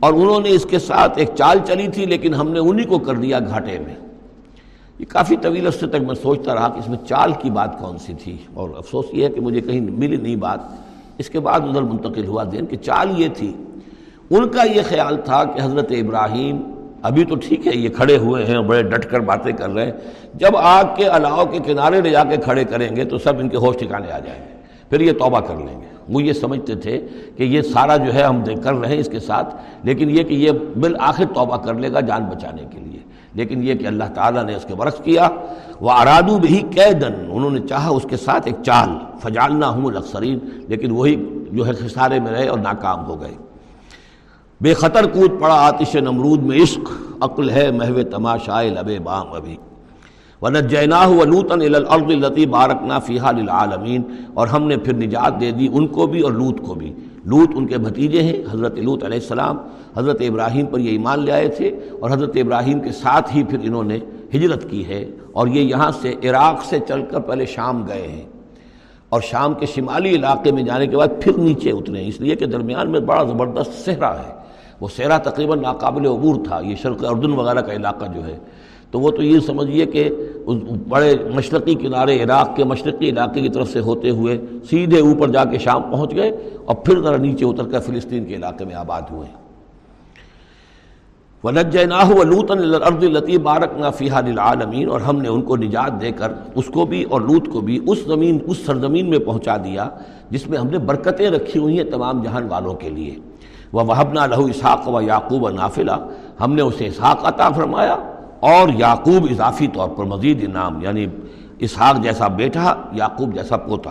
اور 0.00 0.12
انہوں 0.12 0.40
نے 0.40 0.48
اس 0.48 0.66
کے 0.70 0.78
ساتھ 0.78 1.18
ایک 1.18 1.30
چال 1.34 1.58
چلی 1.64 1.88
تھی 1.88 2.06
لیکن 2.06 2.34
ہم 2.34 2.48
نے 2.48 2.58
انہی 2.58 2.84
کو 2.84 2.98
کر 2.98 3.14
دیا 3.14 3.38
گھاٹے 3.38 3.78
میں۔ 3.78 3.94
یہ 4.98 5.04
کافی 5.08 5.36
طویل 5.36 5.66
عرصے 5.66 5.86
تک 5.86 5.96
میں 6.06 6.14
سوچتا 6.14 6.54
رہا 6.54 6.68
کہ 6.68 6.78
اس 6.78 6.88
میں 6.88 6.98
چال 7.08 7.32
کی 7.32 7.50
بات 7.50 7.78
کون 7.80 7.98
سی 7.98 8.14
تھی۔ 8.14 8.36
اور 8.54 8.70
افسوس 8.76 9.04
یہ 9.12 9.24
ہے 9.24 9.30
کہ 9.30 9.40
مجھے 9.40 9.60
کہیں 9.60 9.80
ملی 9.80 10.16
نہیں 10.16 10.36
بات۔ 10.36 10.58
اس 11.18 11.30
کے 11.30 11.40
بعد 11.40 11.60
ادھر 11.60 11.82
منتقل 11.82 12.26
ہوا 12.26 12.44
دین 12.52 12.66
کہ 12.66 12.76
چال 12.76 13.20
یہ 13.20 13.28
تھی۔ 13.34 13.52
ان 14.30 14.48
کا 14.48 14.62
یہ 14.62 14.80
خیال 14.88 15.16
تھا 15.24 15.44
کہ 15.44 15.60
حضرت 15.62 15.86
ابراہیم 15.90 16.60
ابھی 17.02 17.24
تو 17.24 17.34
ٹھیک 17.34 17.66
ہے، 17.66 17.72
یہ 17.74 17.88
کھڑے 17.88 18.16
ہوئے 18.16 18.44
ہیں، 18.44 18.58
بڑے 18.58 18.82
ڈٹ 18.82 19.04
کر 19.04 19.20
باتیں 19.20 19.52
کر 19.52 19.70
رہے 19.70 19.84
ہیں۔ 19.84 19.92
جب 20.34 20.56
آگ 20.56 20.84
کے 20.96 21.04
علاؤ 21.04 21.46
کے 21.46 21.58
کنارے 21.58 22.00
لے 22.00 22.10
جا 22.10 22.24
کے 22.24 22.36
کھڑے 22.36 22.64
کریں 22.64 22.96
گے 22.96 23.04
تو 23.04 23.18
سب 23.18 23.32
ان 23.38 23.48
کے 23.48 23.56
ہوش 23.56 23.76
ٹھکانے 23.76 24.12
آ 24.12 24.18
جائیں 24.18 24.42
گے۔ 24.42 24.54
پھر 24.90 25.00
یہ 25.00 25.12
توبہ 25.12 25.40
کر 25.40 25.56
لیں 25.56 25.80
گے۔ 25.80 25.86
وہ 26.08 26.22
یہ 26.22 26.32
سمجھتے 26.32 26.74
تھے 26.74 27.06
کہ 27.36 27.42
یہ 27.42 27.62
سارا 27.62 27.96
جو 27.96 28.14
ہے 28.14 28.22
ہم 28.22 28.44
کر 28.62 28.74
رہے 28.74 28.88
ہیں 28.88 28.98
اس 28.98 29.08
کے 29.08 29.20
ساتھ، 29.20 29.54
لیکن 29.82 30.10
یہ 30.10 30.22
کہ 30.22 30.34
یہ 30.34 30.50
بالآخر 30.80 31.24
توبہ 31.34 31.56
کر 31.56 31.74
لے 31.74 31.92
گا 31.92 32.00
جان 32.00 32.24
بچانے 32.24 32.62
کے 32.70 32.78
لیے۔ 32.78 32.98
لیکن 33.34 33.62
یہ 33.62 33.74
کہ 33.74 33.86
اللہ 33.86 34.04
تعالیٰ 34.14 34.44
نے 34.44 34.54
اس 34.54 34.64
کے 34.64 34.74
برعکس 34.74 34.98
کیا۔ 34.98 35.28
وہ 35.80 35.90
ارادو 35.90 36.38
بھی 36.38 36.62
قیدن 36.74 37.30
انہوں 37.30 37.50
نے 37.50 37.60
چاہا 37.68 37.88
اس 37.88 38.06
کے 38.10 38.16
ساتھ 38.16 38.42
ایک 38.46 38.56
چال۔ 38.66 38.88
فجالنا 39.18 39.68
ہوں 39.68 39.84
الاکثرین 39.84 40.38
لیکن 40.68 40.90
وہی 40.90 41.44
جو 41.52 41.66
ہے 41.66 41.72
خسارے 41.72 42.20
میں 42.20 42.32
رہے 42.32 42.48
اور 42.48 42.58
ناکام 42.58 43.04
ہو 43.04 43.20
گئے۔ 43.20 43.49
بے 44.62 44.74
خطر 44.74 45.06
کود 45.06 45.40
پڑا 45.40 45.66
آتش 45.66 45.94
نمرود 45.94 46.42
میں 46.42 46.62
عشق، 46.62 46.80
عقل 47.20 47.50
ہے 47.50 47.70
محو 47.70 48.02
تماشائے 48.10 48.70
لب 48.70 49.02
بام 49.02 49.32
ابھی۔ 49.32 49.56
ونت 50.42 50.70
جینا 50.70 51.06
ولوتن 51.06 51.62
الارض 51.62 52.24
التی 52.24 52.46
بارکنا 52.46 52.98
فیحا 52.98 53.30
للعالمین 53.30 54.02
اور 54.34 54.46
ہم 54.46 54.66
نے 54.66 54.76
پھر 54.76 54.94
نجات 54.94 55.40
دے 55.40 55.50
دی 55.50 55.68
ان 55.72 55.86
کو 55.86 56.06
بھی 56.06 56.20
اور 56.20 56.32
لوت 56.32 56.60
کو 56.60 56.74
بھی۔ 56.74 56.94
لوت 57.24 57.48
ان 57.54 57.66
کے 57.66 57.78
بھتیجے 57.78 58.22
ہیں، 58.22 58.42
حضرت 58.52 58.78
لوت 58.78 59.04
علیہ 59.04 59.18
السلام۔ 59.18 59.56
حضرت 59.96 60.16
ابراہیم 60.20 60.66
پر 60.66 60.78
یہ 60.78 60.90
ایمان 60.90 61.24
لے 61.24 61.32
آئے 61.32 61.48
تھے 61.48 61.68
اور 62.00 62.10
حضرت 62.10 62.36
ابراہیم 62.36 62.80
کے 62.80 62.92
ساتھ 62.92 63.36
ہی 63.36 63.44
پھر 63.44 63.58
انہوں 63.62 63.84
نے 63.84 63.98
ہجرت 64.34 64.70
کی 64.70 64.86
ہے۔ 64.86 65.10
اور 65.32 65.46
یہ 65.46 65.60
یہاں 65.60 65.90
سے 66.02 66.14
عراق 66.24 66.64
سے 66.64 66.78
چل 66.88 67.02
کر 67.10 67.20
پہلے 67.20 67.46
شام 67.46 67.86
گئے 67.86 68.08
ہیں۔ 68.08 68.26
اور 69.08 69.20
شام 69.20 69.54
کے 69.54 69.66
شمالی 69.66 70.10
علاقے 70.10 70.52
میں 70.52 70.62
جانے 70.62 70.86
کے 70.86 70.96
بعد 70.96 71.08
پھر 71.20 71.32
نیچے 71.38 71.70
اترے 71.70 72.00
ہیں۔ 72.00 72.08
اس 72.08 72.20
لیے 72.20 72.36
کہ 72.36 72.46
درمیان 72.46 72.90
میں 72.90 73.00
بڑا 73.00 73.22
زبردست 73.22 73.84
صحرا 73.84 74.18
ہے۔ 74.18 74.40
وہ 74.80 74.88
صحرا 74.96 75.18
تقریباً 75.18 75.62
ناقابل 75.62 76.06
عبور 76.06 76.36
تھا، 76.44 76.60
یہ 76.60 76.74
شرق 76.74 77.04
اردن 77.08 77.32
وغیرہ 77.32 77.60
کا 77.60 77.72
علاقہ 77.72 78.04
جو 78.14 78.26
ہے۔ 78.26 78.38
تو 78.90 79.00
وہ 79.00 79.10
تو 79.10 79.22
یہ 79.22 79.40
سمجھیے 79.40 79.86
کہ 79.86 80.10
اس 80.46 80.56
بڑے 80.88 81.14
مشرقی 81.34 81.74
کنارے 81.74 82.22
عراق 82.22 82.56
کے 82.56 82.64
مشرقی 82.64 83.10
علاقے 83.10 83.40
کی 83.40 83.48
طرف 83.48 83.68
سے 83.68 83.80
ہوتے 83.80 84.10
ہوئے 84.10 84.38
سیدھے 84.70 85.00
اوپر 85.00 85.28
جا 85.28 85.44
کے 85.44 85.58
شام 85.58 85.82
پہنچ 85.82 86.14
گئے 86.14 86.30
اور 86.64 86.76
پھر 86.76 87.02
ذرا 87.02 87.16
نیچے 87.16 87.44
اتر 87.44 87.68
کر 87.68 87.80
فلسطین 87.80 88.24
کے 88.24 88.34
علاقے 88.34 88.64
میں 88.64 88.74
آباد 88.74 89.02
ہوئے۔ 89.10 89.28
ولج 91.44 91.76
ناہ 91.76 92.10
و 92.10 92.22
لوتن 92.22 92.58
الرد 92.58 93.04
الطی 93.04 93.38
بارک 93.38 93.78
نا 93.78 94.20
للعالمین 94.20 94.90
اور 94.90 95.00
ہم 95.00 95.20
نے 95.20 95.28
ان 95.28 95.42
کو 95.42 95.56
نجات 95.56 96.00
دے 96.00 96.10
کر 96.10 96.32
اس 96.54 96.66
کو 96.66 96.86
بھی 96.86 97.02
اور 97.02 97.20
لوت 97.20 97.48
کو 97.48 97.60
بھی 97.60 97.78
اس 97.86 97.98
زمین، 98.04 98.38
اس 98.46 98.56
سرزمین 98.66 99.10
میں 99.10 99.18
پہنچا 99.18 99.56
دیا 99.56 99.88
جس 100.30 100.48
میں 100.48 100.58
ہم 100.58 100.66
نے 100.66 100.78
برکتیں 100.78 101.30
رکھی 101.30 101.60
ہوئی 101.60 101.76
ہیں 101.76 101.90
تمام 101.90 102.22
جہان 102.22 102.46
والوں 102.48 102.74
کے 102.74 102.90
لیے۔ 102.90 103.14
وہ 103.72 103.82
وہبنا 103.82 104.26
لہو 104.26 104.44
اسحاق 104.44 104.88
و 104.88 105.00
یعقوب 105.00 105.42
و 105.42 105.48
نافلہ۔ 105.48 105.96
ہم 106.40 106.54
نے 106.54 106.62
اسے 106.62 106.86
اسحاق 106.86 107.24
عطا 107.24 107.50
فرمایا 107.50 107.96
اور 108.40 108.68
یعقوب 108.78 109.26
اضافی 109.30 109.66
طور 109.66 109.88
پر 109.88 110.04
مزید 110.04 110.44
انعام 110.44 110.82
یعنی 110.82 111.06
اسحاق 111.58 112.02
جیسا 112.02 112.28
بیٹا، 112.28 112.74
یعقوب 112.92 113.34
جیسا 113.34 113.56
پوتا۔ 113.56 113.90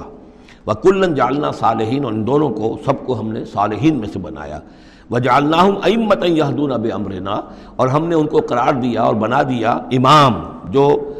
وہ 0.65 0.73
کلن 0.73 1.15
جالنا 1.15 1.51
صالحین، 1.51 2.05
اور 2.05 2.13
ان 2.13 2.27
دونوں 2.27 2.49
کو، 2.49 2.77
سب 2.85 3.05
کو 3.05 3.19
ہم 3.19 3.31
نے 3.31 3.45
صالحین 3.45 3.95
میں 3.95 4.07
سے 4.13 4.19
بنایا۔ 4.19 4.59
وہ 5.09 5.19
جالنا 5.19 5.61
ہوں 5.61 5.71
امت 5.71 6.23
یہدون 6.25 6.71
اب 6.71 6.87
امرنا 6.93 7.41
اور 7.75 7.87
ہم 7.87 8.05
نے 8.05 8.15
ان 8.15 8.27
کو 8.27 8.39
قرار 8.49 8.73
دیا 8.73 9.03
اور 9.03 9.15
بنا 9.15 9.41
دیا 9.41 9.71
امام، 9.71 10.33
جو 10.65 11.13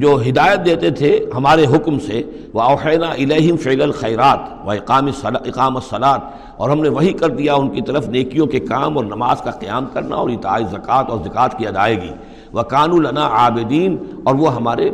جو 0.00 0.18
ہدایت 0.28 0.64
دیتے 0.66 0.90
تھے 0.90 1.26
ہمارے 1.34 1.64
حکم 1.66 1.98
سے 1.98 2.22
وہ 2.52 2.60
اوحینا 2.60 3.10
الہم 3.10 3.56
فعل 3.56 3.82
الخیرات 3.82 4.66
و 4.66 4.70
اقام 4.70 5.08
اقام 5.22 5.76
الصلاط 5.76 6.20
اور 6.56 6.70
ہم 6.70 6.80
نے 6.82 6.88
وہی 6.88 7.12
کر 7.12 7.28
دیا 7.28 7.54
ان 7.54 7.68
کی 7.68 7.80
طرف 7.80 8.08
نیکیوں 8.08 8.46
کے 8.46 8.60
کام 8.60 8.96
اور 8.96 9.04
نماز 9.04 9.40
کا 9.40 9.50
قیام 9.50 9.86
کرنا 9.92 10.16
اور 10.16 10.30
اطاع 10.30 10.58
زکوٰۃ 10.70 11.04
اور 11.08 11.18
زکوٰۃ 11.24 11.58
کی 11.58 11.66
ادائیگی۔ 11.66 12.10
و 12.54 12.62
قان 12.62 12.90
النا 12.90 13.26
عابدین 13.26 13.96
اور 14.24 14.34
وہ 14.34 14.54
ہمارے، 14.54 14.90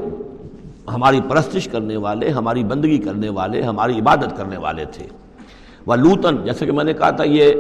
ہماری 0.94 1.20
پرستش 1.28 1.68
کرنے 1.68 1.96
والے، 1.96 2.28
ہماری 2.28 2.64
بندگی 2.64 2.98
کرنے 2.98 3.28
والے، 3.28 3.62
ہماری 3.62 3.98
عبادت 3.98 4.36
کرنے 4.36 4.56
والے 4.56 4.84
تھے۔ 4.84 5.06
وہ 5.86 5.96
لوتن 5.96 6.36
جیسے 6.44 6.66
کہ 6.66 6.72
میں 6.72 6.84
نے 6.84 6.92
کہا 6.92 7.10
تھا، 7.10 7.24
یہ 7.24 7.52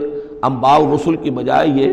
امباء 0.42 0.78
رسول 0.94 1.16
کی 1.16 1.30
بجائے 1.30 1.68
یہ 1.68 1.92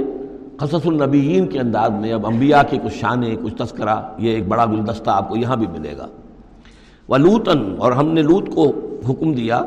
قصص 0.60 0.88
النبیین 0.88 1.48
کے 1.48 1.60
انداز 1.60 1.92
میں، 1.92 2.14
اب 2.14 2.28
انبیاء 2.28 2.62
کی 2.70 2.78
کچھ 2.84 2.94
شانیں، 2.94 3.36
کچھ 3.44 3.56
تذکرہ، 3.56 3.96
یہ 4.18 4.32
ایک 4.32 4.48
بڑا 4.48 4.66
گلدستہ 4.66 5.10
آپ 5.10 5.30
کو 5.30 5.38
یہاں 5.38 5.56
بھی 5.56 5.68
ملے 5.68 5.98
گا۔ 5.98 6.08
وہ 7.08 7.40
اور 7.78 7.92
ہم 7.92 8.08
نے 8.08 8.22
لوت 8.22 8.50
کو 8.56 8.72
حکم 9.10 9.34
دیا۔ 9.34 9.62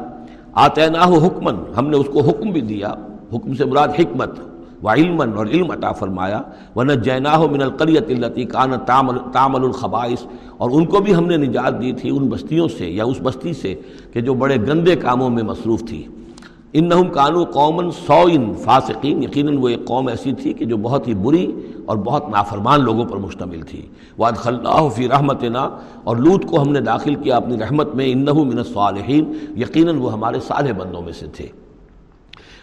آتے 0.52 0.88
نہ 0.88 0.98
ہو 0.98 1.18
حکمن 1.18 1.54
ہم 1.76 1.88
نے 1.88 1.96
اس 1.96 2.06
کو 2.12 2.20
حکم 2.20 2.50
بھی 2.50 2.60
دیا۔ 2.60 2.94
حکم 3.34 3.54
سے 3.54 3.64
مراد 3.64 3.88
حکمت 3.98 4.30
و 4.82 4.88
علم 4.88 5.22
اور 5.36 5.46
علم 5.46 5.70
عطا 5.70 5.92
فرمایا۔ 5.92 6.40
ورنہ 6.76 6.92
جینا 6.92 7.36
ہو 7.36 7.48
من 7.48 7.62
القریت 7.62 8.10
التی 8.10 8.44
کان 8.44 8.70
تامل 8.86 9.64
الخبائش 9.64 10.26
اور 10.56 10.70
ان 10.72 10.84
کو 10.84 10.98
بھی 10.98 11.14
ہم 11.14 11.26
نے 11.26 11.36
نجات 11.36 11.82
دی 11.82 11.92
تھی، 11.92 12.10
ان 12.10 12.28
بستیوں 12.28 12.68
سے 12.68 12.86
یا 12.90 13.04
اس 13.04 13.16
بستی 13.22 13.52
سے 13.52 13.74
کہ 14.12 14.20
جو 14.20 14.34
بڑے 14.34 14.56
گندے 14.56 14.96
کاموں 14.96 15.30
میں 15.30 15.42
مصروف 15.42 15.84
تھی۔ 15.88 16.06
ان 16.74 16.88
نہم 16.88 17.08
کانو 17.08 17.44
قومن 17.44 17.90
سوئن، 17.90 18.52
فاسقین، 18.54 19.22
یقیناً 19.22 19.56
وہ 19.56 19.68
ایک 19.68 19.84
قوم 19.84 20.06
ایسی 20.06 20.32
تھی 20.32 20.52
کہ 20.52 20.64
جو 20.64 20.76
بہت 20.76 21.08
ہی 21.08 21.14
بری 21.14 21.52
اور 21.86 21.96
بہت 21.96 22.28
نافرمان 22.28 22.80
لوگوں 22.80 23.04
پر 23.04 23.16
مشتمل 23.16 23.60
تھی۔ 23.60 23.86
واد 24.18 24.32
خلّہ 24.32 24.88
فی 24.96 25.08
رحمت 25.08 25.42
نا 25.42 25.68
اور 26.04 26.16
لوت 26.16 26.44
کو 26.44 26.62
ہم 26.62 26.72
نے 26.72 26.80
داخل 26.80 27.14
کیا 27.14 27.36
اپنی 27.36 27.58
رحمت 27.58 27.94
میں 27.94 28.12
ان 28.12 28.24
من 28.24 28.58
الصالحین، 28.58 29.32
یقیناً 29.56 29.96
وہ 29.96 30.12
ہمارے 30.12 30.40
صالح 30.40 30.72
بندوں 30.72 31.02
میں 31.02 31.12
سے 31.12 31.26
تھے۔ 31.26 31.46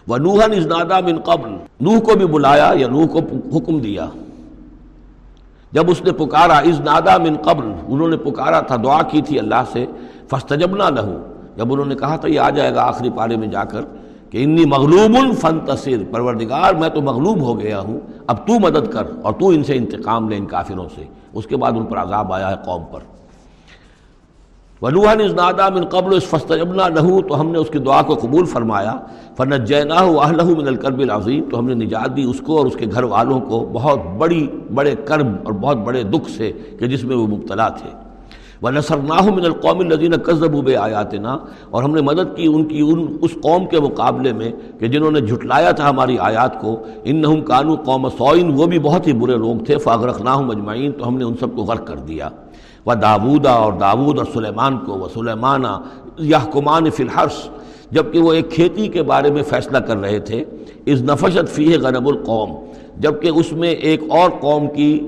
وہ 0.07 0.17
نوحن 0.17 0.53
ازنادہ 0.53 0.99
من 1.05 1.19
قبل، 1.19 1.49
نوح 1.81 1.99
کو 1.99 2.15
بھی 2.15 2.25
بلایا 2.25 2.73
یا 2.75 2.87
نوح 2.87 3.07
کو 3.07 3.19
حکم 3.57 3.79
دیا۔ 3.79 4.07
جب 5.71 5.89
اس 5.89 6.01
نے 6.01 6.11
پکارا 6.11 6.57
از 6.57 6.81
نادا 6.81 7.17
من 7.17 7.35
قبل، 7.43 7.71
انہوں 7.87 8.07
نے 8.07 8.17
پکارا 8.17 8.59
تھا، 8.59 8.75
دعا 8.83 9.01
کی 9.01 9.21
تھی 9.21 9.39
اللہ 9.39 9.63
سے 9.71 9.85
فستجبنا 10.29 10.89
لہو 10.89 11.17
جب 11.59 11.73
انہوں 11.73 11.85
نے 11.85 11.95
کہا 11.95 12.15
تھا 12.15 12.27
یہ 12.27 12.39
آ 12.39 12.49
جائے 12.49 12.75
گا 12.75 12.81
آخری 12.81 13.09
پارے 13.09 13.37
میں 13.37 13.47
جا 13.47 13.63
کر 13.63 13.81
کہ 14.29 14.43
انی 14.43 14.65
مغلوب 14.65 15.15
فن 15.41 15.59
تصر 15.59 16.03
پروردگار، 16.11 16.73
میں 16.73 16.89
تو 16.89 17.01
مغلوب 17.01 17.41
ہو 17.41 17.59
گیا 17.59 17.79
ہوں، 17.79 17.99
اب 18.27 18.47
تو 18.47 18.59
مدد 18.59 18.91
کر 18.91 19.07
اور 19.21 19.33
تو 19.33 19.47
ان 19.47 19.63
سے 19.63 19.75
انتقام 19.75 20.29
لے 20.29 20.37
ان 20.37 20.45
کافروں 20.45 20.87
سے۔ 20.95 21.03
اس 21.33 21.45
کے 21.45 21.57
بعد 21.57 21.71
ان 21.71 21.85
پر 21.85 21.97
عذاب 21.97 22.33
آیا 22.33 22.49
ہے 22.51 22.55
قوم 22.65 22.83
پر۔ 22.91 22.99
ولوحن 24.81 25.21
ازنادا 25.21 25.69
من 25.69 25.85
قبل 25.85 26.15
اس 26.15 26.23
فستجبنا 26.23 26.87
لہو، 26.87 27.21
تو 27.21 27.41
ہم 27.41 27.51
نے 27.51 27.57
اس 27.57 27.69
کی 27.69 27.79
دعا 27.79 28.01
کو 28.01 28.15
قبول 28.15 28.45
فرمایا۔ 28.45 28.95
فنت 29.37 29.67
جینا 29.67 30.05
من 30.57 30.67
الکرب 30.67 30.99
العظیم، 30.99 31.43
تو 31.51 31.59
ہم 31.59 31.65
نے 31.65 31.73
نجات 31.73 32.15
دی 32.15 32.23
اس 32.23 32.41
کو 32.45 32.57
اور 32.57 32.65
اس 32.65 32.75
کے 32.75 32.85
گھر 32.91 33.03
والوں 33.03 33.39
کو 33.39 33.69
بہت 33.73 33.99
بڑی، 34.17 34.47
بڑے 34.73 34.95
کرب 35.05 35.27
اور 35.43 35.53
بہت 35.53 35.77
بڑے 35.77 36.03
دکھ 36.03 36.31
سے 36.31 36.51
کہ 36.79 36.87
جس 36.87 37.03
میں 37.03 37.15
وہ 37.15 37.27
مبتلا 37.27 37.69
تھے۔ 37.69 38.08
وہ 38.61 38.69
نثر 38.69 38.97
من 38.97 39.45
القوم 39.45 39.79
الدین 39.79 40.13
قزب 40.25 40.69
آیات 40.81 41.13
نا 41.13 41.37
اور 41.69 41.83
ہم 41.83 41.95
نے 41.95 42.01
مدد 42.01 42.35
کی 42.35 42.45
ان 42.45 42.63
کی 42.63 42.81
ان 42.81 43.17
اس 43.21 43.33
قوم 43.33 43.65
کے 43.65 43.79
مقابلے 43.79 44.33
میں 44.33 44.51
کہ 44.79 44.87
جنہوں 44.87 45.11
نے 45.11 45.21
جھٹلایا 45.21 45.71
تھا 45.71 45.89
ہماری 45.89 46.17
آیات 46.19 46.61
کو۔ 46.61 46.75
ان 47.03 47.21
نہ 47.21 47.41
کانو 47.47 47.75
قوم 47.75 48.09
سوئن 48.09 48.51
وہ 48.55 48.65
بھی 48.65 48.79
بہت 48.79 49.07
ہی 49.07 49.13
برے 49.13 49.35
لوگ 49.35 49.63
تھے 49.63 49.77
فاغرق 49.77 50.21
ناہم 50.21 50.47
مجمعین 50.47 50.91
تو 50.91 51.07
ہم 51.07 51.17
نے 51.17 51.23
ان 51.23 51.35
سب 51.39 51.55
کو 51.55 51.63
غرق 51.63 51.87
کر 51.87 51.97
دیا۔ 51.97 52.29
وہ 52.85 52.93
داودا 52.93 53.51
اور 53.51 53.73
داود 53.73 54.17
اور 54.17 54.25
سلیمان 54.33 54.77
کو 54.77 54.93
وہ 54.93 55.07
سلیمانہ 55.13 55.67
یا 56.17 56.39
کمان 56.53 56.89
فی 56.89 57.03
الحرس 57.03 57.49
جبکہ 57.91 58.19
وہ 58.19 58.33
ایک 58.33 58.51
کھیتی 58.51 58.87
کے 58.87 59.03
بارے 59.03 59.31
میں 59.31 59.43
فیصلہ 59.43 59.77
کر 59.77 59.97
رہے 59.97 60.19
تھے۔ 60.19 60.43
اس 60.85 61.01
نفشت 61.01 61.49
فی 61.49 61.75
غنب 61.75 62.07
القوم 62.07 62.53
جبکہ 62.99 63.27
اس 63.27 63.51
میں 63.51 63.69
ایک 63.69 64.03
اور 64.09 64.29
قوم 64.39 64.67
کی 64.67 64.99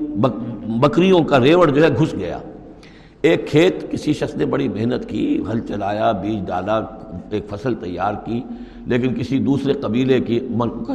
بکریوں 0.80 1.20
کا 1.20 1.40
ریوڑ 1.40 1.70
جو 1.70 1.84
ہے 1.84 1.88
گھس 1.98 2.14
گیا۔ 2.14 2.38
ایک 3.22 3.48
کھیت 3.48 3.90
کسی 3.90 4.12
شخص 4.12 4.34
نے 4.34 4.46
بڑی 4.46 4.68
محنت 4.68 5.08
کی 5.08 5.42
ہل 5.52 5.60
چلایا، 5.60 6.12
بیج 6.12 6.46
ڈالا، 6.46 6.80
ایک 7.30 7.46
فصل 7.50 7.74
تیار 7.74 8.14
کی، 8.24 8.42
لیکن 8.86 9.14
کسی 9.14 9.38
دوسرے 9.38 9.72
قبیلے 9.72 10.20
کی 10.20 10.40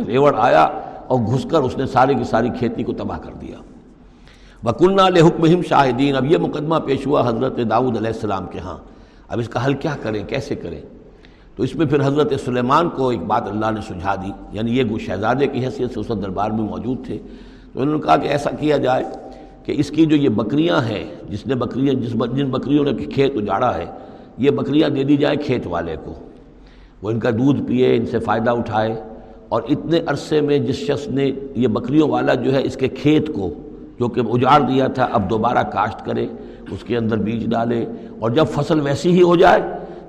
ریوڑ 0.08 0.36
آیا 0.36 0.64
اور 1.08 1.20
گھس 1.20 1.46
کر 1.52 1.60
اس 1.60 1.78
نے 1.78 1.86
ساری 1.86 2.16
کی 2.16 2.24
ساری 2.24 2.50
کھیتی 2.60 2.84
کو 2.84 2.94
تباہ 2.94 3.20
کر 3.20 3.32
دیا۔ 3.42 3.56
بکنہ 4.64 5.02
حکم 5.02 5.62
شاہدین 5.62 6.16
اب 6.16 6.26
یہ 6.26 6.38
مقدمہ 6.38 6.76
پیش 6.86 7.08
ہوا 7.08 7.30
حضرت 7.30 7.60
داؤد 7.70 7.98
علیہ 7.98 8.08
السلام 8.08 8.46
کے 8.52 8.60
ہاں۔ 8.60 8.78
اب 9.28 9.40
اس 9.40 9.50
کا 9.50 9.66
حل 9.66 9.74
کیا 9.74 9.96
کریں؟ 10.02 10.24
کیسے 10.24 10.56
کریں؟ 10.56 10.82
تو 11.56 11.64
اس 11.64 11.76
میں 11.76 11.86
پھر 11.86 12.08
حضرت 12.08 12.34
سلیمان 12.46 12.90
کو 12.90 13.10
ایک 13.10 13.24
بات 13.24 13.48
اللہ 13.48 13.66
نے 13.72 13.82
سجھا 13.82 14.16
دی 14.16 14.32
یعنی 14.52 14.78
یہ 14.78 14.84
گو 14.90 14.98
شہزادے 14.98 15.48
کی 15.48 15.66
حیثیت 15.66 15.94
سے 15.94 16.00
اس 16.00 16.08
دربار 16.08 16.52
میں 16.52 16.64
موجود 16.64 17.06
تھے۔ 17.06 17.18
تو 17.74 17.82
انہوں 17.82 17.96
نے 17.96 18.02
کہا 18.02 18.18
کہ 18.18 18.28
ایسا 18.28 18.50
کیا 18.50 18.78
جائے 18.78 19.04
کہ 19.68 19.74
اس 19.78 19.90
کی 19.90 20.06
جو 20.06 20.16
یہ 20.16 20.30
بکریاں 20.30 20.82
ہیں، 20.82 21.04
جس 21.30 21.48
نے 21.48 21.56
بکریاں، 21.56 21.94
جس 21.94 22.14
جن 22.36 22.50
بکریوں 22.50 22.86
نے 22.86 23.06
کھیت 23.06 23.32
اجاڑا 23.36 23.78
ہے، 23.78 23.86
یہ 24.38 24.52
بکریاں 24.52 24.90
دے 24.90 25.04
دی 25.04 25.18
جائے 25.18 25.36
کھیت 25.36 25.68
والے 25.68 25.96
کو۔ 26.06 26.14
وہ 27.02 27.12
ان 27.12 27.20
کا 27.20 27.30
دودھ 27.30 27.64
پیے 27.64 27.96
ان 27.96 28.06
سے 28.06 28.20
فائدہ 28.20 28.52
اٹھائے۔ 28.52 29.04
اور 29.50 29.62
اتنے 29.70 30.00
عرصے 30.06 30.42
میں 30.42 30.60
جس 30.60 30.76
شخص 30.76 31.08
نے 31.08 31.32
یہ 31.56 31.68
بکریوں 31.68 32.10
والا 32.10 32.34
جو 32.34 32.54
ہے 32.54 32.64
اس 32.64 32.78
کے 32.78 32.88
کھیت 32.88 33.34
کو، 33.34 33.54
جو 34.00 34.08
کہ 34.08 34.22
اجاڑ 34.32 34.62
دیا 34.62 34.88
تھا، 34.88 35.04
اب 35.04 35.30
دوبارہ 35.30 35.64
کاشت 35.64 36.06
کرے، 36.06 36.28
اس 36.72 36.84
کے 36.84 36.98
اندر 36.98 37.18
بیج 37.18 37.50
ڈالے، 37.50 37.86
اور 38.20 38.32
جب 38.32 38.46
فصل 38.52 38.80
ویسی 38.80 39.12
ہی 39.12 39.22
ہو 39.22 39.36
جائے، 39.36 39.62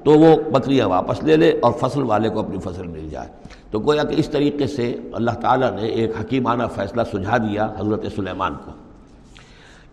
تو 0.04 0.10
وہ 0.10 0.36
بکریاں 0.50 0.88
واپس 0.88 1.24
لے 1.24 1.36
لے 1.36 1.58
اور 1.62 1.72
فصل 1.72 2.02
والے 2.02 2.28
کو 2.28 2.38
اپنی 2.38 2.58
فصل 2.58 2.86
مل 2.86 3.08
جائے۔ 3.10 3.28
تو 3.70 3.78
گویا 3.78 4.04
کہ 4.04 4.14
اس 4.18 4.28
طریقے 4.28 4.66
سے 4.66 4.96
اللہ 5.12 5.30
تعالیٰ 5.30 5.72
نے 5.72 5.88
ایک 5.88 6.10
حکیمانہ 6.20 6.62
فیصلہ 6.74 7.02
سجھا 7.12 7.36
دیا 7.36 7.68
حضرت 7.78 8.06
سلیمان 8.16 8.54
کو۔ 8.64 8.87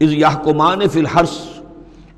از 0.01 0.13
یاحکمان 0.13 0.87
فی 0.87 0.99
الحرس 0.99 1.37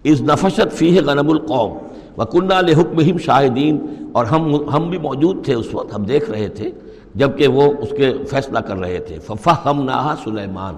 از 0.06 0.22
نفشت 0.24 0.74
فی 0.74 1.00
غنم 1.00 1.30
القوم 1.30 1.78
و 2.18 2.26
کنہ 2.26 2.54
حکم 2.78 3.18
شاہدین، 3.26 3.78
اور 4.12 4.26
ہم 4.26 4.56
ہم 4.76 4.90
بھی 4.90 4.98
موجود 4.98 5.44
تھے 5.46 5.54
اس 5.54 5.74
وقت، 5.74 5.96
ہم 5.96 6.04
دیکھ 6.04 6.30
رہے 6.32 6.48
تھے 6.50 6.72
جبکہ 7.16 7.48
وہ 7.48 7.72
اس 7.82 7.90
کے 7.98 8.12
فیصلہ 8.30 8.60
کر 8.60 8.78
رہے 8.78 9.00
تھے 9.08 9.18
ففا 9.26 9.54
ہم 9.66 9.84
نہا 9.84 10.14
سلیمان۔ 10.24 10.76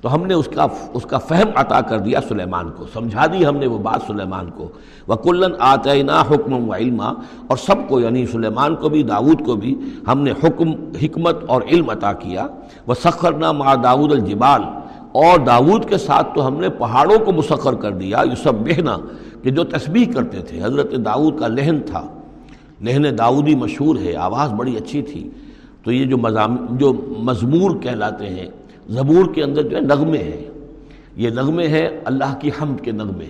تو 0.00 0.14
ہم 0.14 0.24
نے 0.26 0.34
اس 0.34 0.48
کا 0.54 0.66
اس 0.94 1.04
کا 1.10 1.18
فہم 1.18 1.50
عطا 1.56 1.80
کر 1.80 1.98
دیا 1.98 2.20
سلیمان 2.28 2.70
کو، 2.70 2.84
سمجھا 2.92 3.26
دی 3.32 3.46
ہم 3.46 3.56
نے 3.56 3.66
وہ 3.66 3.78
بات 3.78 4.02
سلیمان 4.06 4.50
کو۔ 4.56 4.68
وہ 5.08 5.16
کلن 5.22 5.52
آتعینہ 5.68 6.22
حکم 6.30 6.68
و 6.68 6.74
علما، 6.74 7.12
اور 7.46 7.56
سب 7.56 7.88
کو 7.88 8.00
یعنی 8.00 8.26
سلیمان 8.32 8.74
کو 8.76 8.88
بھی 8.88 9.02
داود 9.02 9.44
کو 9.46 9.56
بھی، 9.56 9.74
ہم 10.08 10.20
نے 10.22 10.32
حکم، 10.44 10.72
حکمت 11.02 11.44
اور 11.46 11.62
علم 11.70 11.90
عطا 11.90 12.12
کیا۔ 12.12 12.46
وہ 12.86 12.94
سخرنا 13.02 13.52
ما 13.52 13.74
داود 13.84 14.12
الجبال 14.12 14.62
اور 15.16 15.38
داود 15.38 15.88
کے 15.88 15.98
ساتھ 15.98 16.34
تو 16.34 16.46
ہم 16.46 16.60
نے 16.60 16.68
پہاڑوں 16.68 17.24
کو 17.24 17.32
مسخر 17.32 17.74
کر 17.74 17.90
دیا 17.90 18.22
یہ 18.30 18.34
سب 18.34 18.54
بہنا 18.54 18.96
کہ 19.42 19.50
جو 19.50 19.64
تسبیح 19.64 20.12
کرتے 20.12 20.38
تھے۔ 20.38 20.64
حضرت 20.64 20.92
داود 20.92 21.40
کا 21.40 21.48
لہن 21.48 21.80
تھا۔ 21.86 22.06
لہن 22.82 23.18
داودی 23.18 23.54
مشہور 23.54 23.96
ہے، 23.96 24.16
آواز 24.16 24.52
بڑی 24.52 24.76
اچھی 24.76 25.02
تھی۔ 25.02 25.30
تو 25.84 25.92
یہ 25.92 26.04
جو 26.04 26.18
مضام، 26.18 26.56
جو 26.70 26.92
مضمور 27.18 27.70
کہلاتے 27.82 28.26
ہیں، 28.26 28.46
زبور 28.88 29.34
کے 29.34 29.42
اندر 29.42 29.62
جو 29.62 29.76
ہے 29.76 29.82
نغمے 29.82 30.18
ہیں۔ 30.18 30.44
یہ 31.16 31.30
نغمے 31.30 31.68
ہیں 31.68 31.88
اللہ 32.04 32.38
کی 32.40 32.50
حمد 32.62 32.80
کے 32.80 32.92
نغمے۔ 32.92 33.26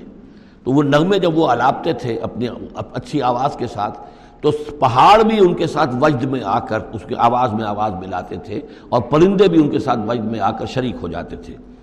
تو 0.64 0.72
وہ 0.72 0.82
نغمے 0.82 1.18
جب 1.18 1.38
وہ 1.38 1.48
الاپتے 1.48 1.92
تھے 1.92 2.18
اپنی 2.18 2.46
اچھی 2.92 3.22
آواز 3.22 3.56
کے 3.56 3.66
ساتھ، 3.66 3.98
تو 4.40 4.50
پہاڑ 4.80 5.22
بھی 5.22 5.38
ان 5.38 5.54
کے 5.54 5.66
ساتھ 5.66 5.90
وجد 6.00 6.24
میں 6.24 6.40
آ 6.44 6.58
کر 6.58 6.78
اس 6.92 7.02
کے 7.08 7.14
آواز 7.18 7.52
میں 7.52 7.64
آواز 7.64 7.92
ملاتے 7.92 8.36
تھے 8.36 8.60
اور 8.88 9.02
پرندے 9.02 9.48
بھی 9.48 9.62
ان 9.62 9.70
کے 9.70 9.78
ساتھ 9.78 9.98
وجد 10.08 10.24
میں 10.24 10.40
آ 10.40 10.50
کر 10.50 10.66
شریک 10.66 10.96
ہو 11.02 11.08
جاتے 11.08 11.36
تھے۔ 11.36 11.75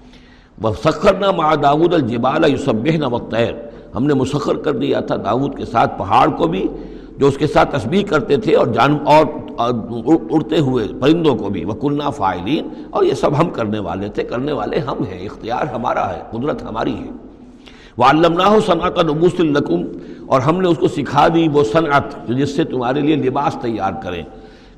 وہ 0.61 0.71
سخر 0.83 1.13
نہ 1.13 1.31
مع 1.31 1.53
داود 1.63 1.93
الجبال 1.93 2.49
یوسب 2.49 2.85
نہ 2.85 3.05
وقیر 3.05 3.53
ہم 3.95 4.05
نے 4.05 4.13
مسخر 4.13 4.55
کر 4.55 4.73
دیا 4.73 4.99
تھا 4.99 5.15
داود 5.15 5.57
کے 5.57 5.65
ساتھ 5.65 5.97
پہاڑ 5.97 6.29
کو 6.29 6.47
بھی، 6.47 6.67
جو 7.17 7.27
اس 7.27 7.37
کے 7.37 7.47
ساتھ 7.47 7.75
تسبیح 7.75 8.03
کرتے 8.03 8.37
تھے 8.37 8.55
اور 8.55 8.67
جان 8.67 8.97
اور 9.05 9.25
اڑتے 10.31 10.59
ہوئے 10.59 10.87
پرندوں 10.99 11.35
کو 11.35 11.49
بھی۔ 11.49 11.65
وکنہ 11.65 12.09
فائلین 12.09 12.67
اور 12.89 13.03
یہ 13.03 13.13
سب 13.13 13.39
ہم 13.39 13.49
کرنے 13.49 13.79
والے 13.79 14.09
تھے، 14.09 14.23
کرنے 14.23 14.51
والے 14.51 14.79
ہم 14.79 15.03
ہیں، 15.03 15.25
اختیار 15.25 15.73
ہمارا 15.73 16.13
ہے، 16.13 16.21
قدرت 16.31 16.63
ہماری 16.63 16.93
ہے۔ 16.93 17.11
وہ 17.97 18.05
علّہ 18.05 18.59
صنعت 18.65 18.99
نبوس 19.03 19.39
القم 19.39 19.81
اور 20.27 20.41
ہم 20.41 20.61
نے 20.61 20.67
اس 20.67 20.77
کو 20.77 20.87
سکھا 20.87 21.27
دی 21.27 21.47
وہ 21.47 21.63
صنعت، 21.63 22.27
جس 22.27 22.55
سے 22.55 22.63
تمہارے 22.63 23.01
لیے 23.01 23.15
لباس 23.15 23.57
تیار 23.61 23.93
کریں۔ 24.03 24.23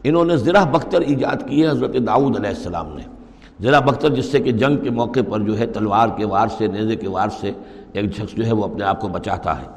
انہوں 0.04 0.26
نے 0.26 0.38
ذرا 0.38 0.64
بختر 0.64 1.02
ایجاد 1.02 1.50
کی 1.50 1.64
ہے 1.64 1.70
حضرت 1.70 1.96
داؤد 2.08 2.36
علیہ 2.36 2.50
السلام 2.50 2.96
نے۔ 2.96 3.15
ذرا 3.62 3.80
بختر 3.80 4.10
جس 4.10 4.26
سے 4.26 4.40
کہ 4.40 4.52
جنگ 4.52 4.78
کے 4.78 4.90
موقع 4.90 5.20
پر 5.30 5.40
جو 5.40 5.60
ہے 5.60 5.66
تلوار 5.66 6.08
کے 6.18 6.26
وار 6.26 6.48
سے، 6.58 6.68
نیزے 6.68 6.96
کے 6.96 7.10
وار 7.10 7.28
سے 7.42 7.52
ایک 7.94 8.16
شخص 8.16 8.36
جو 8.36 8.46
ہے 8.46 8.54
وہ 8.54 8.64
اپنے 8.64 8.86
آپ 8.86 9.02
کو 9.02 9.08
بچاتا 9.08 9.62
ہے۔ 9.62 9.68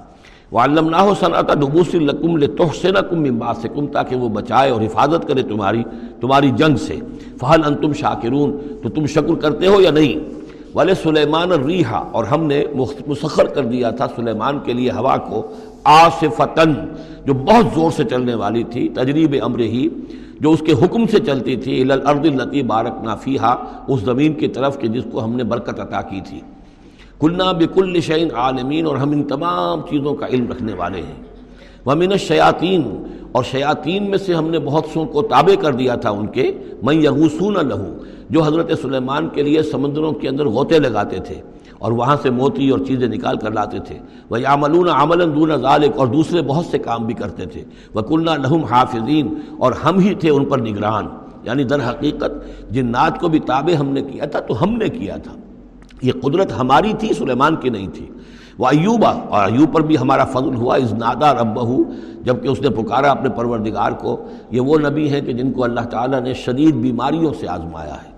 وہ 0.53 0.61
علم 0.61 0.89
نہ 0.89 0.97
ہو 0.97 1.15
صنعت 1.21 1.53
ڈبوس 1.55 1.95
القم 1.95 2.37
لے 2.37 2.47
توحسے 2.47 2.91
سے 3.63 3.69
کم 3.69 3.87
تاکہ 3.87 4.17
وہ 4.17 4.29
بچائے 4.29 4.71
اور 4.71 4.81
حفاظت 4.81 5.29
کرے 5.29 5.43
تمہاری 5.43 5.83
تمہاری 6.21 6.51
جنگ 6.51 6.77
سے۔ 6.77 6.97
فہل 7.41 7.65
ان 7.65 7.75
تم 7.75 7.93
شاکرون 7.93 8.59
تو 8.83 8.89
تم 8.89 9.07
شکر 9.07 9.35
کرتے 9.35 9.67
ہو 9.67 9.81
یا 9.81 9.91
نہیں؟ 9.91 10.19
والے 10.75 10.95
سلیمان 10.95 11.53
ریحا 11.53 11.99
اور 11.99 12.25
ہم 12.25 12.45
نے 12.45 12.65
مسخر 13.07 13.47
کر 13.47 13.65
دیا 13.65 13.91
تھا 13.91 14.07
سلیمان 14.17 14.59
کے 14.65 14.73
لیے 14.73 14.91
ہوا 14.91 15.17
کو 15.17 15.53
آصفتن، 15.85 16.73
جو 17.25 17.35
بہت 17.35 17.67
زور 17.75 17.91
سے 17.91 18.05
چلنے 18.05 18.35
والی 18.35 18.65
تھی، 18.65 18.89
تجریب 18.89 19.37
امر 19.43 19.59
ہی۔ 19.59 19.89
جو 20.41 20.53
اس 20.53 20.63
کے 20.67 20.73
حکم 20.73 21.07
سے 21.07 21.19
چلتی 21.21 21.57
تھی 21.57 21.81
الارض 21.81 22.41
التی 22.41 22.63
بارک 22.63 23.05
نافیہ 23.05 23.55
اس 23.89 24.01
زمین 24.01 24.33
کی 24.33 24.49
طرف 24.49 24.79
کہ 24.79 24.89
جس 24.89 25.05
کو 25.13 25.25
ہم 25.25 25.37
نے 25.37 25.45
برکت 25.45 25.81
عطا 25.81 26.03
کی 26.03 26.21
تھی۔ 26.29 26.41
کلنا 27.21 27.53
بکل 27.53 28.01
شعین 28.01 28.29
عالمین 28.35 28.87
اور 28.87 28.97
ہم 28.97 29.11
ان 29.11 29.25
تمام 29.25 29.81
چیزوں 29.81 30.15
کا 30.15 30.27
علم 30.27 30.51
رکھنے 30.51 30.73
والے 30.73 30.99
ہیں۔ 30.99 31.23
ومن 31.87 32.17
شیاطین 32.17 32.83
اور 33.33 33.45
شیاطین 33.45 34.11
میں 34.11 34.19
سے 34.19 34.35
ہم 34.35 34.51
نے 34.51 34.59
بہت 34.59 34.85
سو 34.93 35.05
کو 35.05 35.23
تابع 35.23 35.63
کر 35.63 35.73
دیا 35.73 35.95
تھا 35.95 36.11
ان 36.11 36.27
کے 36.27 36.53
میں 36.83 36.95
یغوسون 36.95 37.55
لہو 37.55 38.03
جو 38.31 38.43
حضرت 38.43 38.71
سلیمان 38.83 39.29
کے 39.29 39.43
لیے 39.43 39.63
سمندروں 39.63 40.13
کے 40.13 40.29
اندر 40.29 40.47
غوطے 40.47 40.79
لگاتے 40.79 41.19
تھے۔ 41.21 41.35
اور 41.79 41.93
وہاں 41.93 42.17
سے 42.23 42.31
موتی 42.31 42.69
اور 42.69 42.79
چیزیں 42.79 43.09
نکال 43.09 43.37
کر 43.37 43.51
لاتے 43.51 43.79
تھے۔ 43.79 43.99
وہ 44.31 44.41
یاملون 44.41 44.89
عمل 44.89 45.35
دون 45.35 45.51
ذالک 45.63 45.99
اور 45.99 46.07
دوسرے 46.07 46.43
بہت 46.43 46.67
سے 46.67 46.79
کام 46.79 47.07
بھی 47.07 47.15
کرتے 47.15 47.47
تھے۔ 47.47 47.65
وہ 47.95 48.01
کلنا 48.01 48.37
لہم 48.37 48.65
حافظین 48.65 49.35
اور 49.59 49.73
ہم 49.73 49.99
ہی 49.99 50.15
تھے 50.15 50.31
ان 50.31 50.45
پر 50.45 50.59
نگران۔ 50.59 51.07
یعنی 51.43 51.65
در 51.65 51.91
حقیقت 51.91 52.31
جن 52.71 52.87
نعت 52.87 53.21
کو 53.21 53.29
بھی 53.29 53.39
تابع 53.39 53.75
ہم 53.75 53.89
نے 53.89 54.03
کیا 54.03 54.25
تھا 54.25 54.41
تو 54.41 54.63
ہم 54.63 54.71
نے 54.71 54.89
کیا 54.89 55.17
تھا۔ 55.17 55.33
یہ 56.03 56.13
قدرت 56.23 56.53
ہماری 56.59 56.93
تھی، 56.99 57.15
سلیمان 57.15 57.57
کی 57.57 57.69
نہیں 57.69 57.89
تھی۔ 57.95 58.07
وہ 58.59 58.67
ایوبا 58.67 59.11
اور 59.11 59.53
ایوب 59.53 59.75
پر 59.75 59.81
بھی 59.81 59.99
ہمارا 59.99 60.25
فضل 60.25 60.55
ہوا۔ 60.55 60.77
از 60.77 60.95
نادا 60.95 61.35
رب 61.35 61.61
جبکہ 62.25 62.49
اس 62.49 62.61
نے 62.61 62.71
پکارا 62.71 63.11
اپنے 63.11 63.29
پروردگار 63.29 63.93
کو۔ 63.93 64.29
یہ 64.51 64.61
وہ 64.61 64.79
نبی 64.79 65.09
ہیں 65.09 65.21
کہ 65.21 65.33
جن 65.33 65.53
کو 65.53 65.65
اللہ 65.65 65.81
تعالیٰ 65.81 66.21
نے 66.21 66.35
شدید 66.35 66.75
بیماریوں 66.75 67.33
سے 67.41 67.49
آزمایا 67.49 67.95
ہے۔ 67.95 68.18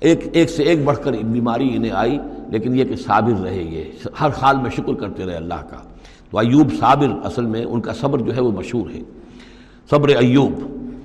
ایک 0.00 0.20
ایک 0.32 0.50
سے 0.50 0.62
ایک 0.62 0.84
بڑھ 0.84 0.98
کر 1.02 1.12
بیماری 1.12 1.70
انہیں 1.74 1.92
آئی، 1.92 2.18
لیکن 2.48 2.78
یہ 2.78 2.84
کہ 2.84 2.96
صابر 2.96 3.42
رہے 3.42 3.62
یہ، 3.62 3.84
ہر 4.20 4.30
حال 4.42 4.56
میں 4.56 4.70
شکر 4.70 4.94
کرتے 4.94 5.26
رہے 5.26 5.34
اللہ 5.34 5.54
کا۔ 5.54 5.76
تو 6.30 6.38
ایوب 6.38 6.72
صابر 6.80 7.26
اصل 7.26 7.46
میں 7.46 7.64
ان 7.64 7.80
کا 7.80 7.92
صبر 7.92 8.18
جو 8.18 8.36
ہے 8.36 8.40
وہ 8.40 8.52
مشہور 8.52 8.90
ہے۔ 8.90 9.00
صبر 9.90 10.08
ایوب۔ 10.08 10.52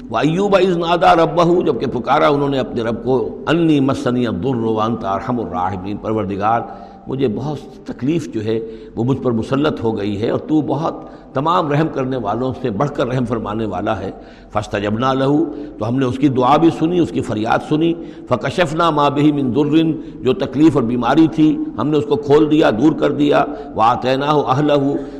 وہ 0.09 0.17
ایوب 0.17 0.55
از 0.55 0.77
نادا 0.77 1.15
رب 1.15 1.67
جبکہ 1.67 1.85
پکارا 1.85 2.27
انہوں 2.27 2.49
نے 2.49 2.59
اپنے 2.59 2.81
رب 2.81 3.03
کو، 3.03 3.43
انی 3.47 3.79
مسنی 3.79 4.25
عبدالروانتا 4.25 5.09
ارحم 5.09 5.39
الراحمین۔ 5.39 5.97
پروردگار، 5.97 6.61
مجھے 7.07 7.27
بہت 7.27 7.87
تکلیف 7.87 8.33
جو 8.33 8.43
ہے 8.43 8.59
وہ 8.95 9.03
مجھ 9.03 9.21
پر 9.21 9.31
مسلط 9.31 9.83
ہو 9.83 9.97
گئی 9.97 10.21
ہے 10.21 10.29
اور 10.29 10.39
تو 10.39 10.61
بہت 10.61 11.05
تمام 11.33 11.71
رحم 11.71 11.87
کرنے 11.93 12.17
والوں 12.17 12.53
سے 12.61 12.69
بڑھ 12.69 12.89
کر 12.89 13.07
رحم 13.07 13.25
فرمانے 13.25 13.65
والا 13.65 13.99
ہے۔ 13.99 14.11
فستا 14.49 14.79
جبنا 14.79 15.13
لہو، 15.13 15.45
تو 15.79 15.87
ہم 15.87 15.99
نے 15.99 16.05
اس 16.05 16.17
کی 16.17 16.27
دعا 16.27 16.57
بھی 16.57 16.69
سنی، 16.79 16.99
اس 16.99 17.09
کی 17.09 17.21
فریاد 17.21 17.59
سنی۔ 17.69 17.93
فکشفنا 18.29 18.89
ماں 18.89 19.09
بہی 19.09 19.31
من 19.31 19.55
درن 19.55 19.91
جو 20.21 20.33
تکلیف 20.33 20.75
اور 20.75 20.83
بیماری 20.83 21.27
تھی، 21.27 21.57
ہم 21.77 21.87
نے 21.87 21.97
اس 21.97 22.05
کو 22.05 22.15
کھول 22.15 22.51
دیا، 22.51 22.69
دور 22.69 22.91
کر 22.91 23.11
دیا۔ 23.11 23.45
وہ 23.75 23.81
آتینہ 23.81 24.25
ہو 24.25 24.41
اہل 24.47 24.71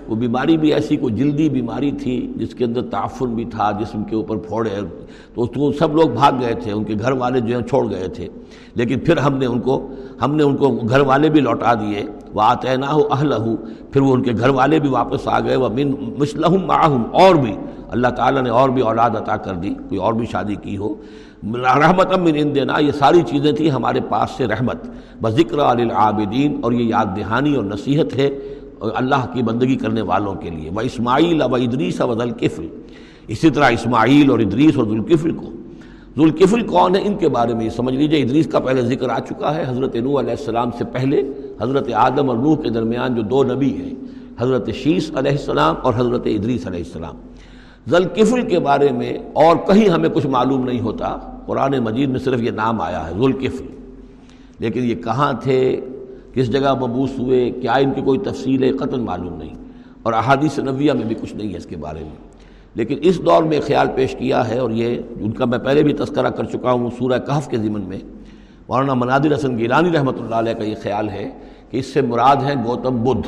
وہ 0.08 0.16
بیماری 0.16 0.58
بھی 0.58 0.74
ایسی 0.74 0.98
کوئی 0.98 1.14
جلدی 1.14 1.50
بیماری 1.50 1.92
تھی، 1.92 2.34
جس 2.36 2.56
کے 2.56 2.66
اندر 2.66 2.82
تعفن 2.82 3.28
بھی 3.28 3.46
تھا، 3.46 3.72
جسم 3.72 4.04
کے 4.04 4.16
اوپر 4.16 4.38
پھوڑے۔ 4.38 4.70
تو 5.34 5.72
سب 5.72 5.96
لوگ 5.96 6.10
بھاگ 6.10 6.32
گئے 6.42 6.54
تھے، 6.54 6.72
ان 6.72 6.84
کے 6.84 6.94
گھر 7.00 7.12
والے 7.12 7.40
جو 7.40 7.58
ہیں، 7.58 7.68
چھوڑ 7.68 7.92
گئے 7.92 8.08
تھے۔ 8.08 8.28
لیکن 8.76 9.00
پھر 9.00 9.18
ہم 9.18 9.38
نے 9.38 9.46
ان 9.46 9.60
کو، 9.60 9.88
ہم 10.22 10.36
نے 10.36 10.44
ان 10.44 10.56
کو 10.56 10.70
گھر 10.90 11.00
والے 11.00 11.30
بھی 11.30 11.42
لوٹا 11.42 11.74
دیے۔ 11.74 12.04
وہ 12.34 12.42
آتینہ 12.42 12.86
ہو 12.86 13.08
اہل 13.12 13.34
پھر 13.92 14.02
وہ 14.02 14.14
ان 14.14 14.24
کے 14.24 14.32
گھر 14.40 14.50
والے 14.50 14.80
بھی 14.80 14.90
واپس 14.90 15.28
آ 15.28 15.40
گئے۔ 15.40 15.56
وہ 15.56 15.70
من 15.70 15.94
مسلحم 16.18 16.66
معہم 16.66 17.04
اور 17.12 17.36
بھی۔ 17.36 17.56
اللہ 17.90 18.08
تعالیٰ 18.08 18.42
نے 18.42 18.50
اور 18.50 18.70
بھی 18.70 18.82
اولاد 18.82 19.10
عطا 19.10 19.38
کر 19.38 19.54
دی۔ 19.54 19.70
کوئی 19.70 19.98
اور 19.98 20.14
بھی 20.14 20.26
شادی 20.32 20.56
کی 20.56 20.78
ہو۔ 20.78 20.94
رحمت 21.54 22.18
من 22.20 22.32
ان 22.36 22.56
دینا 22.56 22.80
یہ 22.80 22.92
ساری 22.92 23.22
چیزیں 23.22 23.52
تھیں 23.52 23.70
ہمارے 23.70 24.00
پاس 24.10 24.30
سے 24.38 24.48
رحمت۔ 24.48 24.78
بذکر 25.22 25.60
العابدین 25.60 26.60
اور 26.64 26.72
یہ 26.72 26.84
یاد 26.84 27.06
دہانی 27.18 27.56
اور 27.56 27.64
نصیحت 27.64 28.16
ہے 28.16 28.30
اللہ 28.96 29.26
کی 29.34 29.44
بندگی 29.44 29.76
کرنے 29.76 30.02
والوں 30.02 30.36
کے 30.36 30.50
لیے۔ 30.50 30.70
وہ 30.70 30.82
اسماعیل 30.82 31.42
و 31.42 31.56
ادریس 31.56 32.02
و 32.02 32.14
ذوالکفل 32.14 32.68
اسی 33.28 33.50
طرح 33.50 33.66
اسماعیل 33.66 34.32
اور 34.32 34.40
ادریس 34.40 34.78
اور 34.78 34.86
ذوالکفل 34.86 35.32
کو۔ 35.32 35.46
ذوالکفل 36.18 36.68
کون 36.68 36.96
ہے؟ 36.96 37.02
ان 37.06 37.16
کے 37.16 37.30
بارے 37.30 37.54
میں 37.54 37.66
یہ 37.66 37.70
سمجھ 37.70 37.96
لیجیے، 37.96 38.22
ادریس 38.22 38.48
کا 38.48 38.60
پہلے 38.60 38.82
ذکر 38.82 39.10
آ 39.10 39.20
چکا 39.20 39.56
ہے 39.56 39.64
حضرت 39.68 39.96
نوح 39.96 40.20
علیہ 40.20 40.32
السلام 40.32 40.70
سے 40.78 40.84
پہلے، 40.84 41.22
حضرت 41.62 41.94
آدم 41.94 42.30
اور 42.30 42.38
نوح 42.38 42.56
کے 42.56 42.70
درمیان 42.70 43.16
جو 43.16 43.22
دو 43.22 43.44
نبی 43.44 43.74
ہیں، 43.74 43.94
حضرت 44.40 44.70
شیس 44.70 45.12
علیہ 45.16 45.32
السلام 45.32 45.76
اور 45.82 45.94
حضرت 45.98 46.22
ادریس 46.26 46.68
علیہ 46.68 46.80
السلام۔ 46.80 47.16
ذوالکفل 47.90 48.42
کے 48.42 48.60
بارے 48.60 48.92
میں 48.92 49.18
اور 49.34 49.56
کہیں 49.56 49.90
ہمیں 49.90 50.10
کچھ 50.10 50.28
معلوم 50.28 50.64
نہیں 50.64 50.80
ہوتا، 50.80 51.18
قرآن 51.46 51.80
مجید 51.80 52.10
میں 52.10 52.20
صرف 52.20 52.42
یہ 52.42 52.52
نام 52.52 52.82
آیا 52.82 53.08
ہے، 53.08 53.14
ذوالکفل۔ 53.18 53.66
لیکن 54.60 54.84
یہ 54.84 54.96
کہاں 54.96 55.34
تھے، 55.34 55.82
کس 56.34 56.52
جگہ 56.52 56.74
مبوس 56.74 57.10
ہوئے، 57.20 57.52
کیا 57.52 57.74
ان 57.74 57.92
کی 57.92 58.02
کوئی 58.02 58.20
تفصیل 58.20 58.64
ہے 58.64 58.72
قتل 58.72 59.00
معلوم 59.00 59.34
نہیں۔ 59.34 59.54
اور 60.04 60.14
احادیث 60.14 60.60
نویہ 60.60 60.94
میں 60.94 61.06
بھی 61.06 61.16
کچھ 61.22 61.36
نہیں 61.36 61.52
ہے 61.52 61.58
اس 61.58 61.66
کے 61.66 61.78
بارے 61.78 62.00
میں۔ 62.00 62.33
لیکن 62.76 62.98
اس 63.02 63.26
دور 63.26 63.44
میں 63.44 63.60
خیال 63.68 63.88
پیش 63.96 64.16
کیا 64.16 64.48
ہے 64.48 64.60
اور 64.60 64.72
یہ 64.72 65.00
ان 65.20 65.32
کا 65.32 65.46
میں 65.46 65.58
پہلے 65.58 65.84
بھی 65.84 65.94
تذکرہ 65.94 66.30
کر 66.30 66.44
چکا 66.44 66.72
ہوں، 66.72 66.90
سورہ 67.00 67.20
کہف 67.20 67.48
کے 67.48 67.58
ضمن 67.58 67.82
میں، 67.82 68.00
مولانا 68.70 68.94
منادر 68.94 69.36
حسن 69.36 69.58
گیلانی 69.58 69.92
رحمۃ 69.92 70.14
اللہ 70.20 70.36
علیہ 70.36 70.54
کا 70.54 70.64
یہ 70.64 70.76
خیال 70.84 71.10
ہے 71.10 71.32
کہ 71.70 71.78
اس 71.78 71.86
سے 71.86 72.02
مراد 72.02 72.36
ہیں 72.36 72.56
گوتم 72.66 73.04
بدھ۔ 73.04 73.28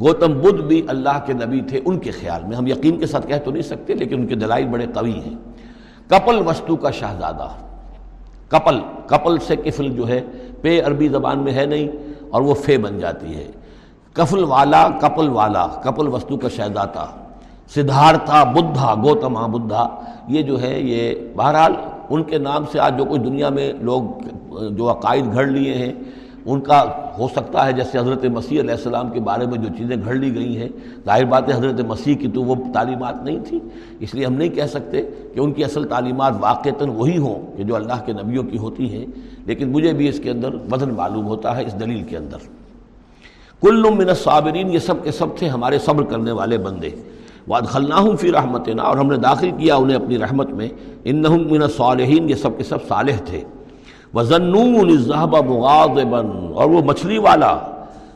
گوتم 0.00 0.32
بدھ 0.32 0.62
بھی 0.62 0.82
اللہ 0.88 1.20
کے 1.26 1.32
نبی 1.32 1.60
تھے 1.60 1.80
ان 1.84 1.98
کے 1.98 2.10
خیال 2.10 2.42
میں۔ 2.48 2.56
ہم 2.56 2.66
یقین 2.66 2.98
کے 2.98 3.06
ساتھ 3.06 3.26
کہہ 3.26 3.36
تو 3.44 3.50
نہیں 3.50 3.62
سکتے، 3.62 3.94
لیکن 3.94 4.14
ان 4.14 4.26
کے 4.26 4.34
دلائل 4.34 4.66
بڑے 4.66 4.86
قوی 4.94 5.12
ہیں۔ 5.12 5.34
کپل 6.06 6.46
وستو 6.46 6.76
کا 6.76 6.90
شہزادہ۔ 6.90 7.48
کپل 8.48 8.80
کپل 9.06 9.38
سے 9.38 9.56
کفل 9.56 9.88
جو 9.88 10.08
ہے، 10.08 10.20
پے 10.60 10.80
عربی 10.80 11.08
زبان 11.08 11.38
میں 11.38 11.52
ہے 11.52 11.66
نہیں 11.66 11.88
اور 12.30 12.42
وہ 12.42 12.54
فے 12.54 12.78
بن 12.78 12.98
جاتی 12.98 13.34
ہے۔ 13.34 13.50
کفل 14.12 14.44
والا، 14.44 14.88
کپل 15.00 15.28
والا، 15.28 15.66
کپل 15.66 16.08
وستو 16.08 16.36
کا 16.36 16.48
شہزادہ۔ 16.48 17.19
سدھارتھا 17.74 18.44
بدھا، 18.44 18.94
گوتما 18.94 19.46
بدھا۔ 19.46 19.88
یہ 20.28 20.42
جو 20.42 20.62
ہے، 20.62 20.80
یہ 20.80 21.14
بہرحال 21.36 21.72
ان 22.10 22.22
کے 22.22 22.38
نام 22.38 22.64
سے 22.72 22.80
آج 22.80 22.98
جو 22.98 23.04
کچھ 23.04 23.20
دنیا 23.20 23.48
میں 23.48 23.72
لوگ 23.80 24.02
جو 24.70 24.90
عقائد 24.90 25.32
گھڑ 25.32 25.46
لیے 25.46 25.74
ہیں، 25.74 25.92
ان 26.46 26.60
کا 26.60 26.84
ہو 27.18 27.28
سکتا 27.28 27.66
ہے 27.66 27.72
جیسے 27.72 27.98
حضرت 27.98 28.24
مسیح 28.24 28.60
علیہ 28.60 28.70
السلام 28.70 29.10
کے 29.10 29.20
بارے 29.20 29.46
میں 29.46 29.58
جو 29.58 29.68
چیزیں 29.78 29.96
گھڑ 30.04 30.14
لی 30.14 30.34
گئی 30.34 30.58
ہیں۔ 30.58 30.68
ظاہر 31.04 31.24
بات 31.24 31.48
ہے، 31.48 31.54
حضرت 31.54 31.80
مسیح 31.80 32.14
کی 32.16 32.28
تو 32.28 32.42
وہ 32.42 32.54
تعلیمات 32.74 33.22
نہیں 33.22 33.38
تھی، 33.48 33.58
اس 34.00 34.14
لیے 34.14 34.26
ہم 34.26 34.32
نہیں 34.32 34.48
کہہ 34.48 34.66
سکتے 34.66 35.02
کہ 35.34 35.40
ان 35.40 35.52
کی 35.52 35.64
اصل 35.64 35.84
تعلیمات 35.84 36.32
واقعتاً 36.40 36.88
وہی 36.88 37.18
ہوں 37.18 37.56
کہ 37.56 37.64
جو 37.64 37.76
اللہ 37.76 38.04
کے 38.04 38.12
نبیوں 38.12 38.44
کی 38.44 38.58
ہوتی 38.58 38.96
ہیں۔ 38.96 39.06
لیکن 39.46 39.72
مجھے 39.72 39.92
بھی 39.92 40.08
اس 40.08 40.20
کے 40.20 40.30
اندر 40.30 40.54
وزن 40.72 40.94
معلوم 40.94 41.26
ہوتا 41.26 41.56
ہے 41.56 41.62
اس 41.66 41.80
دلیل 41.80 42.02
کے 42.02 42.16
اندر۔ 42.16 42.38
کل 43.60 43.86
من 43.90 44.08
الصابرین، 44.08 44.70
یہ 44.72 44.78
سب 44.78 44.94
کے 45.02 45.12
سب 45.12 45.26
تھے 45.36 45.48
ہمارے 45.48 45.78
صبر 45.78 46.04
کرنے 46.04 46.32
والے 46.32 46.58
بندے۔ 46.58 46.90
واد 47.48 47.62
خلناہم 47.62 48.16
فی 48.16 48.32
رحمتنا 48.32 48.82
اور 48.82 48.96
ہم 48.96 49.06
نے 49.06 49.16
داخل 49.16 49.50
کیا 49.50 49.76
انہیں 49.76 49.96
اپنی 49.96 50.18
رحمت 50.18 50.50
میں 50.50 50.68
انہم 51.04 51.50
من 51.50 51.62
الصالحین 51.62 52.30
یہ 52.30 52.34
سب 52.34 52.50
کے 52.56 52.64
سب 52.64 52.78
صالح 52.88 53.16
تھے۔ 53.24 53.40
وزنون 54.14 54.74
الظہبہ 54.74 55.40
مغاضبا 55.40 56.18
اور 56.54 56.70
وہ 56.70 56.80
مچھلی 56.82 57.18
والا 57.18 57.58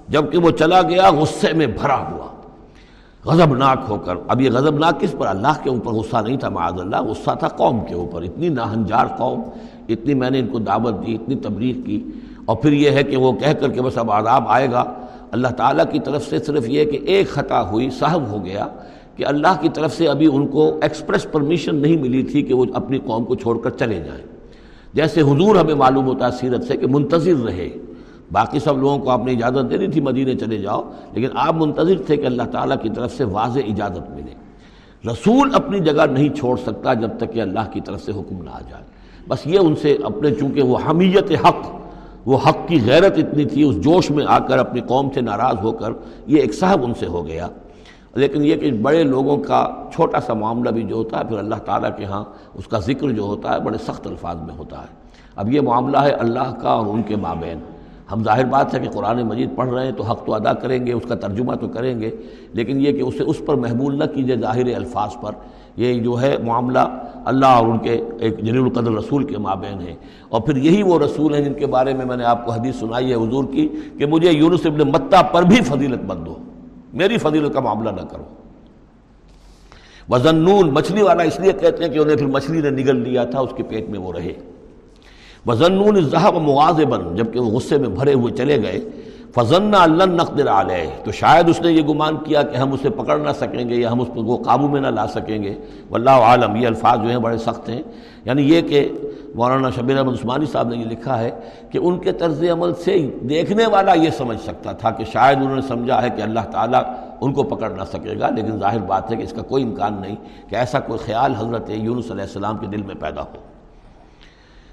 جبکہ 0.09 0.39
وہ 0.39 0.51
چلا 0.51 0.83
گیا 0.83 1.11
غصے 1.11 1.53
میں 1.53 1.67
بھرا 1.67 1.97
ہوا۔ 1.97 2.27
غضبناک 3.25 3.79
ہو 3.89 3.97
کر۔ 3.97 4.15
اب 4.29 4.41
یہ 4.41 4.51
غضبناک 4.51 5.01
کس 5.01 5.15
پر؟ 5.19 5.27
اللہ 5.27 5.63
کے 5.63 5.71
اوپر 5.71 5.93
غصہ 5.93 6.17
نہیں 6.17 6.37
تھا، 6.37 6.49
معاذ 6.49 6.81
اللہ، 6.81 7.03
غصہ 7.03 7.31
تھا 7.39 7.49
قوم 7.49 7.85
کے 7.89 7.95
اوپر۔ 7.95 8.23
اتنی 8.23 8.49
ناہنجار 8.49 9.07
قوم، 9.07 9.41
اتنی 9.89 10.15
میں 10.15 10.31
نے 10.31 10.39
ان 10.39 10.47
کو 10.47 10.59
دعوت 10.59 11.07
دی، 11.07 11.15
اتنی 11.15 11.35
تبلیغ 11.35 11.81
کی۔ 11.81 12.05
اور 12.45 12.57
پھر 12.57 12.73
یہ 12.73 12.91
ہے 12.91 13.03
کہ 13.03 13.17
وہ 13.17 13.33
کہہ 13.33 13.53
کر 13.53 13.69
کے 13.69 13.83
بس 13.83 13.99
اب 13.99 14.13
عذاب 14.13 14.45
آئے 14.49 14.71
گا۔ 14.73 14.85
اللہ 15.31 15.49
تعالیٰ 15.49 15.85
کی 15.93 15.99
طرف 15.99 16.27
سے 16.27 16.39
صرف 16.39 16.69
یہ 16.69 16.85
کہ 16.85 16.99
ایک 17.05 17.29
خطا 17.29 17.71
ہوئی 17.71 17.91
صاحب 17.91 18.27
ہو 18.27 18.45
گیا۔ 18.45 18.67
کہ 19.17 19.27
اللہ 19.27 19.57
کی 19.61 19.69
طرف 19.69 19.97
سے 19.97 20.09
ابھی 20.09 20.29
ان 20.33 20.47
کو 20.47 20.79
ایکسپریس 20.83 21.27
پرمیشن 21.33 21.77
نہیں 21.77 21.97
ملی 21.97 22.23
تھی 22.23 22.43
کہ 22.43 22.55
وہ 22.55 22.65
اپنی 22.75 22.99
قوم 22.99 23.25
کو 23.25 23.35
چھوڑ 23.35 23.59
کر 23.59 23.71
چلے 23.71 24.01
جائیں۔ 24.01 24.25
جیسے 24.95 25.21
حضور 25.21 25.57
ہمیں 25.57 25.75
معلوم 25.75 26.07
ہوتا 26.07 26.27
ہے 26.27 26.31
سیرت 26.31 26.65
سے 26.65 26.77
کہ 26.77 26.87
منتظر 26.87 27.45
رہے۔ 27.45 27.69
باقی 28.33 28.59
سب 28.59 28.79
لوگوں 28.79 28.99
کو 28.99 29.11
آپ 29.11 29.25
نے 29.25 29.33
اجازت 29.33 29.71
دے 29.71 29.79
دی 29.79 29.87
تھی 29.87 30.01
مدینے 30.01 30.35
چلے 30.35 30.59
جاؤ، 30.59 30.93
لیکن 31.13 31.29
آپ 31.35 31.55
منتظر 31.55 32.03
تھے 32.07 32.17
کہ 32.17 32.27
اللہ 32.27 32.43
تعالیٰ 32.43 32.77
کی 32.83 32.89
طرف 32.89 33.17
سے 33.17 33.25
واضح 33.25 33.61
اجازت 33.67 34.11
ملے۔ 34.11 34.35
رسول 35.13 35.55
اپنی 35.55 35.81
جگہ 35.81 36.07
نہیں 36.11 36.29
چھوڑ 36.29 36.57
سکتا 36.57 36.95
جب 36.95 37.09
تک 37.17 37.33
کہ 37.33 37.41
اللہ 37.41 37.71
کی 37.73 37.81
طرف 37.81 38.03
سے 38.03 38.13
حکم 38.13 38.43
نہ 38.43 38.51
آ 38.51 38.61
جائے۔ 38.71 38.85
بس 39.29 39.47
یہ 39.47 39.59
ان 39.59 39.77
سے 39.77 39.97
اپنے 40.05 40.31
چونکہ 40.31 40.63
وہ 40.63 40.79
حمیت 40.89 41.33
حق، 41.47 41.67
وہ 42.27 42.39
حق 42.49 42.69
کی 42.69 42.79
غیرت 42.87 43.13
اتنی 43.17 43.45
تھی، 43.45 43.63
اس 43.63 43.77
جوش 43.77 44.11
میں 44.11 44.25
آ 44.29 44.39
کر 44.39 44.59
اپنی 44.59 44.81
قوم 44.81 45.09
سے 45.15 45.21
ناراض 45.21 45.57
ہو 45.63 45.73
کر 45.73 45.91
یہ 46.27 46.39
ایک 46.39 46.55
صاحب 46.55 46.85
ان 46.85 46.95
سے 46.95 47.07
ہو 47.07 47.27
گیا۔ 47.27 47.49
لیکن 48.15 48.45
یہ 48.45 48.57
کہ 48.57 48.73
بڑے 48.73 49.03
لوگوں 49.03 49.37
کا 49.37 49.89
چھوٹا 49.95 50.21
سا 50.21 50.35
معاملہ 50.35 50.71
بھی 50.71 50.83
جو 50.83 50.95
ہوتا 50.95 51.19
ہے، 51.19 51.25
پھر 51.25 51.39
اللہ 51.39 51.55
تعالیٰ 51.55 51.91
کے 51.97 52.05
ہاں 52.05 52.25
اس 52.55 52.67
کا 52.67 52.79
ذکر 52.79 53.11
جو 53.11 53.23
ہوتا 53.23 53.55
ہے 53.55 53.61
بڑے 53.61 53.79
سخت 53.79 54.07
الفاظ 54.07 54.37
میں 54.37 54.55
ہوتا 54.59 54.81
ہے۔ 54.81 54.87
اب 55.37 55.53
یہ 55.53 55.61
معاملہ 55.61 55.99
ہے 55.99 56.11
اللہ 56.11 56.55
کا 56.63 56.69
اور 56.69 56.87
ان 56.87 57.03
کے 57.03 57.17
مابین۔ 57.17 57.59
ہم 58.13 58.25
ظاہر 58.25 58.45
بات 58.45 58.75
ہے 58.75 58.81
کہ 58.81 58.89
قرآن 58.89 59.23
مجید 59.23 59.57
پڑھ 59.57 59.71
رہے 59.71 59.85
ہیں 59.85 59.93
تو 59.93 60.03
حق 60.03 60.27
تو 60.27 60.35
ادا 60.35 60.53
کریں 60.53 60.87
گے، 60.87 60.93
اس 60.93 61.03
کا 61.09 61.15
ترجمہ 61.15 61.55
تو 61.55 61.69
کریں 61.69 62.01
گے، 62.01 62.11
لیکن 62.53 62.81
یہ 62.81 62.93
کہ 62.93 63.01
اسے 63.01 63.25
اس 63.25 63.43
پر 63.47 63.55
محمول 63.55 63.99
نہ 63.99 64.05
کیجیے 64.05 64.37
ظاہر 64.37 64.75
الفاظ 64.75 65.11
پر۔ 65.21 65.33
یہ 65.77 66.01
جو 66.01 66.21
ہے 66.21 66.37
معاملہ 66.45 66.79
اللہ 67.25 67.47
اور 67.47 67.67
ان 67.67 67.79
کے 67.79 68.03
ایک 68.19 68.39
جلیل 68.39 68.63
القدر 68.63 68.93
رسول 68.93 69.25
کے 69.25 69.39
مابین 69.39 69.81
ہے 69.81 69.95
اور 70.29 70.41
پھر 70.41 70.57
یہی 70.57 70.83
وہ 70.83 70.99
رسول 70.99 71.35
ہیں 71.35 71.43
جن 71.43 71.55
کے 71.55 71.67
بارے 71.67 71.95
میں 71.95 72.07
میں 72.07 72.17
نے 72.17 72.25
آپ 72.25 72.47
کو 72.47 72.53
حدیث 72.53 72.77
سنائی 72.77 73.11
ہے، 73.11 73.15
حضور 73.15 73.45
کی، 73.45 73.69
کہ 73.99 74.07
مجھے 74.07 74.31
یونس 74.31 74.67
ابن 74.67 74.79
متہ 74.79 75.23
پر 75.33 75.43
بھی 75.43 75.57
فضیلت 75.57 76.03
مند 76.05 76.27
ہو۔ 76.27 76.35
میری 76.95 77.19
فضیلت 77.19 77.55
کا 77.55 77.61
معاملہ 77.61 77.91
نہ 77.91 78.01
کرو۔ 78.01 78.25
وزنون، 80.09 80.75
مچھلی 80.75 81.03
والا 81.03 81.23
اس 81.23 81.41
لیے 81.41 81.53
کہتے 81.53 81.85
ہیں 81.85 81.91
کہ 81.93 81.99
انہیں 81.99 82.17
پھر 82.17 82.27
مچھلی 82.27 82.61
نے 82.61 82.71
نگل 82.71 82.97
لیا 82.97 83.25
تھا، 83.25 83.41
اس 83.41 83.51
کے 83.57 83.63
پیٹ 83.63 83.89
میں 83.89 83.99
وہ 83.99 84.13
رہے۔ 84.13 84.33
وزنون 85.47 86.01
ظہب 86.01 86.35
مغاز 86.35 86.81
بن 86.81 87.17
جبکہ 87.17 87.41
وہ 87.41 87.51
غصے 87.51 87.79
میں 87.79 87.89
بھرے 87.89 88.15
ہوئے 88.15 88.33
چلے 88.33 88.63
گئے۔ 88.63 88.81
فضن 89.35 89.75
اللہ 89.75 90.05
نقدر 90.05 90.49
علیہ 90.49 90.91
تو 91.05 91.13
شاید 91.13 91.49
اس 91.49 91.61
نے 91.61 91.73
یہ 91.73 91.83
گمان 91.83 92.17
کیا 92.17 92.43
کہ 92.43 92.57
ہم 92.57 92.73
اسے 92.73 92.91
پکڑ 92.91 93.19
نہ 93.19 93.31
سکیں 93.39 93.69
گے 93.69 93.75
یا 93.75 93.93
ہم 93.93 94.01
اس 94.01 94.09
کو 94.15 94.37
قابو 94.37 94.69
میں 94.69 94.81
نہ 94.81 94.87
لا 94.87 95.07
سکیں 95.07 95.43
گے۔ 95.43 95.55
واللہ 95.91 96.11
عالم، 96.11 96.57
یہ 96.57 96.67
الفاظ 96.67 96.99
جو 97.03 97.09
ہیں 97.09 97.19
بڑے 97.19 97.39
سخت 97.39 97.69
ہیں۔ 97.69 97.83
یعنی 98.25 98.43
یہ 98.55 98.61
کہ 98.61 98.89
مولانا 99.35 99.71
شبیر 99.71 99.99
احمد 99.99 100.13
عثمانی 100.13 100.47
صاحب 100.47 100.69
نے 100.69 100.77
یہ 100.77 100.85
لکھا 100.85 101.19
ہے 101.19 101.31
کہ 101.71 101.79
ان 101.79 101.99
کے 101.99 102.13
طرز 102.13 102.45
عمل 102.53 102.75
سے 102.75 103.11
دیکھنے 103.29 103.67
والا 103.67 103.95
یہ 103.95 104.11
سمجھ 104.11 104.41
سکتا 104.41 104.73
تھا 104.73 104.91
کہ 104.91 105.05
شاید 105.13 105.39
انہوں 105.39 105.57
نے 105.57 105.63
سمجھا 105.63 106.03
ہے 106.03 106.11
کہ 106.11 106.23
اللہ 106.23 106.45
تعالیٰ 106.53 106.83
ان 107.21 107.33
کو 107.33 107.43
پکڑ 107.43 107.71
نہ 107.71 107.85
سکے 107.85 108.15
گا، 108.21 108.29
لیکن 108.29 108.59
ظاہر 108.59 108.79
بات 108.79 109.11
ہے 109.11 109.17
کہ 109.17 109.23
اس 109.23 109.33
کا 109.33 109.43
کوئی 109.43 109.65
امکان 109.65 109.95
نہیں 110.01 110.17
کہ 110.49 110.57
ایسا 110.57 110.81
کوئی 110.81 110.99
خیال 111.07 111.35
حضرت 111.35 111.71
یونس 111.71 112.11
علیہ 112.11 112.23
السلام 112.23 112.59
کے 112.59 112.67
دل 112.67 112.83
میں 112.83 112.95
پیدا 112.95 113.23
ہو۔ 113.23 113.43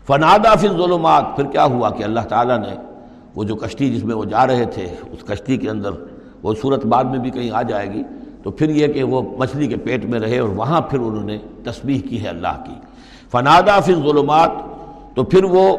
فنادا 0.08 0.56
فی 0.56 0.68
ظلمات 0.68 1.24
پھر 1.36 1.46
کیا 1.46 1.66
ہوا 1.66 1.90
کہ 1.90 2.04
اللہ 2.04 2.20
تعالیٰ 2.20 2.58
نے 2.58 2.91
وہ 3.36 3.44
جو 3.44 3.56
کشتی 3.56 3.96
جس 3.96 4.04
میں 4.04 4.16
وہ 4.16 4.26
جا 4.26 4.48
رہے 4.48 4.66
تھے، 4.66 4.84
اس 4.84 5.24
کشتی 5.24 5.58
کے 5.58 5.70
اندر 5.70 5.90
وہ 6.44 6.54
صورت 6.62 6.86
بعد 6.86 7.04
میں 7.04 7.20
بھی 7.20 7.30
کہیں 7.30 7.52
آ 7.52 7.62
جائے 7.62 7.94
گی۔ 7.94 8.04
تو 8.44 8.52
پھر 8.52 8.70
یہ 8.70 8.88
کہ 8.88 9.04
وہ 9.04 9.22
مچھلی 9.38 9.68
کے 9.68 9.78
پیٹ 9.78 10.06
میں 10.06 10.20
رہے 10.20 10.40
اور 10.40 10.50
وہاں 10.50 10.82
پھر 10.82 11.00
انہوں 11.00 11.24
نے 11.24 11.38
تسبیح 11.64 12.00
کی 12.10 12.24
ہے 12.24 12.28
اللہ 12.28 12.64
کی۔ 12.66 12.74
فنادا 13.32 13.80
فی 13.80 13.94
ظلمات 13.96 14.52
تو 15.16 15.24
پھر 15.24 15.44
وہ 15.44 15.78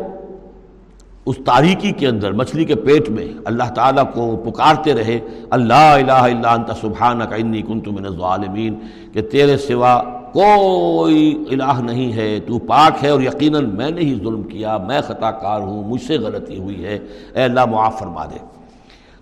اس 1.26 1.36
تاریکی 1.44 1.92
کے 1.92 2.07
اندر، 2.09 2.32
مچھلی 2.32 2.64
کے 2.64 2.74
پیٹ 2.74 3.11
میں 3.11 3.26
اللہ 3.44 3.72
تعالیٰ 3.74 4.05
کو 4.14 4.36
پکارتے 4.36 4.94
رہے۔ 4.94 5.18
اللہ 5.50 5.74
الہ 5.74 6.12
الا 6.12 6.55
انت 6.55 6.70
سبحانک، 6.80 7.32
انی 7.32 7.62
کنت 7.62 7.88
من 7.88 8.07
الظالمین، 8.07 8.74
کہ 9.12 9.22
تیرے 9.22 9.57
سوا 9.57 10.03
کوئی 10.33 11.45
الہ 11.51 11.80
نہیں 11.80 12.12
ہے، 12.12 12.41
تو 12.41 12.59
پاک 12.59 13.05
ہے 13.05 13.09
اور 13.09 13.20
یقیناً 13.20 13.76
میں 13.76 13.91
نے 13.91 14.01
ہی 14.01 14.14
ظلم 14.14 14.43
کیا، 14.43 14.78
میں 14.78 15.01
خطا 15.01 15.30
کار 15.30 15.61
ہوں، 15.61 15.89
مجھ 15.89 16.03
سے 16.03 16.18
غلطی 16.18 16.59
ہوئی 16.59 16.85
ہے۔ 16.85 16.99
اے 17.35 17.43
اللہ، 17.43 17.64
معاف 17.64 17.99
فرما 17.99 18.24
دے۔ 18.24 18.39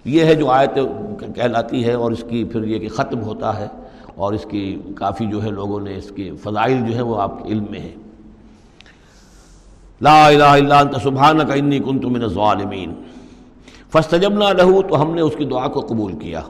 یہ 0.05 0.25
ہے 0.25 0.35
جو 0.35 0.51
آیت 0.51 0.79
کہلاتی 1.35 1.85
ہے 1.85 1.93
اور 1.93 2.13
اس 2.13 2.25
کی 2.29 2.45
پھر 2.45 2.65
یہ 2.65 2.79
کہ 2.79 2.89
ختم 2.89 3.23
ہوتا 3.23 3.59
ہے 3.59 3.67
اور 4.15 4.33
اس 4.33 4.47
کی 4.51 4.77
کافی 4.97 5.27
جو 5.27 5.43
ہے 5.43 5.51
لوگوں 5.51 5.81
نے 5.81 5.97
اس 5.97 6.13
کے 6.17 6.31
فضائل 6.43 6.79
جو 6.89 6.95
ہیں 6.95 7.03
وہ 7.03 7.21
آپ 7.21 7.43
کے 7.43 7.53
علم 7.53 7.65
میں 7.71 7.81
ہیں۔ 7.81 7.95
لا 10.01 10.27
الہ 10.27 10.45
الا 10.45 10.79
انت 10.79 10.97
سبحانک 11.03 11.51
انی 11.51 11.79
کنت 11.79 12.05
من 12.05 12.23
الظالمین۔ 12.23 12.93
فاستجبنا 13.93 14.53
لہو 14.53 14.83
تو 14.83 15.03
ہم 15.03 15.15
نے 15.15 15.21
اس 15.21 15.33
کی 15.39 15.45
دعا 15.45 15.69
کو 15.69 15.81
قبول 15.81 16.13
کیا۔ 16.13 16.41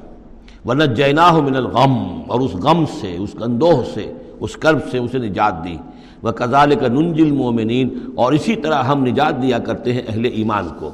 ونجیناہ 0.65 1.33
من 1.33 1.57
الغم 1.57 2.21
اور 2.29 2.41
اس 2.41 2.55
غم 2.55 2.85
سے، 3.01 3.17
اس 3.19 3.35
گندوہ 3.41 3.83
سے 3.95 4.13
اس 4.41 4.57
کرب 4.57 4.79
سے 4.91 4.99
اسے 4.99 5.19
نجات 5.19 5.65
دی۔ 5.65 5.77
وہ 6.23 6.31
کزال 6.31 6.75
کا 6.75 6.89
ننجل 6.89 7.23
المومنین 7.23 7.99
اور 8.15 8.33
اسی 8.33 8.57
طرح 8.57 8.83
ہم 8.83 9.07
نجات 9.07 9.43
دیا 9.43 9.59
کرتے 9.59 9.93
ہیں 9.93 10.03
اہل 10.09 10.25
ایمان 10.25 10.69
کو۔ 10.79 10.91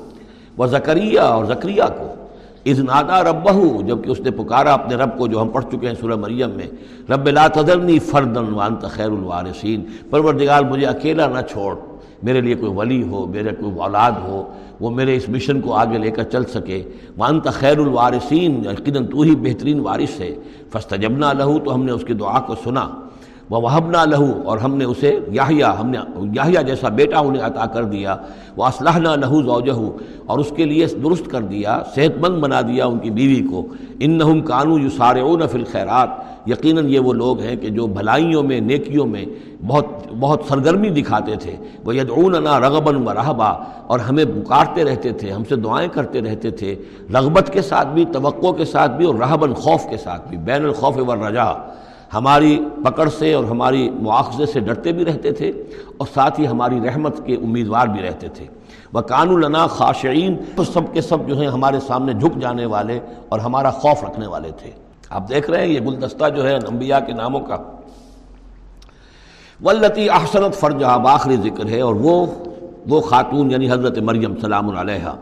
وہ 0.57 0.66
زکریہ 0.66 1.20
اور 1.20 1.44
زکریہ 1.44 1.82
کو۔ 1.99 2.12
از 2.66 2.80
نادا 2.80 3.22
رب 3.22 3.49
جبکہ 3.86 4.11
اس 4.11 4.20
نے 4.20 4.30
پکارا 4.30 4.72
اپنے 4.72 4.97
رب 4.97 5.18
کو 5.18 5.26
جو 5.26 5.42
ہم 5.42 5.49
پڑھ 5.49 5.64
چکے 5.72 5.86
ہیں 5.86 5.94
سورہ 6.01 6.16
مریم 6.16 6.51
میں۔ 6.51 6.66
رب 7.12 7.28
لا 7.28 7.47
تذرنی 7.49 7.99
فردن 7.99 8.55
وانت 8.55 8.82
خیر 8.82 9.07
الوارثین، 9.07 9.84
پروردگار 10.11 10.62
مجھے 10.62 10.86
اکیلا 10.86 11.26
نہ 11.26 11.40
چھوڑ۔ 11.51 11.74
میرے 12.22 12.40
لیے 12.40 12.55
کوئی 12.55 12.72
ولی 12.72 13.03
ہو، 13.03 13.26
میرے 13.26 13.51
کوئی 13.61 13.78
اولاد 13.78 14.12
ہو، 14.22 14.53
وہ 14.80 14.90
میرے 14.90 15.16
اس 15.16 15.28
مشن 15.28 15.61
کو 15.61 15.74
آگے 15.74 15.99
لے 15.99 16.11
کر 16.11 16.22
چل 16.22 16.44
سکے۔ 16.44 16.82
وانت 17.16 17.49
خیر 17.49 17.78
الوارثین، 17.78 18.62
یقیناً 18.64 19.07
تو 19.07 19.20
ہی 19.20 19.34
بہترین 19.36 19.80
وارث 19.80 20.20
ہے۔ 20.20 20.34
فستجبنا 20.72 21.32
لہو 21.32 21.59
تو 21.59 21.74
ہم 21.74 21.84
نے 21.84 21.92
اس 21.92 22.05
کی 22.07 22.14
دعا 22.14 22.40
کو 22.40 22.55
سنا۔ 22.64 22.88
وہ 23.51 23.61
وہبنا 23.61 24.05
لہو 24.05 24.42
اور 24.44 24.59
ہم 24.59 24.74
نے 24.76 24.84
اسے 24.84 25.18
یاہیا 25.28 25.80
ہم 25.80 25.90
نے 25.90 25.99
یاہیا 26.34 26.62
جیسا 26.62 26.88
بیٹا 26.88 27.18
انہیں 27.18 27.42
عطا 27.42 27.66
کر 27.66 27.84
دیا 27.84 28.16
وہ 28.57 28.64
اسلحہ 28.64 28.99
لہو 28.99 29.42
زوجہ 29.42 29.99
اور 30.26 30.38
اس 30.38 30.53
کے 30.57 30.64
لیے 30.64 30.86
درست 30.86 31.26
کر 31.26 31.40
دیا 31.40 31.82
صحت 31.94 32.18
مند 32.20 32.42
بنا 32.42 32.61
دیا 32.61 32.86
ان 32.86 32.99
کی 32.99 33.11
بیوی 33.11 33.49
کو۔ 33.49 33.66
ان 34.01 34.11
نہم 34.11 34.40
کانو 34.40 34.78
یو 34.78 34.90
سارے 34.90 35.20
او 35.20 35.36
نفل 35.36 35.64
خیرات 35.64 36.09
یقیناً 36.47 36.88
یہ 36.88 36.99
وہ 36.99 37.12
لوگ 37.12 37.40
ہیں 37.40 37.57
کہ 37.57 37.68
جو 37.68 37.86
بھلائیوں 37.86 38.42
میں، 38.42 38.61
نیکیوں 38.61 39.07
میں 39.07 39.24
بہت 39.66 39.86
بہت 40.20 40.42
سرگرمی 40.49 40.88
دکھاتے 40.88 41.36
تھے۔ 41.36 41.57
وہ 41.84 41.97
یدعوننا 41.97 42.61
رغباً 42.61 42.94
و 42.94 43.14
رہبا 43.14 43.49
اور 43.86 43.99
ہمیں 43.99 44.24
پکارتے 44.24 44.84
رہتے 44.84 45.12
تھے، 45.12 45.30
ہم 45.30 45.42
سے 45.49 45.57
دعائیں 45.57 45.88
کرتے 45.88 46.20
رہتے 46.20 46.51
تھے۔ 46.51 46.74
رغبت 47.14 47.51
کے 47.53 47.62
ساتھ 47.62 47.88
بھی، 47.88 48.05
توقع 48.12 48.53
کے 48.53 48.64
ساتھ 48.64 48.92
بھی 48.92 49.07
اور 49.07 49.14
رہباً 49.14 49.53
خوف 49.53 49.84
کے 49.90 49.97
ساتھ 49.97 50.28
بھی۔ 50.28 50.36
بین 50.36 50.64
الخوف 50.64 50.97
و 50.97 51.28
رجا 51.28 51.53
ہماری 52.14 52.59
پکڑ 52.84 53.09
سے 53.09 53.34
اور 53.34 53.44
ہماری 53.44 53.90
مواخذے 53.90 54.46
سے 54.46 54.61
ڈرتے 54.61 54.92
بھی 54.92 55.04
رہتے 55.04 55.32
تھے 55.32 55.52
اور 55.96 56.07
ساتھ 56.14 56.40
ہی 56.40 56.46
ہماری 56.46 56.80
رحمت 56.80 57.26
کے 57.26 57.34
امیدوار 57.34 57.86
بھی 57.86 58.02
رہتے 58.02 58.28
تھے۔ 58.28 58.46
وہ 58.92 59.00
کان 59.00 59.30
النا 59.30 59.66
خاشعین 59.66 60.36
تو 60.57 60.64
سب 60.64 60.80
کے 60.92 61.00
سب 61.00 61.28
جو 61.28 61.40
ہیں 61.40 61.48
ہمارے 61.48 61.80
سامنے 61.80 62.12
جھک 62.12 62.40
جانے 62.40 62.66
والے 62.66 63.00
اور 63.28 63.40
ہمارا 63.40 63.70
خوف 63.70 64.04
رکھنے 64.04 64.26
والے 64.26 64.50
تھے۔ 64.50 64.70
آپ 65.11 65.28
دیکھ 65.28 65.50
رہے 65.50 65.66
ہیں 65.66 65.74
یہ 65.74 65.80
گلدستہ 65.80 66.28
جو 66.36 66.48
ہے 66.48 66.54
انبیاء 66.54 66.98
کے 66.98 67.12
ناموں 67.12 67.40
کا۔ 67.40 67.57
ولتی 69.64 70.11
احسنت 70.11 70.54
فرجہ 70.54 70.98
باخری 70.98 71.36
ذکر 71.36 71.66
ہے 71.66 71.80
اور 71.80 71.94
وہ 71.94 72.26
وہ 72.88 73.00
خاتون 73.00 73.50
یعنی 73.50 73.70
حضرت 73.70 73.98
مریم 73.98 74.40
سلام 74.40 74.78
علیہ 74.78 75.12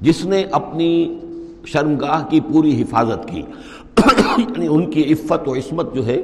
جس 0.00 0.24
نے 0.24 0.44
اپنی 0.52 1.18
شرمگاہ 1.66 2.22
کی 2.28 2.40
پوری 2.40 2.82
حفاظت 2.82 3.28
کی۔ 3.28 3.42
یعنی 4.38 4.66
ان 4.66 4.90
کی 4.90 5.12
عفت 5.12 5.48
و 5.48 5.54
عصمت 5.54 5.94
جو 5.94 6.06
ہے، 6.06 6.22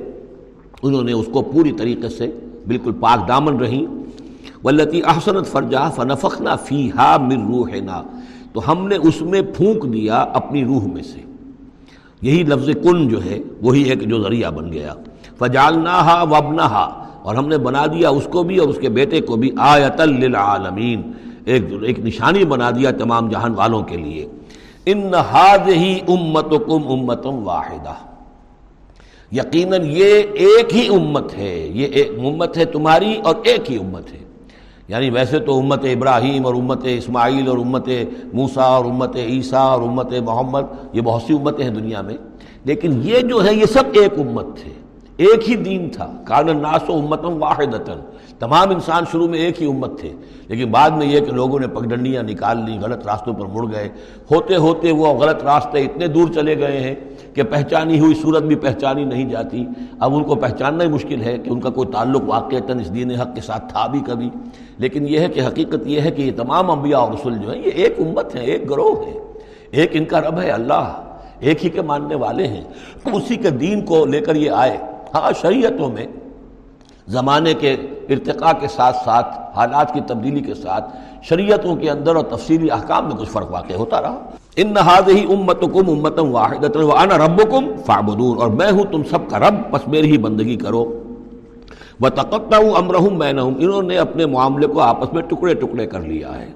انہوں 0.83 1.03
نے 1.03 1.13
اس 1.13 1.27
کو 1.33 1.43
پوری 1.43 1.73
طریقے 1.73 2.09
سے 2.09 2.33
بالکل 2.67 2.93
پاک 3.01 3.29
دامن 3.29 3.57
رہیں 3.57 3.87
ولتی 4.65 5.01
احسنت 5.07 5.47
فرجہ 5.47 5.91
فنفقنا 5.95 6.57
فی 6.57 6.91
ہا 6.99 7.17
مر 7.17 7.37
روح 7.37 7.69
تو 8.53 8.73
ہم 8.73 8.89
نے 8.89 8.97
اس 8.97 9.21
میں 9.21 9.43
پھونک 9.57 9.93
دیا 9.93 10.17
اپنی 10.17 10.65
روح 10.65 10.87
میں 10.87 11.03
سے۔ 11.03 11.21
یہی 12.23 12.43
لفظ 12.43 12.69
کن 12.83 13.09
جو 13.09 13.25
ہے، 13.25 13.39
وہی 13.63 13.83
ایک 13.83 14.09
جو 14.09 14.23
ذریعہ 14.23 14.51
بن 14.51 14.73
گیا۔ 14.73 14.95
فجالنا 15.39 15.99
ہا 15.99 16.23
وبنا 16.23 16.91
اور 17.23 17.35
ہم 17.35 17.49
نے 17.49 17.59
بنا 17.59 17.87
دیا 17.87 18.09
اس 18.09 18.29
کو 18.31 18.43
بھی 18.43 18.59
اور 18.59 18.69
اس 18.69 18.79
کے 18.81 18.89
بیٹے 18.89 19.21
کو 19.21 19.37
بھی 19.37 19.51
آیت 19.59 20.01
للعالمین۔ 20.01 21.03
ایک 21.45 21.65
ایک 21.83 21.99
نشانی 21.99 22.45
بنا 22.45 22.71
دیا 22.71 22.91
تمام 22.91 23.29
جہان 23.29 23.55
والوں 23.55 23.83
کے 23.83 23.97
لیے۔ 23.97 24.29
ان 24.87 25.15
ہی 25.69 26.01
امت 26.09 26.51
کم 26.51 26.89
امتم 26.89 27.47
واحدہ۔ 27.49 27.95
یقیناً 29.33 29.85
یہ 29.85 30.23
ایک 30.35 30.75
ہی 30.75 30.89
امت 30.89 31.35
ہے، 31.35 31.59
یہ 31.59 31.87
ایک 31.87 32.13
امت 32.19 32.59
ہے 32.59 32.65
تمہاری 32.65 33.17
اور 33.25 33.35
ایک 33.45 33.73
ہی 33.73 33.77
امت 33.77 34.13
ہے۔ 34.13 34.19
یعنی 34.89 35.11
ویسے 35.11 35.39
تو 35.39 35.59
امت 35.59 35.85
ابراہیم 35.85 36.47
اور 36.47 36.55
امت 36.55 36.81
اسماعیل 36.85 37.49
اور 37.49 37.59
امت 37.59 37.89
موسا 38.33 38.63
اور 38.63 38.85
امت 38.85 39.17
عیسیٰ 39.17 39.71
اور 39.71 39.83
امت 39.83 40.13
محمد، 40.13 40.63
یہ 40.93 41.01
بہت 41.01 41.23
سی 41.23 41.35
امتیں 41.35 41.65
ہیں 41.65 41.71
دنیا 41.71 42.01
میں۔ 42.01 42.15
لیکن 42.65 43.01
یہ 43.05 43.21
جو 43.21 43.45
ہے، 43.45 43.55
یہ 43.55 43.67
سب 43.67 43.85
ایک 43.93 44.19
امت 44.19 44.47
تھے۔ 44.63 44.73
ایک 45.17 45.51
ہی 45.51 45.55
دین 45.55 45.91
تھا۔ 45.91 46.23
کان 46.25 46.49
الناس 46.49 46.91
و 46.91 46.93
امتم 46.93 47.43
واحد 47.43 47.75
تمام 48.45 48.71
انسان 48.71 49.03
شروع 49.13 49.29
میں 49.29 49.39
ایک 49.39 49.63
ہی 49.63 49.67
امت 49.67 50.01
تھے، 50.01 50.13
لیکن 50.49 50.71
بعد 50.71 50.91
میں 50.91 51.07
یہ 51.07 51.21
کہ 51.21 51.33
لوگوں 51.33 51.61
نے 51.61 51.67
پگڈنڈیاں 51.67 52.23
نکال 52.23 52.59
لی 52.65 52.79
غلط 52.83 53.07
راستوں 53.07 53.33
پر 53.33 53.47
مڑ 53.47 53.73
گئے۔ 53.73 53.89
ہوتے 54.31 54.57
ہوتے 54.57 54.93
وہ 54.93 55.07
غلط 55.07 55.45
راستے 55.45 55.79
اتنے 55.79 56.07
دور 56.07 56.29
چلے 56.35 56.59
گئے 56.59 56.81
ہیں 56.81 56.95
کہ 57.35 57.43
پہچانی 57.43 58.01
ہوئی 58.01 58.15
صورت 58.15 58.43
بھی 58.43 58.57
پہچانی 58.57 59.05
نہیں 59.05 59.31
جاتی۔ 59.31 59.67
اب 60.01 60.17
ان 60.17 60.25
کو 60.25 60.35
پہچاننا 60.35 60.85
ہی 60.85 60.89
مشکل 60.89 61.23
ہے 61.23 61.39
کہ 61.39 61.51
ان 61.51 61.61
کا 61.61 61.71
کوئی 61.71 61.89
تعلق 61.89 62.23
واقعتاً 62.27 62.81
اس 62.81 62.95
دین 62.95 63.11
حق 63.11 63.35
کے 63.35 63.41
ساتھ 63.41 63.73
تھا 63.73 63.87
بھی 63.87 64.01
کبھی۔ 64.07 64.31
لیکن 64.79 65.09
یہ 65.09 65.19
ہے 65.19 65.29
کہ 65.29 65.41
حقیقت 65.41 65.87
یہ 65.87 66.01
ہے 66.01 66.11
کہ 66.11 66.23
یہ 66.23 66.33
تمام 66.37 66.71
انبیاء 66.71 66.99
اور 66.99 67.13
رسول 67.13 67.39
جو 67.39 67.53
ہیں، 67.53 67.59
یہ 67.59 67.71
ایک 67.75 67.95
امت 67.99 68.35
ہے 68.35 68.41
ایک 68.41 68.71
گروہ 68.71 69.07
ہے 69.07 69.19
ایک 69.71 69.91
ان 69.93 70.05
کا 70.05 70.21
رب 70.21 70.41
ہے، 70.41 70.51
اللہ۔ 70.51 71.03
ایک 71.41 71.65
ہی 71.65 71.71
کے 71.71 71.83
ماننے 71.83 72.15
والے 72.15 72.47
ہیں۔ 72.47 72.65
اسی 73.13 73.37
کے 73.37 73.51
دین 73.51 73.85
کو 73.85 74.07
لے 74.07 74.21
کر 74.21 74.35
یہ 74.35 74.51
آئے۔ 74.51 74.77
ہاں 75.15 75.31
شریعتوں 75.41 75.89
میں 75.89 76.07
زمانے 77.09 77.55
کے 77.55 77.77
ارتقاء 78.11 78.53
کے 78.61 78.69
ساتھ 78.69 78.97
ساتھ، 79.05 79.57
حالات 79.57 79.95
کی 79.95 80.01
تبدیلی 80.07 80.41
کے 80.41 80.55
ساتھ، 80.55 80.97
شریعتوں 81.23 81.77
کے 81.77 81.91
اندر 81.91 82.17
اور 82.17 82.25
تفصیلی 82.25 82.71
احکام 82.71 83.09
میں 83.09 83.17
کچھ 83.17 83.29
فرق 83.29 83.51
واقع 83.51 83.73
ہوتا 83.73 84.03
رہا۔ 84.03 84.31
ان 84.57 84.73
نہاد 84.73 85.09
ہی 85.09 85.25
امت 85.33 85.61
کم 85.61 85.91
امتم 85.91 86.35
واحد 86.35 86.65
رب 86.65 87.51
کم 87.51 87.65
فابدور 87.87 88.37
اور 88.37 88.49
میں 88.49 88.73
ہوں 88.73 88.85
تم 88.93 89.03
سب 89.11 89.31
کا 89.31 89.39
رب 89.39 89.55
بس 89.71 89.89
میری 89.89 90.11
ہی 90.11 90.19
بندگی 90.19 90.57
کرو۔ 90.57 91.03
وہ 92.01 92.09
تقتا 92.09 92.57
ہوں 92.57 92.71
امرحم 92.71 93.19
میں 93.19 93.33
انہوں 93.33 93.83
نے 93.83 93.99
اپنے 93.99 94.27
معاملے 94.27 94.67
کو 94.67 94.81
آپس 94.81 95.13
میں 95.13 95.23
ٹکڑے 95.23 95.55
ٹکڑے 95.55 95.87
کر 95.87 96.01
لیا 96.01 96.41
ہے۔ 96.41 96.51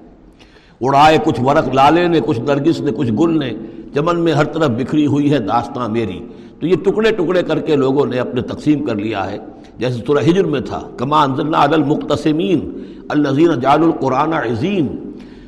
اڑائے 0.80 1.18
کچھ 1.24 1.40
ورق 1.40 1.68
لالے 1.74 2.08
نے، 2.08 2.20
کچھ 2.26 2.40
نرگس 2.40 2.80
نے، 2.80 2.92
کچھ 2.92 3.12
گل 3.12 3.38
نے، 3.38 3.52
چمن 3.94 4.20
میں 4.20 4.32
ہر 4.32 4.44
طرف 4.44 4.70
بکھری 4.70 5.06
ہوئی 5.06 5.32
ہے 5.32 5.38
داستان 5.38 5.92
میری۔ 5.92 6.26
تو 6.60 6.66
یہ 6.66 6.76
ٹکڑے 6.84 7.10
ٹکڑے 7.10 7.42
کر 7.42 7.60
کے 7.60 7.76
لوگوں 7.76 8.06
نے 8.06 8.18
اپنے 8.18 8.40
تقسیم 8.42 8.84
کر 8.84 8.94
لیا 8.94 9.30
ہے۔ 9.30 9.38
جیسے 9.78 10.00
سورہ 10.06 10.22
ہجر 10.28 10.44
میں 10.44 10.60
تھا، 10.60 10.88
کما 10.96 11.22
انزلنا 11.22 11.64
علی 11.64 11.74
المقتسمین 11.74 12.60
النظین 13.08 13.60
جال 13.60 13.82
القرآن 13.82 14.32
عظیم۔ 14.32 14.86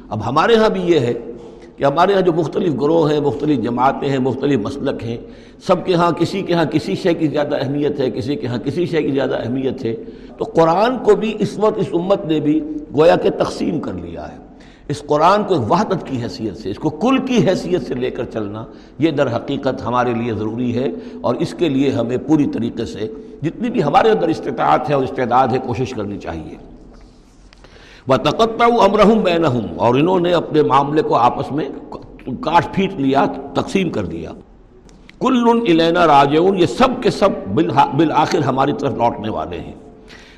اب 0.09 0.28
ہمارے 0.28 0.55
ہاں 0.57 0.68
بھی 0.68 0.81
یہ 0.83 1.01
ہے 1.01 1.12
کہ 1.76 1.85
ہمارے 1.85 2.14
ہاں 2.14 2.20
جو 2.20 2.33
مختلف 2.33 2.74
گروہ 2.81 3.11
ہیں، 3.11 3.20
مختلف 3.20 3.59
جماعتیں 3.59 4.09
ہیں، 4.09 4.18
مختلف 4.18 4.61
مسلک 4.61 5.05
ہیں، 5.05 5.16
سب 5.66 5.87
کے 5.87 5.95
ہاں 5.95 6.11
کسی 6.12 6.43
کے 6.43 6.55
ہاں 6.55 6.64
کسی 6.64 6.95
شے 6.95 7.14
کی 7.14 7.28
زیادہ 7.28 7.57
اہمیت 7.61 8.01
ہے، 8.01 8.11
کسی 8.11 8.37
کے 8.37 8.47
ہاں 8.47 8.59
کسی 8.59 8.87
شے 8.87 9.03
کی 9.03 9.11
زیادہ 9.11 9.35
اہمیت 9.35 9.85
ہے۔ 9.85 9.95
تو 10.39 10.45
قرآن 10.45 10.99
کو 10.99 11.16
بھی 11.16 11.35
اس 11.39 11.59
وقت 11.59 11.78
اس 11.78 11.89
امت 11.93 12.24
نے 12.24 12.41
بھی 12.41 12.61
گویا 12.97 13.16
کہ 13.16 13.31
تقسیم 13.31 13.81
کر 13.81 13.93
لیا 13.93 14.33
ہے۔ 14.33 14.39
اس 14.89 15.03
قرآن 15.07 15.45
کو 15.45 15.55
ایک 15.55 15.70
وحدت 15.70 16.07
کی 16.07 16.22
حیثیت 16.22 16.57
سے، 16.57 16.70
اس 16.70 16.78
کو 16.78 16.91
کل 16.91 17.18
کی 17.18 17.37
حیثیت 17.49 17.87
سے 17.87 17.95
لے 17.95 18.11
کر 18.11 18.24
چلنا، 18.24 18.64
یہ 18.99 19.11
در 19.11 19.37
حقیقت 19.37 19.83
ہمارے 19.87 20.14
لیے 20.14 20.33
ضروری 20.33 20.74
ہے 20.74 20.89
اور 21.20 21.35
اس 21.35 21.55
کے 21.59 21.68
لیے 21.68 21.91
ہمیں 21.91 22.16
پوری 22.26 22.47
طریقے 22.47 22.85
سے 22.85 23.09
جتنی 23.43 23.70
بھی 23.70 23.82
ہمارے 23.82 24.11
اندر 24.11 24.28
استطاعت 24.28 24.91
ہے 24.91 24.95
اور 24.95 25.05
استعداد 25.05 25.49
ہے، 25.49 25.59
کوشش 25.59 25.91
کرنی 25.91 26.18
چاہیے۔ 26.18 26.57
وہ 28.09 28.16
تقتع 28.16 28.64
امرحم 28.64 29.20
بین 29.22 29.45
اور 29.76 29.95
انہوں 29.95 30.20
نے 30.20 30.32
اپنے 30.32 30.62
معاملے 30.62 31.03
کو 31.03 31.14
آپس 31.14 31.53
میں 31.53 31.68
کاٹ 32.24 32.74
پھیٹ 32.74 32.95
لیا، 32.95 33.24
تقسیم 33.55 33.91
کر 33.91 34.05
دیا۔ 34.05 34.30
کل 35.20 35.45
الینا 35.68 36.07
راجعون، 36.07 36.59
یہ 36.59 36.66
سب 36.66 37.03
کے 37.03 37.11
سب 37.11 37.30
بالآخر 37.97 38.38
ہماری 38.38 38.72
طرف 38.72 38.95
لوٹنے 38.95 39.30
والے 39.30 39.59
ہیں۔ 39.61 39.72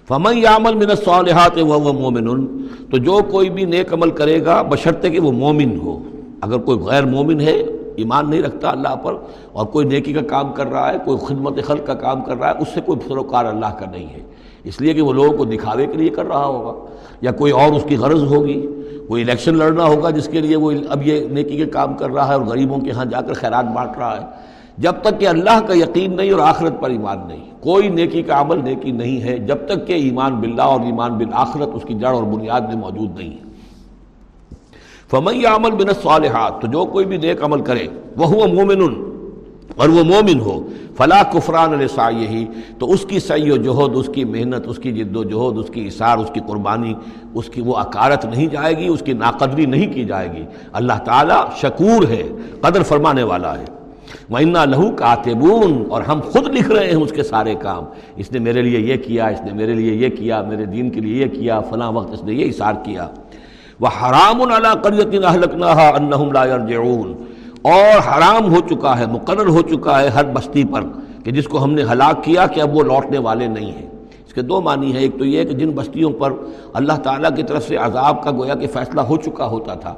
فمن 0.09 0.39
یامل 0.39 0.75
من 0.75 0.91
الصالحات 0.91 1.59
وہ 1.59 1.93
مومن 1.93 2.47
تو 2.91 2.97
جو 2.97 3.21
کوئی 3.31 3.51
بھی 3.51 3.65
نیک 3.65 3.93
عمل 3.93 4.11
کرے 4.11 4.45
گا، 4.45 4.63
بشرطے 4.63 5.11
کہ 5.11 5.21
وہ 5.21 5.33
مومن 5.33 5.79
ہو۔ 5.79 5.99
اگر 6.41 6.59
کوئی 6.59 6.79
غیر 6.79 7.05
مومن 7.05 7.41
ہے 7.41 7.63
ایمان 7.97 8.31
نہیں 8.31 8.43
رکھتا 8.43 8.71
اللہ 8.71 8.97
پر 8.97 9.15
اور 9.53 9.67
کوئی 9.67 9.87
نیکی 9.87 10.13
کا 10.13 10.21
کام 10.21 10.53
کر 10.53 10.67
رہا 10.67 10.93
ہے، 10.93 10.97
کوئی 11.05 11.19
خدمت 11.27 11.65
خلق 11.65 11.87
کا 11.87 11.95
کام 11.95 12.21
کر 12.21 12.37
رہا 12.37 12.49
ہے، 12.49 12.55
اس 12.61 12.69
سے 12.69 12.81
کوئی 12.81 12.99
سروکار 13.09 13.45
اللہ 13.45 13.75
کا 13.79 13.91
نہیں 13.91 14.07
ہے۔ 14.07 14.21
اس 14.65 14.81
لیے 14.81 14.95
کہ 14.95 15.03
وہ 15.03 15.13
لوگوں 15.13 15.37
کو 15.37 15.45
دکھاوے 15.45 15.87
کے 15.87 15.99
لیے 15.99 16.09
کر 16.09 16.27
رہا 16.27 16.47
ہوگا۔ 16.47 16.87
یا 17.21 17.33
کوئی 17.33 17.53
اور 17.53 17.73
اس 17.73 17.85
کی 17.89 17.97
غرض 17.97 18.23
ہوگی۔ 18.23 18.67
کوئی 19.09 19.23
الیکشن 19.23 19.57
لڑنا 19.57 19.85
ہوگا 19.85 20.11
جس 20.11 20.29
کے 20.29 20.41
لیے 20.41 20.57
وہ 20.57 20.73
اب 20.89 21.09
یہ 21.09 21.29
نیکی 21.29 21.57
کے 21.57 21.67
کام 21.67 21.95
کر 21.95 22.11
رہا 22.11 22.29
ہے 22.29 22.33
اور 22.33 22.43
غریبوں 22.43 22.79
کے 22.79 22.91
ہاں 22.91 23.05
جا 23.05 23.21
کر 23.21 23.33
خیرات 23.33 23.65
بانٹ 23.65 23.99
رہا 23.99 24.21
ہے۔ 24.21 24.27
جب 24.79 24.93
تک 25.03 25.21
کہ 25.21 25.29
اللہ 25.29 25.61
کا 25.67 25.75
یقین 25.75 26.17
نہیں 26.17 26.31
اور 26.31 26.41
آخرت 26.41 26.73
پر 26.81 26.91
ایمان 26.91 27.19
نہیں۔ 27.29 27.51
کوئی 27.61 27.89
نیکی 27.89 28.23
کا 28.23 28.41
عمل 28.41 28.65
نیکی 28.65 28.91
نہیں 28.91 29.23
ہے۔ 29.23 29.39
جب 29.39 29.57
تک 29.67 29.87
کہ 29.87 29.93
ایمان 29.93 30.35
باللہ 30.35 30.63
اور 30.63 30.81
ایمان 30.81 31.13
بالآخرت 31.19 31.69
اس 31.73 31.83
کی 31.83 31.95
جڑ 31.95 32.15
اور 32.15 32.23
بنیاد 32.23 32.61
میں 32.61 32.77
موجود 32.77 33.19
نہیں 33.19 33.31
ہے۔ 33.31 33.52
فمئی 35.13 35.47
عمل 35.47 35.71
بن 35.71 35.93
صالحات 36.03 36.61
تو 36.61 36.67
جو 36.67 36.85
کوئی 36.85 37.07
بھی 37.07 37.17
نیک 37.17 37.45
عمل 37.45 37.61
کرے 37.61 37.87
وہ 38.17 38.47
مومن 38.47 39.13
اور 39.77 39.89
وہ 39.89 40.05
مومن 40.05 40.41
ہو 40.41 40.67
فلاں 40.97 41.33
کفران 41.33 41.73
علیہ 41.73 42.45
تو 42.79 42.93
اس 42.93 43.07
کی 43.09 43.19
سی 43.19 43.51
و 43.51 43.57
جہد، 43.57 43.91
اس 43.95 44.11
کی 44.15 44.25
محنت، 44.25 44.69
اس 44.69 44.77
کی 44.77 44.93
جد 44.93 45.17
و 45.17 45.25
جہد، 45.25 45.59
اس 45.59 45.71
کی 45.75 45.87
اثار، 45.87 46.19
اس 46.19 46.31
کی 46.35 46.41
قربانی، 46.47 46.95
اس 47.35 47.49
کی 47.49 47.61
وہ 47.61 47.77
اکارت 47.77 48.25
نہیں 48.25 48.47
جائے 48.47 48.77
گی، 48.79 48.87
اس 48.87 49.03
کی 49.03 49.13
ناقدری 49.13 49.67
نہیں 49.67 49.93
کی 49.93 50.05
جائے 50.05 50.29
گی۔ 50.33 50.45
اللہ 50.73 50.93
تعالیٰ 51.05 51.45
شکور 51.57 52.09
ہے، 52.09 52.23
قدر 52.61 52.83
فرمانے 52.83 53.23
والا 53.23 53.59
ہے۔ 53.59 53.65
وَإِنَّا 54.31 54.65
لَهُ 54.65 54.97
كَاتِبُونَ 54.97 55.89
اور 55.89 56.03
ہم 56.03 56.21
خود 56.21 56.49
لکھ 56.49 56.71
رہے 56.71 56.87
ہیں 56.87 56.95
اس 56.95 57.13
کے 57.13 57.23
سارے 57.23 57.55
کام۔ 57.55 57.85
اس 58.17 58.33
نے 58.33 58.39
میرے 58.39 58.63
لیے 58.63 58.81
یہ 58.81 58.97
کیا، 58.97 59.27
اس 59.27 59.41
نے 59.41 59.53
میرے 59.53 59.75
لیے 59.75 59.95
یہ 59.95 60.09
کیا، 60.09 60.43
میرے 60.43 60.65
دین 60.65 60.91
کے 60.91 61.01
لیے 61.01 61.27
یہ 61.27 61.41
کیا، 61.41 61.61
فلاں 61.61 61.93
وقت 61.93 62.13
اس 62.13 62.25
نے 62.25 62.33
یہ 62.33 62.49
اشار 62.49 62.75
کیا۔ 62.85 63.09
وہ 63.83 63.89
حرام 64.01 64.43
اللہ 64.43 64.75
قریت 64.83 65.15
انہم 65.25 66.33
لا 66.33 66.45
يرجعون۔ 66.45 67.13
اور 67.63 67.99
حرام 68.09 68.55
ہو 68.55 68.61
چکا 68.71 68.99
ہے، 68.99 69.07
مقرر 69.07 69.47
ہو 69.47 69.63
چکا 69.63 70.01
ہے 70.03 70.09
ہر 70.09 70.25
بستی 70.25 70.65
پر 70.65 70.83
کہ 71.25 71.31
جس 71.31 71.49
کو 71.49 71.65
ہم 71.65 71.73
نے 71.75 71.83
ہلاک 71.83 72.25
کیا 72.25 72.47
کہ 72.47 72.61
اب 72.61 72.77
وہ 72.77 72.83
لوٹنے 72.83 73.19
والے 73.19 73.47
نہیں 73.47 73.73
ہیں۔ 73.73 73.87
اس 74.27 74.35
کے 74.35 74.43
دو 74.43 74.61
معنی 74.61 74.93
ہیں، 74.93 75.01
ایک 75.01 75.19
تو 75.19 75.25
یہ 75.25 75.45
کہ 75.45 75.55
جن 75.55 75.71
بستیوں 75.71 76.11
پر 76.13 76.33
اللہ 76.75 76.93
تعالیٰ 76.93 77.31
کی 77.37 77.43
طرف 77.43 77.69
سے 77.69 77.77
عذاب 77.77 78.23
کا 78.23 78.31
گویا 78.31 78.55
کہ 78.55 78.67
فیصلہ 78.67 79.01
ہو 79.01 79.17
چکا 79.17 79.47
ہوتا 79.47 79.75
تھا، 79.75 79.95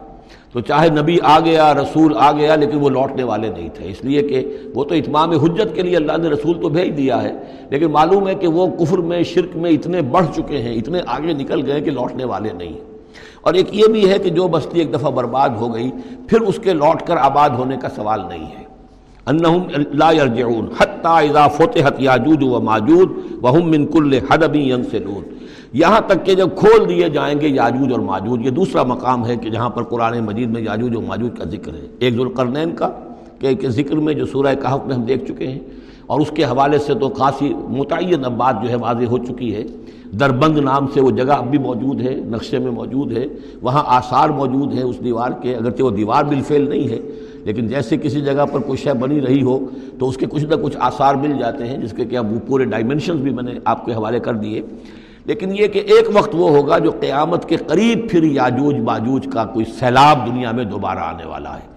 تو 0.53 0.61
چاہے 0.61 0.89
نبی 0.89 1.19
آ 1.23 1.41
گیا، 1.41 1.75
رسول 1.75 2.17
آ 2.19 2.33
گیا، 2.33 2.57
لیکن 2.57 2.79
وہ 2.79 2.91
لوٹنے 2.91 3.23
والے 3.23 3.49
نہیں 3.49 3.69
تھے۔ 3.69 3.91
اس 3.91 4.05
لیے 4.05 4.23
کہ 4.23 4.57
وہ 4.75 4.85
تو 4.85 4.95
اتمام 4.95 5.31
حجت 5.31 5.75
کے 5.75 5.83
لیے 5.83 5.97
اللہ 5.97 6.17
نے 6.23 6.29
رسول 6.29 6.61
تو 6.63 6.69
بھیج 6.69 6.97
دیا 6.97 7.23
ہے، 7.23 7.33
لیکن 7.71 7.91
معلوم 7.91 8.29
ہے 8.29 8.35
کہ 8.35 8.47
وہ 8.47 8.67
کفر 8.67 8.99
میں، 8.99 9.23
شرک 9.23 9.57
میں 9.57 9.71
اتنے 9.71 10.03
بڑھ 10.03 10.27
چکے 10.37 10.63
ہیں، 10.63 10.75
اتنے 10.75 11.01
آگے 11.07 11.33
نکل 11.33 11.67
گئے 11.67 11.81
کہ 11.81 11.91
لوٹنے 11.91 12.25
والے 12.25 12.53
نہیں۔ 12.53 12.94
اور 13.45 13.55
ایک 13.55 13.75
یہ 13.75 13.85
بھی 13.93 14.11
ہے 14.11 14.19
کہ 14.19 14.31
جو 14.31 14.49
بستی 14.49 14.79
ایک 14.79 14.95
دفعہ 14.95 15.11
برباد 15.11 15.49
ہو 15.49 15.75
گئی، 15.75 15.91
پھر 16.29 16.41
اس 16.41 16.59
کے 16.63 16.73
لوٹ 16.73 17.03
کر 17.03 17.17
آباد 17.17 17.51
ہونے 17.51 17.77
کا 17.77 17.89
سوال 17.89 18.21
نہیں 18.29 18.45
ہے۔ 18.45 18.65
انہم 19.27 19.63
لا 19.93 20.11
یرجعون، 20.13 20.69
حتی 20.79 21.29
اذا 21.29 21.49
فتحت 21.49 21.95
یاجوج 21.99 22.43
و 22.43 22.61
ماجوج 22.61 23.09
وہم 23.43 23.71
من 23.71 23.87
کل 23.87 24.19
حدبی 24.31 24.69
ینسلون۔ 24.69 25.23
یہاں 25.73 26.01
تک 26.07 26.25
کہ 26.25 26.35
جب 26.35 26.49
کھول 26.57 26.89
دیے 26.89 27.09
جائیں 27.09 27.41
گے 27.41 27.49
یاجوج 27.49 27.93
اور 27.93 28.01
ماجوج، 28.01 28.45
یہ 28.45 28.51
دوسرا 28.51 28.83
مقام 28.83 29.27
ہے 29.27 29.37
کہ 29.37 29.51
جہاں 29.51 29.69
پر 29.69 29.83
قرآن 29.83 30.25
مجید 30.25 30.51
میں 30.51 30.63
یاجوج 30.63 30.97
و 30.97 31.01
ماجوج 31.01 31.31
کا 31.39 31.45
ذکر 31.45 31.75
ہے۔ 31.75 31.87
ایک 31.99 32.15
ذوالقرنین 32.15 32.71
کا، 32.71 32.91
کہ 33.39 33.69
ذکر 33.69 33.95
میں 33.95 34.15
جو 34.15 34.27
سورہ 34.27 34.55
کہف 34.55 34.87
میں 34.87 34.95
ہم 34.95 35.03
دیکھ 35.03 35.25
چکے 35.25 35.49
ہیں۔ 35.49 35.59
اور 36.07 36.21
اس 36.21 36.31
کے 36.31 36.45
حوالے 36.45 36.79
سے 36.79 36.95
تو 36.95 37.09
خاصی 37.09 37.55
متعین 37.69 38.25
اب 38.25 38.33
بات 38.33 38.63
جو 38.63 38.69
ہے 38.69 38.77
واضح 38.77 39.05
ہو 39.05 39.19
چکی 39.19 39.55
ہے۔ 39.55 39.65
دربند 40.21 40.59
نام 40.59 40.87
سے 40.95 41.01
وہ 41.01 41.11
جگہ 41.11 41.33
اب 41.33 41.51
بھی 41.51 41.59
موجود 41.59 42.01
ہے، 42.01 42.15
نقشے 42.15 42.59
میں 42.59 42.71
موجود 42.71 43.17
ہے، 43.17 43.27
وہاں 43.63 43.83
آثار 43.87 44.29
موجود 44.29 44.75
ہیں 44.75 44.83
اس 44.83 45.05
دیوار 45.05 45.31
کے، 45.31 45.57
اگرچہ 45.57 45.83
وہ 45.83 45.91
دیوار 45.91 46.25
بالفعل 46.25 46.69
نہیں 46.69 46.89
ہے، 46.89 46.99
لیکن 47.45 47.67
جیسے 47.67 47.97
کسی 47.97 48.21
جگہ 48.21 48.47
پر 48.53 48.61
کوئی 48.61 48.79
شے 48.79 48.93
بنی 48.93 49.21
رہی 49.21 49.43
ہو 49.43 49.59
تو 49.99 50.09
اس 50.09 50.17
کے 50.17 50.27
کچھ 50.27 50.45
نہ 50.45 50.55
کچھ 50.55 50.77
آثار 50.81 51.15
مل 51.15 51.39
جاتے 51.39 51.67
ہیں، 51.67 51.79
جس 51.79 51.93
کے 51.93 52.05
کہ 52.05 52.17
اب 52.17 52.33
وہ 52.33 52.39
پورے 52.47 52.65
ڈائمنشنز 52.65 53.21
بھی 53.21 53.31
میں 53.31 53.43
نے 53.43 53.59
آپ 53.65 53.87
کے 53.87 53.93
حوالے 53.93 54.21
کر 54.21 54.35
دیے۔ 54.35 54.63
لیکن 55.25 55.53
یہ 55.59 55.67
کہ 55.67 55.79
ایک 55.79 56.09
وقت 56.15 56.31
وہ 56.33 56.51
ہوگا 56.51 56.79
جو 56.79 56.91
قیامت 56.91 57.49
کے 57.49 57.57
قریب 57.57 58.11
پھر 58.11 58.23
یاجوج 58.23 58.75
باجوج 58.75 59.29
کا 59.33 59.45
کوئی 59.45 59.65
سیلاب 59.65 60.27
دنیا 60.27 60.51
میں 60.51 60.65
دوبارہ 60.65 60.99
آنے 60.99 61.27
والا 61.27 61.57
ہے۔ 61.57 61.74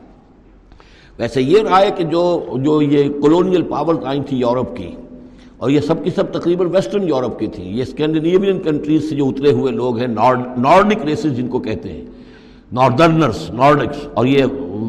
ویسے 1.20 1.42
یہ 1.42 1.62
رہا 1.62 1.82
ہے 1.82 1.92
کہ 1.92 2.04
جو 2.04 2.46
جو 2.64 2.82
یہ 2.82 3.10
کولونیل 3.10 3.62
پاورز 3.62 3.98
آئی 4.06 4.20
تھی 4.28 4.38
یورپ 4.38 4.76
کی 4.76 4.88
اور 5.58 5.70
یہ 5.70 5.80
سب 5.80 6.04
کی 6.04 6.10
سب 6.10 6.34
تقریباً 6.34 6.68
ویسٹرن 6.68 7.08
یورپ 7.08 7.40
کی 7.40 7.48
تھی 7.48 7.64
یہ 7.78 7.82
اسکینڈینیوین 7.82 8.60
کنٹریز 8.60 9.10
سے 9.10 9.16
جو 9.16 9.28
اترے 9.28 9.52
ہوئے 9.52 9.72
لوگ 9.72 9.98
ہیں 9.98 10.08
نارڈک 10.08 11.06
ریسز 11.06 11.38
جن 11.38 11.48
کو 11.48 11.60
کہتے 11.60 11.90
ہیں 11.90 12.06
ناردرنرس 12.74 13.50
نارڈکس 13.52 14.08
اور 14.14 14.26
یہ 14.26 14.46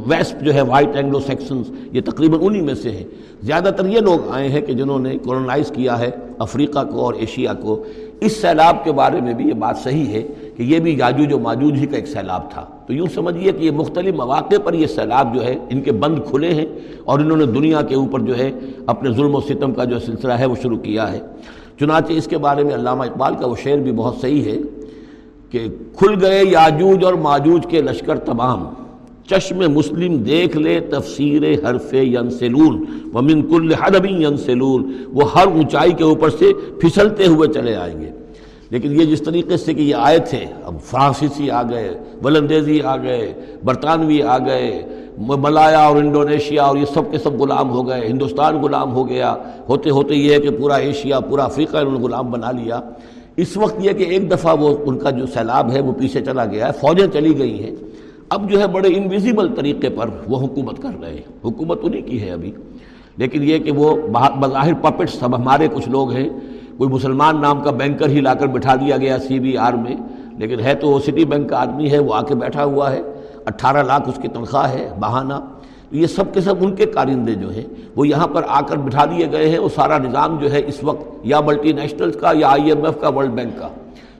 ویسٹ 0.07 0.43
جو 0.43 0.55
ہے 0.55 0.63
وائٹ 0.63 0.97
اینگلو 0.97 1.21
سیکشنز 1.21 1.71
یہ 1.93 2.01
تقریباً 2.01 2.41
انہی 2.43 2.61
میں 2.61 2.75
سے 2.75 2.91
ہیں۔ 2.91 3.05
زیادہ 3.43 3.71
تر 3.77 3.87
یہ 3.87 4.01
لوگ 4.01 4.29
آئے 4.31 4.49
ہیں 4.49 4.61
کہ 4.61 4.73
جنہوں 4.73 4.99
نے 4.99 5.19
کولونائز 5.19 5.71
کیا 5.71 5.99
ہے 5.99 6.11
افریقہ 6.39 6.85
کو 6.91 7.01
اور 7.01 7.15
ایشیا 7.15 7.53
کو۔ 7.55 7.85
اس 8.21 8.41
سیلاب 8.41 8.85
کے 8.85 8.93
بارے 8.93 9.21
میں 9.21 9.35
بھی 9.35 9.49
یہ 9.49 9.53
بات 9.53 9.79
صحیح 9.79 10.07
ہے 10.07 10.23
کہ 10.59 10.63
یہ 10.63 10.79
بھی 10.79 10.99
یاجوج 10.99 11.33
و 11.33 11.39
ماجوج 11.39 11.73
ہی 11.73 11.87
کا 11.87 11.97
ایک 11.97 12.09
سیلاب 12.09 12.51
تھا۔ 12.51 12.65
تو 12.87 12.93
یوں 12.93 13.07
سمجھیے 13.15 13.53
کہ 13.53 13.65
یہ 13.65 13.71
مختلف 13.71 14.15
مواقع 14.15 14.55
پر 14.65 14.75
یہ 14.75 14.87
سیلاب 14.87 15.35
جو 15.35 15.45
ہے، 15.45 15.57
ان 15.71 15.81
کے 15.81 15.93
بند 15.93 16.19
کھلے 16.31 16.55
ہیں 16.55 16.67
اور 17.05 17.19
انہوں 17.19 17.37
نے 17.37 17.47
دنیا 17.47 17.83
کے 17.83 17.95
اوپر 17.95 18.21
جو 18.21 18.39
ہے 18.39 18.51
اپنے 18.87 19.11
ظلم 19.11 19.35
و 19.35 19.41
ستم 19.41 19.73
کا 19.73 19.85
جو 19.85 19.99
سلسلہ 19.99 20.33
ہے 20.33 20.47
وہ 20.47 20.55
شروع 20.63 20.79
کیا 20.79 21.13
ہے۔ 21.13 21.21
چنانچہ 21.81 22.13
اس 22.13 22.27
کے 22.27 22.39
بارے 22.39 22.65
میں 22.65 22.75
علامہ 22.75 23.05
اقبال 23.05 23.35
کا 23.35 23.47
وہ 23.47 23.55
شعر 23.63 23.77
بھی 23.77 23.93
بہت 23.93 24.15
صحیح 24.21 24.45
ہے 24.45 24.57
کہ 25.51 25.67
کھل 25.99 26.15
گئے 26.21 26.45
یاجوج 26.45 27.05
اور 27.05 27.15
ماجوج 27.15 27.67
کے 27.67 27.83
لشکر 27.83 28.19
تمام، 28.19 28.65
چشم 29.31 29.73
مسلم 29.73 30.17
دیکھ 30.17 30.57
لے 30.57 30.81
تفسیر 30.81 31.43
حرف 31.53 31.95
ینسلون، 31.95 32.85
ومن 33.15 33.43
کل 33.43 33.75
حربی 33.75 34.15
ینسلون۔ 34.23 34.93
وہ 35.07 35.33
ہر 35.35 35.47
اونچائی 35.47 35.93
کے 35.93 36.05
اوپر 36.05 36.31
سے 36.31 36.53
پھسلتے 36.81 37.27
ہوئے 37.27 37.49
چلے 37.49 37.77
آئیں 37.77 38.01
گے۔ 38.01 38.11
لیکن 38.71 39.01
یہ 39.01 39.05
جس 39.05 39.23
طریقے 39.23 39.57
سے 39.57 39.75
کہ 39.75 39.83
یہ 39.83 39.95
آئے 39.95 40.19
تھے، 40.19 40.45
اب 40.65 40.75
فرانسیسی 40.83 41.51
آ 41.51 41.63
گئے 41.63 41.99
ولندیزی 42.25 42.81
آ 42.83 42.97
گئے، 42.97 43.33
برطانوی 43.65 44.23
آ 44.23 44.39
گئے، 44.39 44.83
ملایا 45.19 45.79
اور 45.79 45.97
انڈونیشیا 45.97 46.63
اور 46.63 46.77
یہ 46.77 46.85
سب 46.95 47.11
کے 47.11 47.19
سب 47.19 47.41
غلام 47.41 47.71
ہو 47.71 47.89
گئے، 47.89 48.07
ہندوستان 48.07 48.63
غلام 48.63 48.93
ہو 48.93 49.09
گیا، 49.09 49.35
ہوتے 49.69 49.91
ہوتے 49.91 50.15
یہ 50.15 50.35
ہے 50.35 50.41
کہ 50.41 50.51
پورا 50.51 50.75
ایشیا، 50.75 51.21
پورا 51.21 51.45
افریقہ 51.45 51.77
انہوں 51.77 51.99
نے 51.99 52.05
غلام 52.05 52.31
بنا 52.31 52.51
لیا۔ 52.51 52.81
اس 53.37 53.57
وقت 53.57 53.75
یہ 53.79 53.93
کہ 53.93 54.03
ایک 54.03 54.31
دفعہ 54.31 54.61
وہ 54.61 54.77
ان 54.87 54.99
کا 54.99 55.11
جو 55.11 55.27
سیلاب 55.27 55.73
ہے 55.73 55.81
وہ 55.81 55.93
پیچھے 55.93 56.21
چلا 56.21 56.45
گیا 56.45 56.67
ہے، 56.67 56.73
فوجیں 56.73 57.07
چلی 57.13 57.39
گئی 57.39 57.65
ہیں۔ 57.65 57.75
اب 58.29 58.51
جو 58.51 58.61
ہے 58.61 58.67
بڑے 58.67 58.89
انویزیبل 58.95 59.55
طریقے 59.55 59.89
پر 59.89 60.11
وہ 60.29 60.39
حکومت 60.39 60.83
کر 60.83 60.91
رہے 61.01 61.11
ہیں۔ 61.11 61.23
حکومت 61.45 61.79
انہیں 61.83 62.03
کی 62.03 62.23
ہے 62.23 62.31
ابھی۔ 62.31 62.53
لیکن 63.17 63.43
یہ 63.43 63.59
کہ 63.59 63.73
وہ 63.73 63.97
بظاہر 64.41 64.75
پپٹ 64.75 65.11
سب 65.11 65.37
ہمارے 65.37 65.69
کچھ 65.75 65.89
لوگ 65.89 66.11
ہیں۔ 66.11 66.29
کوئی 66.79 66.91
مسلمان 66.91 67.41
نام 67.41 67.61
کا 67.61 67.71
بینکر 67.71 68.09
ہی 68.09 68.21
لا 68.21 68.35
کر 68.35 68.47
بٹھا 68.47 68.75
دیا 68.75 68.97
گیا 68.97 69.19
سی 69.19 69.39
بی 69.39 69.57
آر 69.57 69.73
میں، 69.73 69.97
لیکن 70.39 70.61
ہے 70.61 70.75
تو 70.75 70.89
وہ 70.89 70.99
سٹی 70.99 71.25
بینک 71.25 71.51
کا 71.51 71.61
آدمی 71.61 71.91
ہے، 71.91 71.99
وہ 71.99 72.15
آ 72.15 72.23
کے 72.23 72.35
بیٹھا 72.35 72.65
ہوا 72.65 72.93
ہے۔ 72.93 73.03
اٹھارہ 73.47 73.83
لاکھ 73.83 74.09
اس 74.09 74.19
کی 74.23 74.29
تنخواہ 74.29 74.73
ہے، 74.73 74.91
بہانہ۔ 75.01 75.35
یہ 75.91 76.07
سب 76.07 76.35
کے 76.35 76.41
سب 76.41 76.55
ان 76.61 76.75
کے 76.75 76.87
کارندے 76.87 77.35
جو 77.35 77.51
ہیں، 77.51 77.63
وہ 77.97 78.09
یہاں 78.09 78.27
پر 78.27 78.43
آ 78.49 78.61
کر 78.61 78.77
بٹھا 78.77 79.05
دیے 79.05 79.27
گئے 79.33 79.49
ہیں۔ 79.49 79.59
وہ 79.59 79.69
سارا 79.75 79.99
نظام 79.99 80.39
جو 80.39 80.53
ہے 80.53 80.63
اس 80.67 80.85
وقت 80.85 81.21
یا 81.23 81.41
ملٹی 81.41 81.73
نیشنلز 81.73 82.17
کا 82.21 82.33
یا 82.35 82.49
آئی 82.49 82.71
ایم 82.71 82.85
ایف 82.85 83.01
کا، 83.01 83.09
ورلڈ 83.09 83.31
بینک 83.31 83.59
کا۔ 83.59 83.69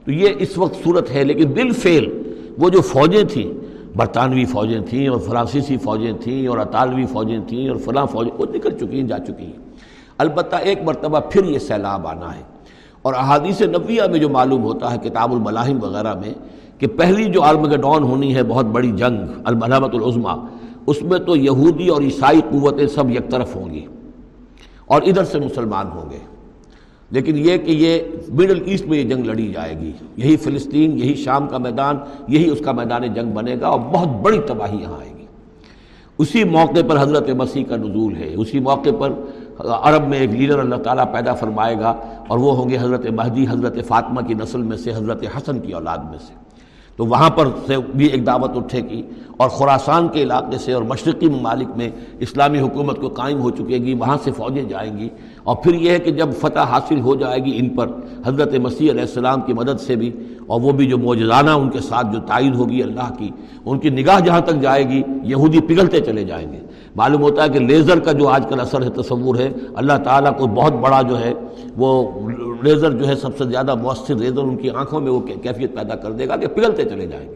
تو 0.05 0.11
یہ 0.11 0.29
اس 0.39 0.57
وقت 0.57 0.83
صورت 0.83 1.11
ہے، 1.11 1.23
لیکن 1.23 1.49
بل 1.49 1.71
فیل۔ 1.71 2.23
وہ 2.57 2.69
جو 2.69 2.81
فوجیں 2.81 3.23
تھیں، 3.23 3.53
برطانوی 3.97 4.45
فوجیں 4.45 4.81
تھیں 4.81 5.07
اور 5.07 5.19
فرانسیسی 5.19 5.77
فوجیں 5.77 6.13
تھیں 6.13 6.47
اور 6.47 6.57
اطالوی 6.57 7.05
فوجیں 7.05 7.39
تھیں 7.47 7.69
اور 7.69 7.77
فلاں 7.77 8.05
فوجیں، 8.05 8.39
وہ 8.39 8.45
نکل 8.53 8.77
چکی 8.77 8.99
ہیں، 8.99 9.07
جا 9.07 9.19
چکی 9.19 9.45
ہیں۔ 9.45 9.68
البتہ 10.19 10.55
ایک 10.55 10.83
مرتبہ 10.83 11.19
پھر 11.19 11.45
یہ 11.45 11.59
سیلاب 11.59 12.07
آنا 12.07 12.35
ہے۔ 12.35 12.41
اور 13.01 13.13
احادیث 13.13 13.61
نبیہ 13.61 14.01
میں 14.11 14.19
جو 14.19 14.29
معلوم 14.29 14.63
ہوتا 14.63 14.93
ہے، 14.93 15.09
کتاب 15.09 15.31
الملاحم 15.31 15.83
وغیرہ 15.83 16.13
میں، 16.13 16.33
کہ 16.77 16.87
پہلی 16.87 17.25
جو 17.25 17.41
ڈون 17.81 18.03
ہونی 18.03 18.35
ہے، 18.35 18.43
بہت 18.43 18.65
بڑی 18.65 18.91
جنگ 18.91 19.41
المحمت 19.43 19.95
العظمہ 19.95 20.45
اس 20.85 21.01
میں 21.01 21.19
تو 21.19 21.35
یہودی 21.35 21.87
اور 21.87 22.01
عیسائی 22.01 22.41
قوتیں 22.51 22.87
سب 22.87 23.09
یک 23.09 23.29
طرف 23.29 23.55
ہوں 23.55 23.69
گی 23.69 23.85
اور 24.85 25.01
ادھر 25.01 25.23
سے 25.23 25.39
مسلمان 25.39 25.87
ہوں 25.87 26.09
گے۔ 26.09 26.17
لیکن 27.11 27.37
یہ 27.37 27.57
کہ 27.57 27.71
یہ 27.71 27.99
مڈل 28.33 28.61
ایسٹ 28.65 28.85
میں 28.85 28.97
یہ 28.97 29.03
جنگ 29.03 29.25
لڑی 29.25 29.47
جائے 29.47 29.79
گی۔ 29.79 29.91
یہی 30.17 30.37
فلسطین، 30.37 30.97
یہی 30.97 31.15
شام 31.15 31.47
کا 31.47 31.57
میدان، 31.57 31.97
یہی 32.27 32.49
اس 32.49 32.59
کا 32.65 32.71
میدان 32.71 33.13
جنگ 33.13 33.31
بنے 33.31 33.55
گا 33.61 33.67
اور 33.67 33.79
بہت 33.79 34.07
بڑی 34.07 34.39
تباہی 34.47 34.81
یہاں 34.81 34.99
آئے 34.99 35.09
گی۔ 35.17 35.25
اسی 36.17 36.43
موقع 36.43 36.79
پر 36.87 37.01
حضرت 37.01 37.29
مسیح 37.29 37.63
کا 37.69 37.75
نزول 37.75 38.15
ہے، 38.15 38.33
اسی 38.37 38.59
موقع 38.59 38.89
پر 38.99 39.13
عرب 39.59 40.07
میں 40.07 40.19
ایک 40.19 40.29
لیڈر 40.29 40.59
اللہ 40.59 40.75
تعالیٰ 40.75 41.13
پیدا 41.13 41.33
فرمائے 41.33 41.75
گا 41.79 41.93
اور 42.27 42.37
وہ 42.37 42.55
ہوں 42.55 42.69
گے 42.69 42.77
حضرت 42.77 43.05
مہدی، 43.05 43.45
حضرت 43.49 43.87
فاطمہ 43.87 44.21
کی 44.21 44.33
نسل 44.33 44.61
میں 44.61 44.77
سے، 44.77 44.91
حضرت 44.91 45.23
حسن 45.37 45.59
کی 45.59 45.71
اولاد 45.71 45.97
میں 45.97 46.17
سے۔ 46.27 46.33
تو 46.97 47.05
وہاں 47.05 47.29
پر 47.29 47.47
سے 47.67 47.77
بھی 47.95 48.05
ایک 48.05 48.25
دعوت 48.25 48.57
اٹھے 48.57 48.81
گی 48.81 49.01
اور 49.37 49.49
خوراسان 49.49 50.07
کے 50.07 50.23
علاقے 50.23 50.57
سے 50.57 50.73
اور 50.73 50.83
مشرقی 50.83 51.29
ممالک 51.29 51.67
میں 51.77 51.89
اسلامی 52.19 52.59
حکومت 52.59 53.01
کو 53.01 53.07
قائم 53.07 53.41
ہو 53.41 53.49
چکے 53.49 53.77
گی، 53.77 53.93
وہاں 53.93 54.17
سے 54.23 54.31
فوجیں 54.31 54.63
جائیں 54.63 54.97
گی۔ 54.97 55.09
اور 55.43 55.55
پھر 55.55 55.73
یہ 55.73 55.91
ہے 55.91 55.99
کہ 55.99 56.11
جب 56.11 56.29
فتح 56.41 56.59
حاصل 56.59 56.99
ہو 56.99 57.15
جائے 57.15 57.39
گی 57.39 57.51
ان 57.55 57.69
پر، 57.69 57.87
حضرت 58.25 58.53
مسیح 58.53 58.91
علیہ 58.91 59.01
السلام 59.01 59.41
کی 59.41 59.53
مدد 59.53 59.81
سے 59.81 59.95
بھی، 59.95 60.11
اور 60.47 60.61
وہ 60.61 60.71
بھی 60.71 60.85
جو 60.85 60.97
موجزانہ 60.97 61.49
ان 61.49 61.69
کے 61.69 61.79
ساتھ 61.79 62.07
جو 62.13 62.19
تائید 62.19 62.55
ہوگی 62.55 62.83
اللہ 62.83 63.13
کی، 63.17 63.29
ان 63.65 63.79
کی 63.79 63.89
نگاہ 63.89 64.19
جہاں 64.19 64.41
تک 64.41 64.61
جائے 64.61 64.89
گی، 64.89 65.03
یہودی 65.23 65.59
پگھلتے 65.59 65.99
چلے 65.99 66.23
جائیں 66.23 66.53
گے۔ 66.53 66.59
معلوم 66.99 67.21
ہوتا 67.21 67.43
ہے 67.43 67.49
کہ 67.49 67.59
لیزر 67.59 67.99
کا 67.99 68.11
جو 68.11 68.27
آج 68.27 68.45
کل 68.49 68.59
اثر 68.59 68.81
ہے، 68.81 68.89
تصور 68.89 69.35
ہے، 69.39 69.49
اللہ 69.75 69.97
تعالیٰ 70.03 70.37
کو 70.37 70.47
بہت 70.47 70.73
بڑا 70.83 71.01
جو 71.01 71.19
ہے، 71.19 71.33
وہ 71.77 71.89
لیزر 72.63 72.91
جو 72.91 73.07
ہے 73.07 73.15
سب 73.15 73.37
سے 73.37 73.43
زیادہ 73.43 73.75
مؤثر 73.75 74.15
لیزر 74.15 74.43
ان 74.43 74.57
کی 74.57 74.69
آنکھوں 74.69 74.99
میں 75.01 75.11
وہ 75.11 75.19
کیفیت 75.43 75.75
پیدا 75.75 75.95
کر 75.95 76.11
دے 76.11 76.27
گا 76.27 76.35
کہ 76.35 76.47
پگھلتے 76.47 76.83
چلے 76.83 77.07
جائیں 77.07 77.27
گے۔ 77.29 77.35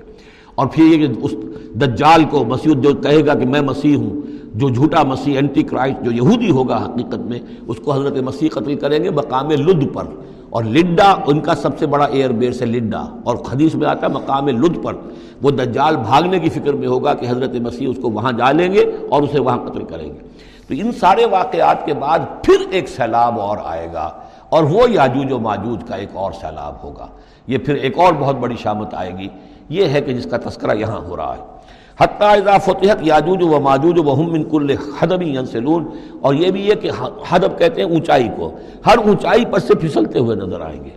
اور 0.56 0.68
پھر 0.72 0.84
یہ 0.84 1.08
کہ 1.08 1.14
اس 1.22 1.34
دجال 1.82 2.24
کو 2.30 2.44
مسیح 2.46 2.74
جو 2.82 2.94
کہے 2.94 3.26
گا 3.26 3.34
کہ 3.34 3.46
میں 3.46 3.62
مسیح 3.62 3.96
ہوں 3.96 4.22
جو 4.54 4.70
جھوٹا 4.70 5.04
مسیح 5.04 5.36
اینٹی 5.36 5.64
کرائسٹ 5.64 6.06
جو 6.06 6.12
یہودی 6.12 6.52
ہوگا 6.52 6.78
حقیقت 6.86 7.20
میں، 7.20 7.40
اس 7.68 7.78
کو 7.78 7.94
حضرت 7.94 8.18
مسیح 8.18 8.50
قتل 8.52 8.76
کریں 8.76 9.04
گے 9.04 9.10
مقام 9.10 9.52
لد 9.52 9.94
پر۔ 9.94 10.04
اور 10.50 10.64
لڈا، 10.64 11.16
ان 11.28 11.40
کا 11.40 11.56
سب 11.56 11.80
سے 11.80 11.88
بڑا 11.88 12.06
ایئر 12.06 12.30
بیس 12.30 12.62
ہے 12.62 12.66
لڈا۔ 12.66 13.06
اور 13.24 13.36
حدیث 13.36 13.76
میں 13.76 13.88
آتا 13.88 14.08
ہے 14.08 14.12
مقام 14.12 14.48
لد 14.48 14.84
پر۔ 14.84 14.94
وہ 15.42 15.52
دجال 15.52 15.98
بھاگنے 15.98 16.40
کی 16.40 16.50
فکر 16.50 16.74
میں 16.74 16.88
ہوگا 16.88 17.14
کہ 17.14 17.26
حضرت 17.30 17.56
مسیح 17.56 17.88
اس 17.90 17.98
کو 18.02 18.10
وہاں 18.10 18.32
جا 18.32 18.52
لیں 18.52 18.74
گے 18.74 18.80
اور 19.10 19.22
اسے 19.22 19.42
وہاں 19.42 19.58
قتل 19.58 19.84
کریں 19.84 20.10
گے۔ 20.10 20.20
تو 20.68 20.86
ان 20.86 20.92
سارے 20.92 21.26
واقعات 21.26 21.86
کے 21.86 21.94
بعد 21.94 22.20
پھر 22.44 22.68
ایک 22.72 22.90
سیلاب 22.90 23.40
اور 23.40 23.58
آئے 23.64 23.88
گا۔ 23.94 24.12
اور 24.50 24.64
وہ 24.64 24.92
یاجوج 24.92 25.32
و 25.32 25.40
ماجوج 25.40 25.84
کا 25.88 25.96
ایک 25.96 26.10
اور 26.14 26.32
سیلاب 26.32 26.74
ہوگا۔ 26.84 27.08
یہ 27.48 27.58
پھر 27.58 27.74
ایک 27.74 28.00
اور 28.00 28.14
بہت 28.20 28.36
بڑی 28.36 28.56
شامت 28.56 28.94
آئے 28.94 29.18
گی۔ 29.18 29.28
یہ 29.70 29.86
ہے 29.86 30.02
کہ 30.02 30.14
جس 30.14 30.28
کا 30.32 30.38
تذکرہ 30.38 30.78
یہاں 30.78 31.00
ہو 31.00 31.18
رہا 31.18 31.36
ہے۔ 31.38 31.53
حتیٰ 32.00 32.30
اذا 32.30 32.58
فتحت 32.58 32.98
یاجوج 33.02 33.44
و 33.44 33.60
ماجوج 33.60 34.00
و 34.00 34.16
من 34.16 34.44
کل 34.44 34.76
حدبی 35.00 35.30
ینسلون۔ 35.30 35.86
اور 36.22 36.34
یہ 36.34 36.52
بھی 36.52 36.70
ہے 36.70 36.76
کہ 36.76 36.92
حدب 37.30 37.60
کہتے 37.60 37.84
ہیں 37.84 37.90
اونچائی 37.90 38.30
کو۔ 38.36 38.52
ہر 38.86 38.98
اونچائی 38.98 39.46
پر 39.46 39.60
سے 39.60 39.76
پھسلتے 39.76 40.20
ہوئے 40.20 40.36
نظر 40.36 40.62
آئیں 40.62 40.84
گے۔ 40.84 40.90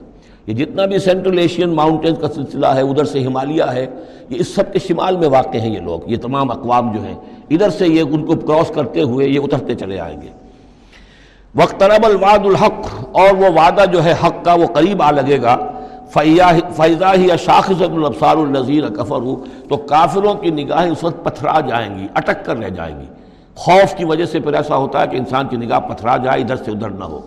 یہ 0.47 0.55
جتنا 0.55 0.87
بھی 0.87 0.99
سینٹرل 0.99 1.39
ایشین 1.39 1.69
ماؤنٹینز 1.69 2.19
کا 2.21 2.29
سلسلہ 2.29 2.67
ہے، 2.67 2.81
ادھر 2.81 3.05
سے 3.05 3.25
ہمالیہ 3.25 3.63
ہے، 3.73 3.87
یہ 4.29 4.37
اس 4.39 4.55
سب 4.55 4.73
کے 4.73 4.79
شمال 4.79 5.17
میں 5.17 5.29
واقع 5.29 5.59
ہیں 5.59 5.75
یہ 5.75 5.81
لوگ۔ 5.81 6.01
یہ 6.07 6.17
تمام 6.17 6.51
اقوام 6.51 6.93
جو 6.93 7.03
ہیں، 7.03 7.15
ادھر 7.51 7.71
سے 7.71 7.87
یہ 7.87 8.03
ان 8.11 8.25
کو 8.25 8.37
کراس 8.37 8.71
کرتے 8.75 9.03
ہوئے 9.03 9.29
یہ 9.29 9.41
اترتے 9.43 9.75
چلے 9.75 10.01
آئیں 10.01 10.23
گے۔ 10.23 10.29
وقت 11.55 11.83
الواد 11.83 12.47
الحق 12.47 13.07
اور 13.13 13.37
وہ 13.37 13.47
وعدہ 13.47 13.85
جو 13.93 14.05
ہے 14.05 14.15
حق 14.25 14.45
کا 14.45 14.55
وہ 14.55 14.67
قریب 14.67 15.03
آ 15.03 15.11
لگے 15.11 15.43
گا۔ 15.43 15.76
فیضا 16.13 17.15
ہی 17.15 17.29
شاخص 17.39 17.83
البصار 17.83 18.37
النظیر 18.37 18.89
کفر 18.89 19.17
ہو 19.17 19.45
تو 19.69 19.77
کافروں 19.77 20.35
کی 20.35 20.51
نگاہیں 20.51 20.91
اس 20.91 21.05
وقت 21.05 21.25
پتھرا 21.25 21.61
جائیں 21.61 21.99
گی، 21.99 22.07
اٹک 22.15 22.45
کر 22.45 22.57
رہ 22.57 22.69
جائیں 22.69 23.01
گی۔ 23.01 23.07
خوف 23.55 23.95
کی 23.95 24.05
وجہ 24.05 24.25
سے 24.25 24.41
پھر 24.41 24.55
ایسا 24.55 24.77
ہوتا 24.77 25.03
ہے 25.03 25.07
کہ 25.07 25.17
انسان 25.17 25.49
کی 25.49 25.57
نگاہ 25.57 25.81
پتھرا 25.81 26.17
جائے، 26.17 26.41
ادھر 26.41 26.57
سے 26.57 26.71
ادھر 26.71 26.91
نہ 26.91 27.05
ہو۔ 27.05 27.21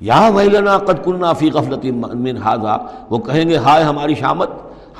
یا 0.00 0.30
ویلنا 0.34 0.78
قد 0.78 1.04
کننا 1.04 1.32
فی 1.32 1.50
غفلت 1.50 1.84
من 2.14 2.36
حاضا 2.36 2.76
وہ 3.10 3.18
کہیں 3.18 3.48
گے، 3.48 3.56
ہائے 3.56 3.84
ہماری 3.84 4.14
شامت، 4.14 4.50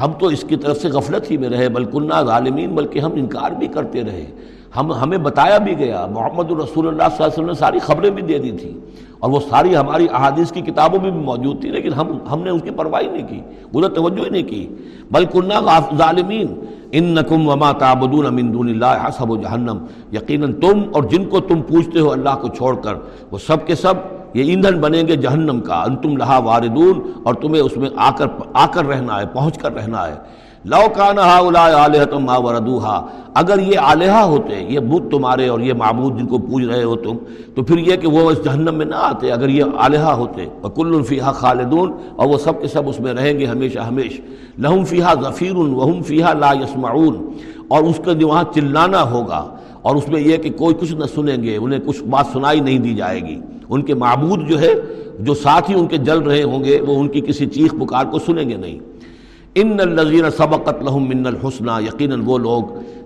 ہم 0.01 0.13
تو 0.13 0.27
اس 0.27 0.45
کی 0.49 0.57
طرف 0.57 0.77
سے 0.77 0.89
غفلت 0.89 1.31
ہی 1.31 1.37
میں 1.37 1.49
رہے 1.49 1.69
بلکنہ 1.69 2.15
ظالمین، 2.27 2.75
بلکہ 2.75 2.99
ہم 2.99 3.13
انکار 3.15 3.51
بھی 3.51 3.67
کرتے 3.67 4.05
رہے۔ 4.05 4.27
ہم 4.77 4.93
ہمیں 4.93 5.19
بتایا 5.19 5.59
بھی 5.59 5.79
گیا، 5.79 6.07
محمد 6.07 6.51
الرسول 6.51 6.89
اللہ 6.89 7.03
صلی 7.03 7.25
اللہ 7.25 7.25
علیہ 7.25 7.33
وسلم 7.33 7.47
نے 7.47 7.55
ساری 7.55 7.79
خبریں 7.79 8.11
بھی 8.11 8.23
دے 8.23 8.39
دی 8.39 8.51
تھیں۔ 8.51 9.06
اور 9.19 9.31
وہ 9.31 9.41
ساری 9.51 9.77
ہماری 9.77 10.07
احادیث 10.13 10.53
کی 10.53 10.61
کتابوں 10.61 11.01
میں 11.03 11.11
بھی 11.11 11.21
موجود 11.21 11.61
تھی، 11.61 11.71
لیکن 11.71 11.93
ہم 11.93 12.19
ہم 12.33 12.43
نے 12.43 12.51
اس 12.51 12.63
کی 12.63 12.71
پرواہی 12.71 13.07
نہیں 13.07 13.27
کی 13.29 13.41
ادھر 13.75 13.89
توجہ 13.89 14.25
ہی 14.25 14.31
نہیں 14.31 14.43
کی۔ 14.43 14.67
بل 15.11 15.25
کنہ 15.25 15.79
ظالمین 15.99 16.47
ان 16.93 17.05
نقم 17.05 17.49
وما 17.49 17.73
تابدون 17.73 18.27
امین 18.27 18.53
دون 18.55 18.69
اللہ 18.69 19.07
حسب 19.09 19.31
و 19.31 19.37
جہنم۔ 19.37 19.79
یقیناً 20.13 20.53
تم 20.53 20.83
اور 20.93 21.03
جن 21.03 21.25
کو 21.25 21.41
تم 21.41 21.63
پوچھتے 21.63 22.01
ہو 22.01 22.13
اللہ 22.13 22.37
کو 22.41 22.49
چھوڑ 22.49 22.75
کر، 22.77 22.95
وہ 23.31 23.39
سب 23.39 23.67
کے 23.67 23.75
سب 23.75 23.95
یہ 24.35 24.45
ایندھن 24.45 24.81
بنیں 24.81 25.03
گے 25.09 25.17
جہنم 25.17 25.61
کا۔ 25.61 25.83
انتم 25.83 26.17
لہا 26.17 26.39
واردون 26.39 27.01
اور 27.25 27.35
تمہیں 27.35 27.63
اس 27.63 27.77
میں 27.77 27.91
آ 27.97 28.11
کر 28.11 28.27
آ 28.53 28.67
کر 28.67 28.87
رہنا 28.87 29.21
ہے، 29.21 29.27
پہنچ 29.33 29.59
کر 29.59 29.75
رہنا 29.75 30.07
ہے۔ 30.09 30.15
لو 30.67 30.89
کان 30.95 31.17
ما 32.25 32.37
وردوہا۔ 32.37 33.07
اگر 33.35 33.59
یہ 33.59 33.79
آلیہ 33.79 34.11
ہوتے، 34.11 34.67
یہ 34.69 34.81
بت 34.81 35.11
تمہارے 35.11 35.49
اور 35.49 35.61
یہ 35.61 35.73
معبود 35.73 36.19
جن 36.19 36.27
کو 36.27 36.39
پوج 36.39 36.65
رہے 36.65 36.83
ہو 36.83 36.97
تم، 36.97 37.17
تو 37.55 37.63
پھر 37.63 37.79
یہ 37.79 37.97
کہ 37.97 38.09
وہ 38.09 38.31
اس 38.31 38.45
جہنم 38.45 38.75
میں 38.75 38.87
نہ 38.87 38.95
آتے، 38.95 39.33
اگر 39.33 39.49
یہ 39.49 39.65
آلیہ 39.79 39.99
ہوتے۔ 39.99 40.47
کل 40.75 40.95
الفیحہ 40.95 41.33
خالدون، 41.33 41.93
اور 42.17 42.27
وہ 42.27 42.39
سب 42.39 42.61
کے 42.61 42.69
سب 42.69 42.89
اس 42.89 43.01
میں 43.01 43.13
رہیں 43.13 43.39
گے 43.39 43.47
ہمیشہ 43.47 43.79
ہمیش 43.79 44.21
لہم 44.59 44.85
فیحہ 44.85 45.15
ظفیر 45.23 45.57
وہم 45.57 46.03
فیحہ 46.03 46.35
لا 46.35 46.53
یسمعون۔ 46.53 47.29
اور 47.69 47.83
اس 47.83 48.01
کا 48.05 48.13
جو 48.13 48.29
وہاں 48.29 48.45
چلانا 48.55 49.11
ہوگا۔ 49.11 49.55
اور 49.83 49.97
اس 49.97 50.09
میں 50.09 50.21
یہ 50.21 50.37
کہ 50.37 50.51
کوئی 50.51 50.75
کچھ 50.75 50.93
نہ 50.93 51.05
سنیں 51.15 51.43
گے، 51.43 51.57
انہیں 51.57 51.81
کچھ 51.87 52.05
بات 52.05 52.27
سنائی 52.33 52.61
نہیں 52.61 52.79
دی 52.79 52.95
جائے 52.95 53.21
گی۔ 53.21 53.41
ان 53.69 53.83
کے 53.83 53.95
معبود 53.95 54.49
جو 54.49 54.61
ہے، 54.61 54.75
جو 55.21 55.35
ساتھ 55.35 55.71
ہی 55.71 55.79
ان 55.79 55.87
کے 55.87 55.97
جل 55.97 56.19
رہے 56.19 56.43
ہوں 56.43 56.65
گے، 56.65 56.81
وہ 56.87 57.01
ان 57.01 57.09
کی 57.09 57.21
کسی 57.21 57.47
چیخ 57.47 57.73
پکار 57.73 58.05
کو 58.05 58.19
سنیں 58.19 58.49
گے 58.49 58.57
نہیں۔ 58.57 58.79
ان 59.61 59.81
الزین 59.81 60.31
سبقت 60.37 60.83
لہم 60.83 61.09
من 61.09 61.27
الحسنہ 61.27 61.73
یقیناً 61.83 62.23
وہ 62.25 62.39
لوگ 62.39 62.63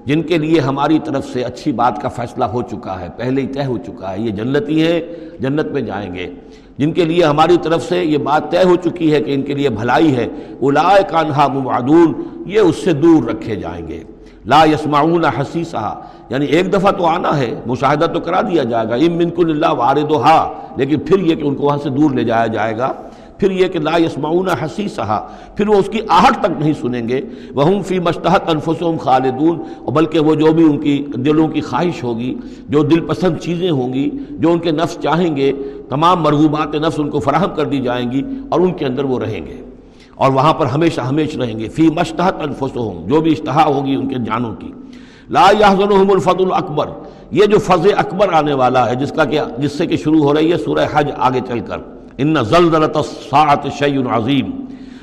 جن 0.07 0.23
کے 0.23 0.39
لیے 0.39 0.61
ہماری 0.61 0.99
طرف 0.99 1.27
سے 1.33 1.43
اچھی 1.43 1.73
بات 1.73 2.01
کا 2.03 2.09
فیصلہ 2.09 2.45
ہو 2.45 2.63
چکا 2.63 3.01
ہے، 3.01 3.09
پہلے 3.17 3.43
ہی 3.43 3.47
طے 3.47 3.65
ہو 3.65 3.77
چکا 3.79 4.13
ہے، 4.13 4.21
یہ 4.21 4.31
جنتی 4.31 4.83
ہیں، 4.83 5.01
جنت 5.41 5.67
میں 5.67 5.83
جائیں 5.83 6.15
گے۔ 6.15 6.27
جن 6.79 6.93
کے 6.93 7.05
لیے 7.05 7.25
ہماری 7.25 7.57
طرف 7.63 7.89
سے 7.89 8.05
یہ 8.05 8.19
بات 8.19 8.51
طے 8.51 8.63
ہو 8.63 8.77
چکی 8.77 9.13
ہے 9.13 9.21
کہ 9.21 9.35
ان 9.35 9.43
کے 9.43 9.55
لیے 9.55 9.69
بھلائی 9.69 10.17
ہے 10.17 10.27
اولائے 10.61 11.03
کانہا 11.11 11.47
مبعدون 11.49 12.13
یہ 12.47 12.61
اس 12.61 12.85
سے 12.85 12.93
دور 12.93 13.29
رکھے 13.29 13.57
جائیں 13.57 13.89
گے۔ 13.89 14.03
لا 14.47 14.65
یسمعون 14.65 15.25
حسیسہ 15.25 16.01
یعنی 16.31 16.47
ایک 16.47 16.73
دفعہ 16.73 16.91
تو 16.91 17.07
آنا 17.07 17.37
ہے، 17.39 17.51
مشاہدہ 17.67 18.07
تو 18.15 18.21
کرا 18.21 18.41
دیا 18.41 18.63
جائے 18.63 18.89
گا۔ 18.89 18.95
ام 18.95 19.17
منکن 19.17 19.51
اللہ 19.51 19.73
وارد 19.79 20.13
لیکن 20.77 20.99
پھر 20.99 21.19
یہ 21.19 21.35
کہ 21.35 21.43
ان 21.43 21.55
کو 21.55 21.67
وہاں 21.67 21.79
سے 21.83 21.91
دور 21.91 22.11
لے 22.11 22.25
جایا 22.25 22.47
جائے 22.47 22.77
گا۔ 22.79 22.93
پھر 23.41 23.51
یہ 23.51 23.67
کہ 23.67 23.79
لا 23.79 23.97
یسمعون 23.97 24.49
حسیسہا، 24.49 25.29
پھر 25.57 25.69
وہ 25.69 25.75
اس 25.75 25.89
کی 25.93 25.99
آہٹ 26.09 26.41
تک 26.41 26.51
نہیں 26.59 26.73
سنیں 26.81 27.09
گے۔ 27.09 27.21
وہم 27.55 27.83
فی 27.83 27.99
مشتحت 27.99 28.51
انفسهم 28.51 28.97
خالدون 28.97 29.59
بلکہ 29.93 30.19
وہ 30.19 30.35
جو 30.35 30.53
بھی 30.53 30.65
ان 30.65 30.79
کی 30.79 31.07
دلوں 31.15 31.49
کی 31.49 31.61
خواہش 31.61 32.05
ہوگی، 32.05 32.35
جو 32.69 32.83
دل 32.83 33.01
پسند 33.01 33.37
چیزیں 33.39 33.71
ہوں 33.71 33.93
گی، 33.93 34.11
جو 34.31 34.53
ان 34.53 34.59
کے 34.59 34.71
نفس 34.71 34.99
چاہیں 35.01 35.37
گے، 35.37 35.53
تمام 35.89 36.23
مرغوبات 36.23 36.75
نفس 36.75 37.01
ان 37.01 37.11
کو 37.11 37.19
فراہم 37.19 37.55
کر 37.57 37.65
دی 37.65 37.79
جائیں 37.79 38.13
گی 38.13 38.23
اور 38.49 38.61
ان 38.61 38.73
کے 38.73 38.85
اندر 38.85 39.05
وہ 39.05 39.19
رہیں 39.19 39.47
گے۔ 39.47 39.65
اور 40.15 40.33
وہاں 40.33 40.55
پر 40.55 40.67
ہمیشہ 40.67 41.01
ہمیش 41.01 41.37
رہیں 41.37 41.59
گے۔ 41.59 41.69
فی 41.69 41.83
مشتحت 41.83 42.35
انفسهم 42.35 43.07
جو 43.07 43.21
بھی 43.21 43.33
اشتہا 43.33 43.65
ہوگی 43.65 43.95
ان 43.95 44.09
کے 44.09 44.15
جانوں 44.15 44.55
کی۔ 44.55 44.73
لا 45.31 45.47
يحزنهم 45.61 46.11
الفضل 46.11 46.45
الاکبر، 46.45 46.87
یہ 47.31 47.45
جو 47.45 47.59
فضل 47.59 47.91
اکبر 47.97 48.33
آنے 48.33 48.55
والا 48.55 48.91
ہے، 48.91 48.95
جس 48.95 49.13
کا 49.13 49.25
کہ، 49.25 49.41
جس 49.59 49.73
سے 49.73 49.87
کہ 49.87 49.97
شروع 49.97 50.23
ہو 50.23 50.35
رہی 50.35 50.53
ہے، 50.53 50.59
سورہ 50.59 50.87
حج 50.93 51.11
آگے 51.19 51.41
چل 51.49 51.61
کر۔ 51.61 52.00
ان 52.23 52.35
زلزلت 52.35 52.97
الساعت 52.97 53.67
شیء 53.79 54.01
عظیم۔ 54.11 54.51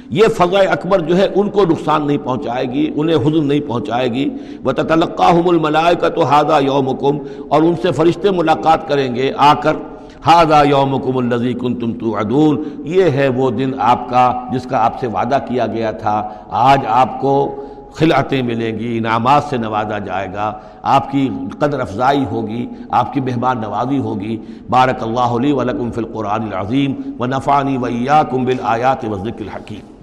یہ 0.09 0.23
فضا 0.27 0.59
اکبر 0.59 0.99
جو 0.99 1.17
ہے 1.17 1.27
ان 1.35 1.49
کو 1.49 1.65
نقصان 1.65 2.07
نہیں 2.07 2.17
پہنچائے 2.17 2.65
گی، 2.65 2.91
انہیں 2.95 3.15
حضن 3.15 3.47
نہیں 3.47 3.59
پہنچائے 3.59 4.07
گی۔ 4.07 4.29
وہ 4.63 4.71
تلقاہم 4.71 5.49
الملائکۃ 5.49 6.21
ہادہ 6.23 6.59
یومکم 6.61 7.17
اور 7.49 7.61
ان 7.61 7.73
سے 7.81 7.91
فرشتے 7.91 8.31
ملاقات 8.31 8.87
کریں 8.87 9.15
گے 9.15 9.31
آ 9.37 9.53
کر۔ 9.53 9.73
ہادہ 10.25 10.63
یومکم 10.69 11.17
الذی 11.17 11.53
کنتم 11.53 11.93
توعدون۔ 11.93 12.63
یہ 12.85 13.03
ہے 13.03 13.27
وہ 13.27 13.51
دن 13.51 13.71
آپ 13.79 14.09
کا 14.09 14.33
جس 14.53 14.63
کا 14.63 14.85
آپ 14.85 14.99
سے 14.99 15.07
وعدہ 15.07 15.37
کیا 15.47 15.67
گیا 15.67 15.91
تھا۔ 15.91 16.29
آج 16.49 16.79
آپ 16.87 17.21
کو 17.21 17.55
خلعتیں 17.97 18.41
ملیں 18.41 18.79
گی، 18.79 18.97
انعامات 18.97 19.43
سے 19.43 19.57
نوازا 19.57 19.99
جائے 19.99 20.27
گا، 20.33 20.53
آپ 20.81 21.11
کی 21.11 21.29
قدر 21.59 21.79
افزائی 21.79 22.25
ہوگی، 22.25 22.67
آپ 22.91 23.13
کی 23.13 23.21
مہمان 23.21 23.61
نوازی 23.61 23.97
ہوگی۔ 23.97 24.37
بارک 24.69 25.03
اللہ 25.03 25.35
علی 25.37 25.51
ولکم 25.51 25.91
فی 25.91 26.01
القرآن 26.01 26.43
العظیم 26.43 26.93
و 27.19 27.25
نفانی 27.25 27.77
ویاکم 27.77 28.45
بالآیات 28.45 29.05
و 29.05 29.17
ذکر 29.17 29.41
الحکیم۔ 29.41 29.96